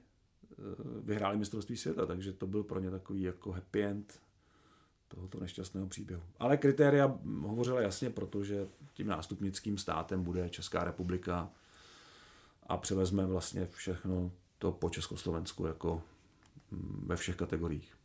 vyhráli 1.03 1.37
mistrovství 1.37 1.77
světa, 1.77 2.07
takže 2.07 2.33
to 2.33 2.47
byl 2.47 2.63
pro 2.63 2.81
ně 2.81 2.91
takový 2.91 3.23
jako 3.23 3.53
happy 3.53 3.85
end 3.85 4.21
tohoto 5.09 5.41
nešťastného 5.41 5.87
příběhu. 5.87 6.23
Ale 6.39 6.57
kritéria 6.57 7.19
hovořila 7.41 7.81
jasně, 7.81 8.11
protože 8.11 8.69
tím 8.95 9.07
nástupnickým 9.07 9.79
státem 9.79 10.25
bude 10.25 10.51
Česká 10.51 10.85
republika 10.85 11.51
a 12.67 12.77
převezme 12.77 13.27
vlastně 13.27 13.67
všechno 13.67 14.33
to 14.59 14.73
po 14.73 14.91
Československu 14.91 15.67
jako 15.67 16.03
mm, 16.71 17.05
ve 17.07 17.17
všech 17.17 17.37
kategoriích. 17.37 17.98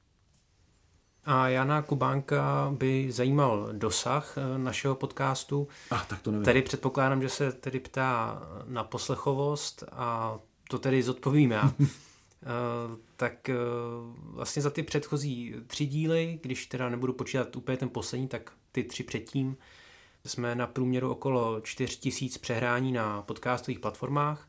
A 1.26 1.48
Jana 1.48 1.82
Kubánka 1.82 2.74
by 2.78 3.12
zajímal 3.12 3.70
dosah 3.72 4.38
eh, 4.38 4.58
našeho 4.58 4.96
podcastu. 4.96 5.68
Ah, 5.92 6.06
tak 6.08 6.22
to 6.22 6.32
nevím. 6.32 6.46
Tedy 6.46 6.62
předpokládám, 6.62 7.22
že 7.22 7.30
se 7.30 7.52
tedy 7.52 7.80
ptá 7.80 8.42
na 8.66 8.84
poslechovost 8.84 9.84
a 9.92 10.38
to 10.70 10.80
tedy 10.80 11.04
zodpovím 11.04 11.52
já. 11.52 11.74
Eh, 12.46 12.98
tak 13.16 13.50
eh, 13.50 13.56
vlastně 14.16 14.62
za 14.62 14.70
ty 14.70 14.84
předchozí 14.84 15.56
tři 15.68 15.86
díly, 15.86 16.40
když 16.42 16.66
teda 16.66 16.90
nebudu 16.90 17.14
počítat 17.14 17.56
úplně 17.56 17.78
ten 17.78 17.90
poslední, 17.90 18.28
tak 18.28 18.52
ty 18.72 18.84
tři 18.84 19.04
předtím, 19.04 19.58
jsme 20.26 20.56
na 20.56 20.68
průměru 20.68 21.12
okolo 21.12 21.62
4000 21.62 22.40
přehrání 22.40 22.92
na 22.92 23.22
podcastových 23.22 23.80
platformách 23.80 24.48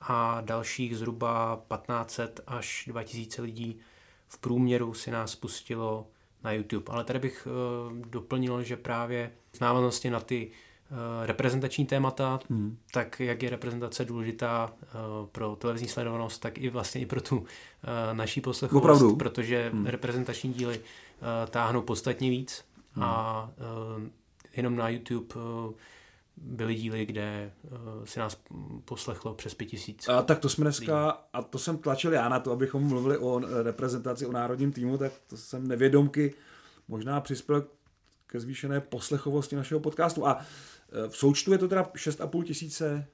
a 0.00 0.40
dalších 0.40 0.96
zhruba 0.96 1.62
1500 1.68 2.40
až 2.46 2.84
2000 2.86 3.42
lidí 3.42 3.80
v 4.28 4.38
průměru 4.38 4.94
si 4.94 5.10
nás 5.10 5.36
pustilo 5.36 6.06
na 6.44 6.52
YouTube. 6.52 6.84
Ale 6.88 7.04
tady 7.04 7.18
bych 7.18 7.48
uh, 7.90 7.96
doplnil, 7.96 8.62
že 8.62 8.76
právě 8.76 9.32
v 9.52 9.60
návaznosti 9.60 10.10
na 10.10 10.20
ty 10.20 10.50
uh, 10.90 10.96
reprezentační 11.26 11.86
témata, 11.86 12.40
hmm. 12.50 12.78
tak 12.92 13.20
jak 13.20 13.42
je 13.42 13.50
reprezentace 13.50 14.04
důležitá 14.04 14.72
uh, 14.72 15.26
pro 15.26 15.56
televizní 15.56 15.88
sledovanost, 15.88 16.42
tak 16.42 16.58
i 16.58 16.68
vlastně 16.68 17.00
i 17.00 17.06
pro 17.06 17.20
tu 17.20 17.44
naší 18.12 18.40
poslechovost, 18.40 18.84
Opravdu? 18.84 19.16
protože 19.16 19.70
hmm. 19.72 19.86
reprezentační 19.86 20.52
díly 20.52 20.80
táhnou 21.50 21.82
podstatně 21.82 22.30
víc 22.30 22.64
hmm. 22.92 23.04
a 23.04 23.50
jenom 24.56 24.76
na 24.76 24.88
YouTube 24.88 25.34
byly 26.42 26.74
díly, 26.74 27.06
kde 27.06 27.52
uh, 27.62 28.04
si 28.04 28.18
nás 28.18 28.42
poslechlo 28.84 29.34
přes 29.34 29.54
pět 29.54 29.66
tisíc. 29.66 30.08
A 30.08 30.22
tak 30.22 30.38
to 30.38 30.48
jsme 30.48 30.64
dneska, 30.64 31.10
a 31.32 31.42
to 31.42 31.58
jsem 31.58 31.78
tlačil 31.78 32.12
já 32.12 32.28
na 32.28 32.40
to, 32.40 32.52
abychom 32.52 32.82
mluvili 32.82 33.18
o 33.18 33.40
reprezentaci, 33.62 34.26
o 34.26 34.32
národním 34.32 34.72
týmu, 34.72 34.98
tak 34.98 35.12
to 35.26 35.36
jsem 35.36 35.68
nevědomky 35.68 36.34
možná 36.88 37.20
přispěl 37.20 37.66
ke 38.26 38.40
zvýšené 38.40 38.80
poslechovosti 38.80 39.56
našeho 39.56 39.80
podcastu. 39.80 40.26
A 40.26 40.38
eh, 40.38 41.08
v 41.08 41.16
součtu 41.16 41.52
je 41.52 41.58
to 41.58 41.68
teda 41.68 41.82
6,5 41.82 42.42
tisíce 42.42 43.06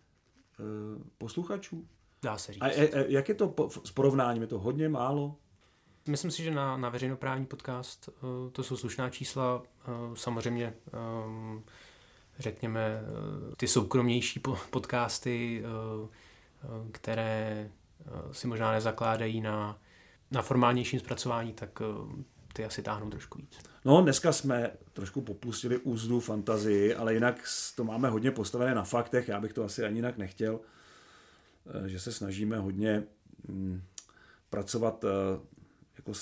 uh, 0.58 1.02
posluchačů. 1.18 1.88
Dá 2.22 2.38
se 2.38 2.52
říct. 2.52 2.62
A, 2.62 2.66
a, 2.66 3.04
jak 3.08 3.28
je 3.28 3.34
to 3.34 3.48
po, 3.48 3.70
s 3.84 3.90
porovnáním? 3.90 4.42
Je 4.42 4.48
to 4.48 4.58
hodně, 4.58 4.88
málo? 4.88 5.36
Myslím 6.08 6.30
si, 6.30 6.42
že 6.42 6.50
na, 6.50 6.76
na 6.76 6.88
veřejnoprávní 6.88 7.46
podcast 7.46 8.08
uh, 8.08 8.50
to 8.52 8.62
jsou 8.62 8.76
slušná 8.76 9.10
čísla. 9.10 9.62
Samozřejmě 10.14 10.74
um, 11.26 11.64
řekněme, 12.38 13.00
ty 13.56 13.68
soukromnější 13.68 14.40
podcasty, 14.70 15.64
které 16.92 17.70
si 18.32 18.46
možná 18.46 18.72
nezakládají 18.72 19.40
na, 19.40 19.78
na 20.30 20.42
formálnějším 20.42 21.00
zpracování, 21.00 21.52
tak 21.52 21.82
ty 22.54 22.64
asi 22.64 22.82
táhnou 22.82 23.10
trošku 23.10 23.38
víc. 23.38 23.58
No, 23.84 24.02
dneska 24.02 24.32
jsme 24.32 24.70
trošku 24.92 25.20
popustili 25.20 25.78
úzdu 25.78 26.20
fantazii, 26.20 26.94
ale 26.94 27.14
jinak 27.14 27.44
to 27.76 27.84
máme 27.84 28.08
hodně 28.08 28.30
postavené 28.30 28.74
na 28.74 28.84
faktech, 28.84 29.28
já 29.28 29.40
bych 29.40 29.52
to 29.52 29.64
asi 29.64 29.84
ani 29.84 29.98
jinak 29.98 30.18
nechtěl, 30.18 30.60
eh, 31.84 31.88
že 31.88 32.00
se 32.00 32.12
snažíme 32.12 32.58
hodně 32.58 33.02
mm, 33.48 33.82
pracovat 34.50 35.04
eh, 35.04 35.40
jako 35.96 36.12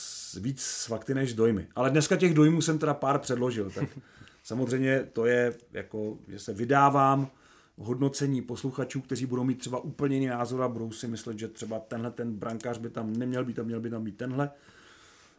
víc 0.41 0.63
s 0.63 0.87
fakty 0.87 1.15
než 1.15 1.35
dojmy. 1.35 1.69
Ale 1.75 1.91
dneska 1.91 2.17
těch 2.17 2.35
dojmů 2.35 2.63
jsem 2.63 2.79
teda 2.79 2.95
pár 2.95 3.19
předložil, 3.19 3.71
tak 3.71 3.89
samozřejmě 4.43 5.09
to 5.13 5.27
je 5.27 5.55
jako, 5.73 6.19
že 6.29 6.39
se 6.39 6.53
vydávám 6.53 7.31
hodnocení 7.79 8.43
posluchačů, 8.43 9.01
kteří 9.01 9.27
budou 9.27 9.45
mít 9.45 9.59
třeba 9.59 9.79
úplně 9.79 10.17
jiný 10.17 10.27
názor 10.27 10.63
a 10.63 10.69
budou 10.69 10.93
si 10.93 11.09
myslet, 11.09 11.39
že 11.39 11.49
třeba 11.49 11.79
tenhle 11.79 12.11
ten 12.11 12.33
brankář 12.33 12.79
by 12.79 12.91
tam 12.91 13.17
neměl 13.17 13.45
být 13.45 13.59
a 13.59 13.63
měl 13.63 13.81
by 13.81 13.91
tam 13.91 14.05
být 14.05 14.17
tenhle. 14.17 14.51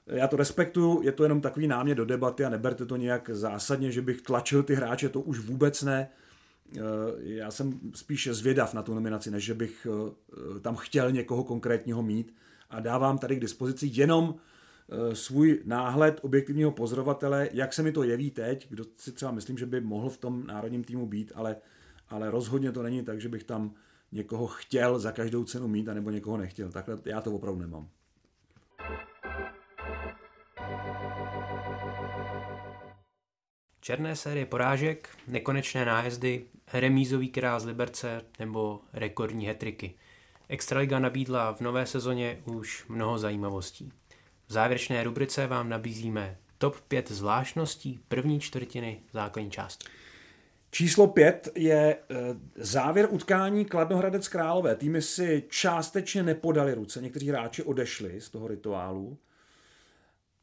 Já 0.08 0.28
to 0.28 0.38
respektuju, 0.38 1.02
je 1.02 1.12
to 1.12 1.24
jenom 1.24 1.42
takový 1.42 1.68
námět 1.68 1.98
do 1.98 2.06
debaty 2.06 2.46
a 2.46 2.50
neberte 2.50 2.86
to 2.86 2.96
nějak 2.96 3.30
zásadně, 3.34 3.92
že 3.92 4.02
bych 4.02 4.22
tlačil 4.22 4.64
ty 4.64 4.76
hráče, 4.76 5.10
to 5.10 5.22
už 5.22 5.40
vůbec 5.40 5.84
ne. 5.84 6.10
Eh, 6.78 6.80
já 7.20 7.52
jsem 7.52 7.80
spíše 7.96 8.34
zvědav 8.34 8.74
na 8.74 8.82
tu 8.82 8.94
nominaci, 8.94 9.32
než 9.32 9.44
že 9.44 9.54
bych 9.54 9.88
eh, 10.56 10.60
tam 10.60 10.76
chtěl 10.76 11.12
někoho 11.12 11.44
konkrétního 11.44 12.04
mít 12.04 12.36
a 12.70 12.80
dávám 12.80 13.18
tady 13.18 13.36
k 13.36 13.40
dispozici 13.40 13.90
jenom 13.92 14.36
svůj 15.14 15.62
náhled 15.66 16.20
objektivního 16.22 16.72
pozorovatele, 16.72 17.50
jak 17.54 17.74
se 17.74 17.84
mi 17.84 17.92
to 17.92 18.04
jeví 18.04 18.32
teď, 18.32 18.70
kdo 18.70 18.84
si 18.96 19.12
třeba 19.12 19.32
myslím, 19.32 19.58
že 19.58 19.66
by 19.66 19.82
mohl 19.82 20.10
v 20.10 20.18
tom 20.18 20.48
národním 20.48 20.84
týmu 20.84 21.08
být, 21.08 21.32
ale, 21.36 21.56
ale 22.10 22.32
rozhodně 22.32 22.72
to 22.72 22.84
není 22.84 23.04
tak, 23.04 23.22
že 23.22 23.30
bych 23.30 23.44
tam 23.44 23.74
někoho 24.12 24.48
chtěl 24.48 25.00
za 25.00 25.12
každou 25.12 25.44
cenu 25.44 25.68
mít, 25.68 25.90
anebo 25.90 26.10
někoho 26.10 26.38
nechtěl. 26.38 26.72
Takhle 26.72 26.98
já 27.06 27.22
to 27.22 27.32
opravdu 27.32 27.62
nemám. 27.62 27.90
Černé 33.82 34.16
série 34.16 34.46
porážek, 34.46 35.10
nekonečné 35.28 35.86
nájezdy, 35.86 36.46
remízový 36.74 37.30
král 37.30 37.60
z 37.60 37.66
Liberce 37.66 38.22
nebo 38.40 38.82
rekordní 38.94 39.46
hetriky. 39.46 39.96
Extraliga 40.50 41.00
nabídla 41.00 41.54
v 41.54 41.62
nové 41.62 41.86
sezóně 41.86 42.42
už 42.46 42.86
mnoho 42.90 43.18
zajímavostí. 43.18 43.92
Závěrečné 44.54 45.04
rubrice 45.04 45.48
vám 45.48 45.70
nabízíme 45.70 46.38
top 46.58 46.80
5 46.88 47.12
zvláštností 47.12 48.00
první 48.08 48.40
čtvrtiny 48.40 49.02
základní 49.14 49.52
části. 49.52 49.86
Číslo 50.72 51.08
5 51.08 51.50
je 51.56 51.96
eh, 51.96 52.16
závěr 52.56 53.08
utkání 53.12 53.66
Kladnohradec 53.66 54.28
Králové. 54.28 54.76
Týmy 54.76 55.02
si 55.02 55.44
částečně 55.50 56.24
nepodali 56.24 56.74
ruce, 56.74 57.02
někteří 57.02 57.30
hráči 57.30 57.64
odešli 57.64 58.22
z 58.22 58.30
toho 58.30 58.48
rituálu 58.48 59.18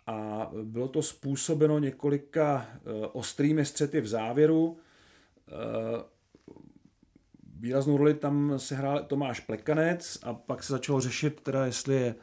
a 0.06 0.50
bylo 0.62 0.88
to 0.88 1.02
způsobeno 1.02 1.78
několika 1.78 2.66
eh, 2.74 3.06
ostrými 3.12 3.64
střety 3.64 4.00
v 4.00 4.06
závěru. 4.06 4.78
Eh, 5.48 5.52
výraznou 7.61 7.96
roli 7.96 8.14
tam 8.14 8.58
se 8.58 8.74
hrál 8.74 9.04
Tomáš 9.04 9.40
Plekanec 9.40 10.18
a 10.22 10.34
pak 10.34 10.62
se 10.62 10.72
začalo 10.72 11.00
řešit, 11.00 11.40
teda 11.40 11.66
jestli 11.66 11.94
je 11.94 12.14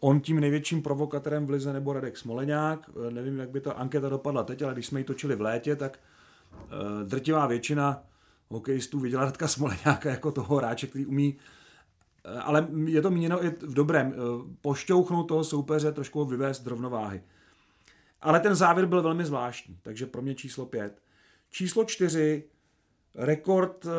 on 0.00 0.20
tím 0.20 0.40
největším 0.40 0.82
provokatorem 0.82 1.46
v 1.46 1.50
Lize 1.50 1.72
nebo 1.72 1.92
Radek 1.92 2.16
Smoleňák. 2.16 2.90
Eh, 2.90 3.10
nevím, 3.10 3.38
jak 3.38 3.50
by 3.50 3.60
ta 3.60 3.72
anketa 3.72 4.08
dopadla 4.08 4.44
teď, 4.44 4.62
ale 4.62 4.72
když 4.72 4.86
jsme 4.86 5.00
ji 5.00 5.04
točili 5.04 5.36
v 5.36 5.40
létě, 5.40 5.76
tak 5.76 5.98
drtivá 7.04 7.46
většina 7.46 8.02
hokejistů 8.48 9.00
viděla 9.00 9.24
Radka 9.24 9.48
Smoleňáka 9.48 10.10
jako 10.10 10.32
toho 10.32 10.56
hráče, 10.56 10.86
který 10.86 11.06
umí 11.06 11.36
ale 12.42 12.68
je 12.84 13.02
to 13.02 13.10
míněno 13.10 13.44
i 13.44 13.50
v 13.50 13.74
dobrém. 13.74 14.14
Pošťouchnout 14.60 15.28
toho 15.28 15.44
soupeře, 15.44 15.92
trošku 15.92 16.24
vyvést 16.24 16.62
z 16.62 16.66
rovnováhy. 16.66 17.22
Ale 18.20 18.40
ten 18.40 18.54
závěr 18.54 18.86
byl 18.86 19.02
velmi 19.02 19.24
zvláštní, 19.24 19.78
takže 19.82 20.06
pro 20.06 20.22
mě 20.22 20.34
číslo 20.34 20.66
pět. 20.66 21.02
Číslo 21.50 21.84
čtyři, 21.84 22.44
rekord 23.16 23.86
eh, 23.86 23.90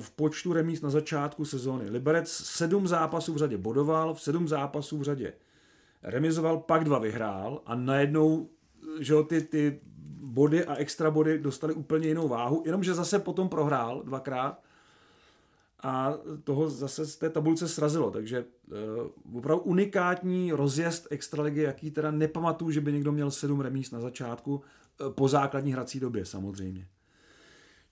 v 0.00 0.10
počtu 0.10 0.52
remíz 0.52 0.82
na 0.82 0.90
začátku 0.90 1.44
sezóny. 1.44 1.90
Liberec 1.90 2.28
sedm 2.28 2.88
zápasů 2.88 3.34
v 3.34 3.36
řadě 3.36 3.58
bodoval, 3.58 4.14
v 4.14 4.20
sedm 4.20 4.48
zápasů 4.48 4.98
v 4.98 5.02
řadě 5.02 5.32
remizoval, 6.02 6.58
pak 6.58 6.84
dva 6.84 6.98
vyhrál 6.98 7.62
a 7.66 7.74
najednou 7.74 8.48
že 8.98 9.12
jo, 9.12 9.22
ty, 9.22 9.40
ty 9.40 9.80
body 10.22 10.64
a 10.64 10.74
extra 10.74 11.10
body 11.10 11.38
dostali 11.38 11.74
úplně 11.74 12.08
jinou 12.08 12.28
váhu, 12.28 12.62
jenomže 12.66 12.94
zase 12.94 13.18
potom 13.18 13.48
prohrál 13.48 14.02
dvakrát 14.02 14.62
a 15.82 16.14
toho 16.44 16.70
zase 16.70 17.06
z 17.06 17.16
té 17.16 17.30
tabulce 17.30 17.68
srazilo, 17.68 18.10
takže 18.10 18.44
uh, 19.30 19.38
opravdu 19.38 19.62
unikátní 19.62 20.52
rozjezd 20.52 21.06
extraligy, 21.10 21.62
jaký 21.62 21.90
teda 21.90 22.10
nepamatuju, 22.10 22.70
že 22.70 22.80
by 22.80 22.92
někdo 22.92 23.12
měl 23.12 23.30
sedm 23.30 23.60
remíz 23.60 23.90
na 23.90 24.00
začátku, 24.00 24.60
po 25.08 25.28
základní 25.28 25.72
hrací 25.72 26.00
době 26.00 26.24
samozřejmě. 26.24 26.86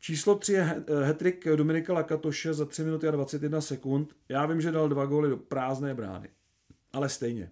Číslo 0.01 0.35
3 0.35 0.53
je 0.53 0.85
hetrik 1.03 1.49
Dominika 1.57 1.93
Lakatoše 1.93 2.55
za 2.55 2.65
3 2.65 2.85
minuty 2.85 3.09
a 3.09 3.11
21 3.11 3.61
sekund. 3.61 4.17
Já 4.29 4.47
vím, 4.47 4.61
že 4.61 4.73
dal 4.73 4.89
dva 4.89 5.07
góly 5.07 5.31
do 5.31 5.37
prázdné 5.37 5.95
brány, 5.95 6.29
ale 6.93 7.09
stejně. 7.09 7.51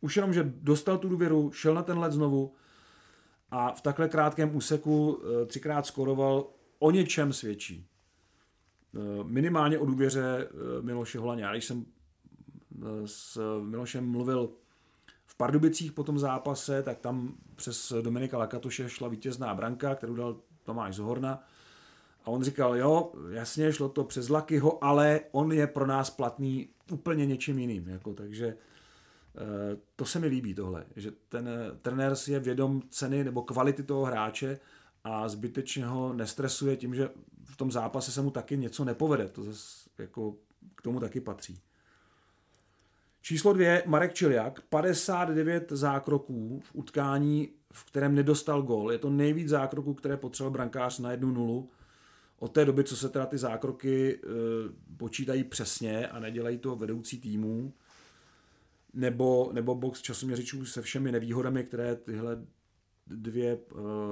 Už 0.00 0.16
jenom, 0.16 0.32
že 0.32 0.52
dostal 0.56 0.98
tu 0.98 1.08
důvěru, 1.08 1.52
šel 1.52 1.74
na 1.74 1.82
ten 1.82 1.98
let 1.98 2.12
znovu 2.12 2.54
a 3.50 3.72
v 3.72 3.80
takhle 3.80 4.08
krátkém 4.08 4.56
úseku 4.56 5.12
uh, 5.12 5.46
třikrát 5.46 5.86
skoroval, 5.86 6.46
o 6.78 6.90
něčem 6.90 7.32
svědčí. 7.32 7.88
Eh, 8.96 9.24
minimálně 9.24 9.78
o 9.78 9.86
důvěře 9.86 10.48
eh, 10.50 10.82
Miloše 10.82 11.18
Holaně. 11.18 11.44
Já 11.44 11.52
když 11.52 11.64
jsem 11.64 11.84
eh, 12.82 12.86
s 13.04 13.60
Milošem 13.62 14.10
mluvil 14.10 14.50
v 15.26 15.36
Pardubicích 15.36 15.92
po 15.92 16.04
tom 16.04 16.18
zápase, 16.18 16.82
tak 16.82 16.98
tam 16.98 17.34
přes 17.54 17.92
Dominika 18.02 18.38
Lakatoše 18.38 18.88
šla 18.88 19.08
vítězná 19.08 19.54
branka, 19.54 19.94
kterou 19.94 20.14
dal 20.14 20.36
Tomáš 20.62 20.94
Zohorna. 20.94 21.42
A 22.24 22.28
on 22.28 22.42
říkal, 22.42 22.76
jo, 22.76 23.12
jasně, 23.30 23.72
šlo 23.72 23.88
to 23.88 24.04
přes 24.04 24.28
Lakyho, 24.28 24.84
ale 24.84 25.20
on 25.32 25.52
je 25.52 25.66
pro 25.66 25.86
nás 25.86 26.10
platný 26.10 26.68
úplně 26.92 27.26
něčím 27.26 27.58
jiným. 27.58 27.88
Jako, 27.88 28.14
takže 28.14 28.56
to 29.96 30.04
se 30.04 30.18
mi 30.18 30.26
líbí 30.26 30.54
tohle, 30.54 30.84
že 30.96 31.12
ten 31.28 31.48
trenér 31.82 32.16
si 32.16 32.32
je 32.32 32.40
vědom 32.40 32.82
ceny 32.90 33.24
nebo 33.24 33.42
kvality 33.42 33.82
toho 33.82 34.04
hráče 34.04 34.58
a 35.04 35.28
zbytečně 35.28 35.86
ho 35.86 36.12
nestresuje 36.12 36.76
tím, 36.76 36.94
že 36.94 37.08
v 37.44 37.56
tom 37.56 37.72
zápase 37.72 38.12
se 38.12 38.22
mu 38.22 38.30
taky 38.30 38.56
něco 38.56 38.84
nepovede. 38.84 39.28
To 39.28 39.42
zase 39.42 39.90
jako 39.98 40.34
k 40.74 40.82
tomu 40.82 41.00
taky 41.00 41.20
patří. 41.20 41.60
Číslo 43.22 43.52
dvě, 43.52 43.82
Marek 43.86 44.14
Čiliak, 44.14 44.60
59 44.60 45.72
zákroků 45.72 46.60
v 46.64 46.74
utkání, 46.74 47.48
v 47.72 47.84
kterém 47.84 48.14
nedostal 48.14 48.62
gol. 48.62 48.92
Je 48.92 48.98
to 48.98 49.10
nejvíc 49.10 49.48
zákroků, 49.48 49.94
které 49.94 50.16
potřeboval 50.16 50.52
brankář 50.52 50.98
na 50.98 51.10
jednu 51.10 51.30
nulu. 51.30 51.70
Od 52.38 52.48
té 52.52 52.64
doby, 52.64 52.84
co 52.84 52.96
se 52.96 53.08
teda 53.08 53.26
ty 53.26 53.38
zákroky 53.38 54.14
e, 54.14 54.18
počítají 54.96 55.44
přesně 55.44 56.08
a 56.08 56.18
nedělají 56.18 56.58
to 56.58 56.76
vedoucí 56.76 57.20
týmů, 57.20 57.72
nebo, 58.94 59.50
nebo 59.52 59.74
box 59.74 60.02
časoměřičů 60.02 60.66
se 60.66 60.82
všemi 60.82 61.12
nevýhodami, 61.12 61.64
které 61.64 61.96
tyhle 61.96 62.44
dvě 63.06 63.52
e, 63.52 63.58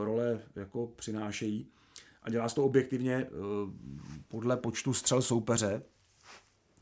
role 0.04 0.40
jako 0.56 0.86
přinášejí 0.86 1.68
a 2.22 2.30
dělá 2.30 2.48
se 2.48 2.54
to 2.54 2.64
objektivně 2.64 3.14
eh, 3.14 3.28
podle 4.28 4.56
počtu 4.56 4.94
střel 4.94 5.22
soupeře. 5.22 5.82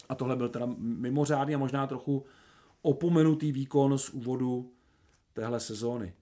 A 0.09 0.15
tohle 0.15 0.37
byl 0.37 0.49
teda 0.49 0.67
mimořádný 0.79 1.55
a 1.55 1.59
možná 1.59 1.87
trochu 1.87 2.25
opomenutý 2.83 3.53
výkon 3.53 3.99
z 3.99 4.11
úvodu 4.11 4.73
téhle 5.33 5.61
sezóny. 5.61 6.15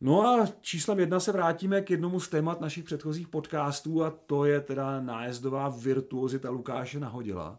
No 0.00 0.26
a 0.26 0.46
číslem 0.60 1.00
jedna 1.00 1.20
se 1.20 1.32
vrátíme 1.32 1.80
k 1.80 1.90
jednomu 1.90 2.20
z 2.20 2.28
témat 2.28 2.60
našich 2.60 2.84
předchozích 2.84 3.28
podcastů 3.28 4.04
a 4.04 4.10
to 4.10 4.44
je 4.44 4.60
teda 4.60 5.00
nájezdová 5.00 5.68
virtuozita 5.68 6.50
Lukáše 6.50 7.00
Nahodila. 7.00 7.58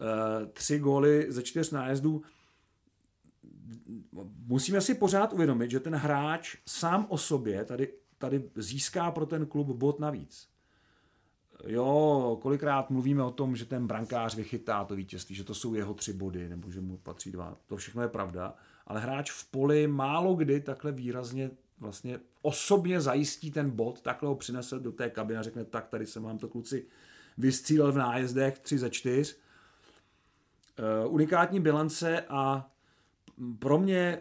E, 0.00 0.46
tři 0.46 0.78
góly 0.78 1.26
ze 1.28 1.42
čtyř 1.42 1.70
nájezdů. 1.70 2.22
Musíme 4.46 4.80
si 4.80 4.94
pořád 4.94 5.32
uvědomit, 5.32 5.70
že 5.70 5.80
ten 5.80 5.94
hráč 5.94 6.56
sám 6.66 7.06
o 7.08 7.18
sobě 7.18 7.64
tady 7.64 7.88
tady 8.20 8.50
získá 8.54 9.10
pro 9.10 9.26
ten 9.26 9.46
klub 9.46 9.66
bod 9.66 10.00
navíc. 10.00 10.48
Jo, 11.66 12.38
kolikrát 12.42 12.90
mluvíme 12.90 13.22
o 13.22 13.30
tom, 13.30 13.56
že 13.56 13.64
ten 13.64 13.86
brankář 13.86 14.34
vychytá 14.34 14.84
to 14.84 14.96
vítězství, 14.96 15.34
že 15.34 15.44
to 15.44 15.54
jsou 15.54 15.74
jeho 15.74 15.94
tři 15.94 16.12
body, 16.12 16.48
nebo 16.48 16.70
že 16.70 16.80
mu 16.80 16.96
patří 16.96 17.32
dva. 17.32 17.56
To 17.66 17.76
všechno 17.76 18.02
je 18.02 18.08
pravda, 18.08 18.54
ale 18.90 19.00
hráč 19.00 19.30
v 19.30 19.50
poli 19.50 19.86
málo 19.86 20.34
kdy 20.34 20.60
takhle 20.60 20.92
výrazně 20.92 21.50
vlastně 21.78 22.20
osobně 22.42 23.00
zajistí 23.00 23.50
ten 23.50 23.70
bod, 23.70 24.00
takhle 24.00 24.28
ho 24.28 24.34
přinese 24.34 24.80
do 24.80 24.92
té 24.92 25.10
kabiny 25.10 25.38
a 25.38 25.42
řekne, 25.42 25.64
tak 25.64 25.88
tady 25.88 26.06
jsem 26.06 26.22
vám 26.22 26.38
to 26.38 26.48
kluci 26.48 26.86
vystřílel 27.38 27.92
v 27.92 27.96
nájezdech 27.96 28.58
3 28.58 28.78
za 28.78 28.88
4. 28.88 29.34
Uh, 31.04 31.14
unikátní 31.14 31.60
bilance 31.60 32.20
a 32.28 32.70
pro 33.58 33.78
mě 33.78 33.98
eh, 33.98 34.20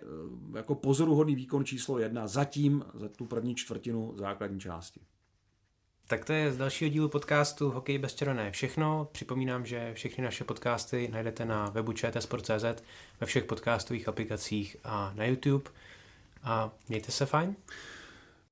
jako 0.58 0.76
pozoruhodný 0.76 1.36
výkon 1.36 1.66
číslo 1.66 2.00
jedna 2.00 2.28
zatím 2.28 2.86
za 2.94 3.10
tu 3.10 3.26
první 3.26 3.56
čtvrtinu 3.56 4.14
základní 4.18 4.60
části. 4.60 5.02
Tak 6.10 6.26
to 6.26 6.34
je 6.34 6.54
z 6.54 6.58
dalšího 6.58 6.90
dílu 6.90 7.10
podcastu 7.10 7.70
Hokej 7.70 7.98
bez 7.98 8.16
červené 8.16 8.52
všechno. 8.52 9.10
Připomínám, 9.12 9.66
že 9.66 9.94
všechny 9.94 10.24
naše 10.24 10.44
podcasty 10.44 11.10
najdete 11.12 11.46
na 11.46 11.70
webu 11.70 11.94
čtsport.cz, 11.94 12.84
ve 13.20 13.28
všech 13.28 13.44
podcastových 13.44 14.08
aplikacích 14.08 14.78
a 14.84 15.14
na 15.16 15.26
YouTube. 15.26 15.70
A 16.44 16.72
mějte 16.90 17.12
se 17.12 17.26
fajn. 17.26 17.56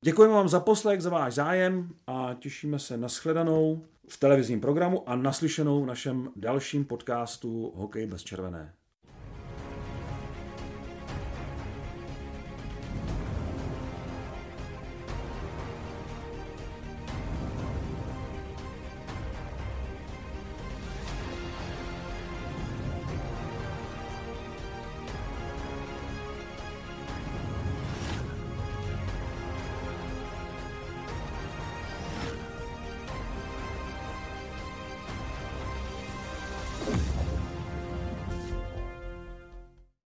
Děkujeme 0.01 0.33
vám 0.33 0.49
za 0.49 0.59
poslech, 0.59 1.01
za 1.01 1.09
váš 1.09 1.33
zájem 1.33 1.89
a 2.07 2.35
těšíme 2.39 2.79
se 2.79 2.97
na 2.97 3.07
shledanou 3.07 3.85
v 4.07 4.17
televizním 4.17 4.61
programu 4.61 5.09
a 5.09 5.15
naslyšenou 5.15 5.83
v 5.83 5.87
našem 5.87 6.29
dalším 6.35 6.85
podcastu 6.85 7.73
Hokej 7.75 8.07
bez 8.07 8.23
červené. 8.23 8.76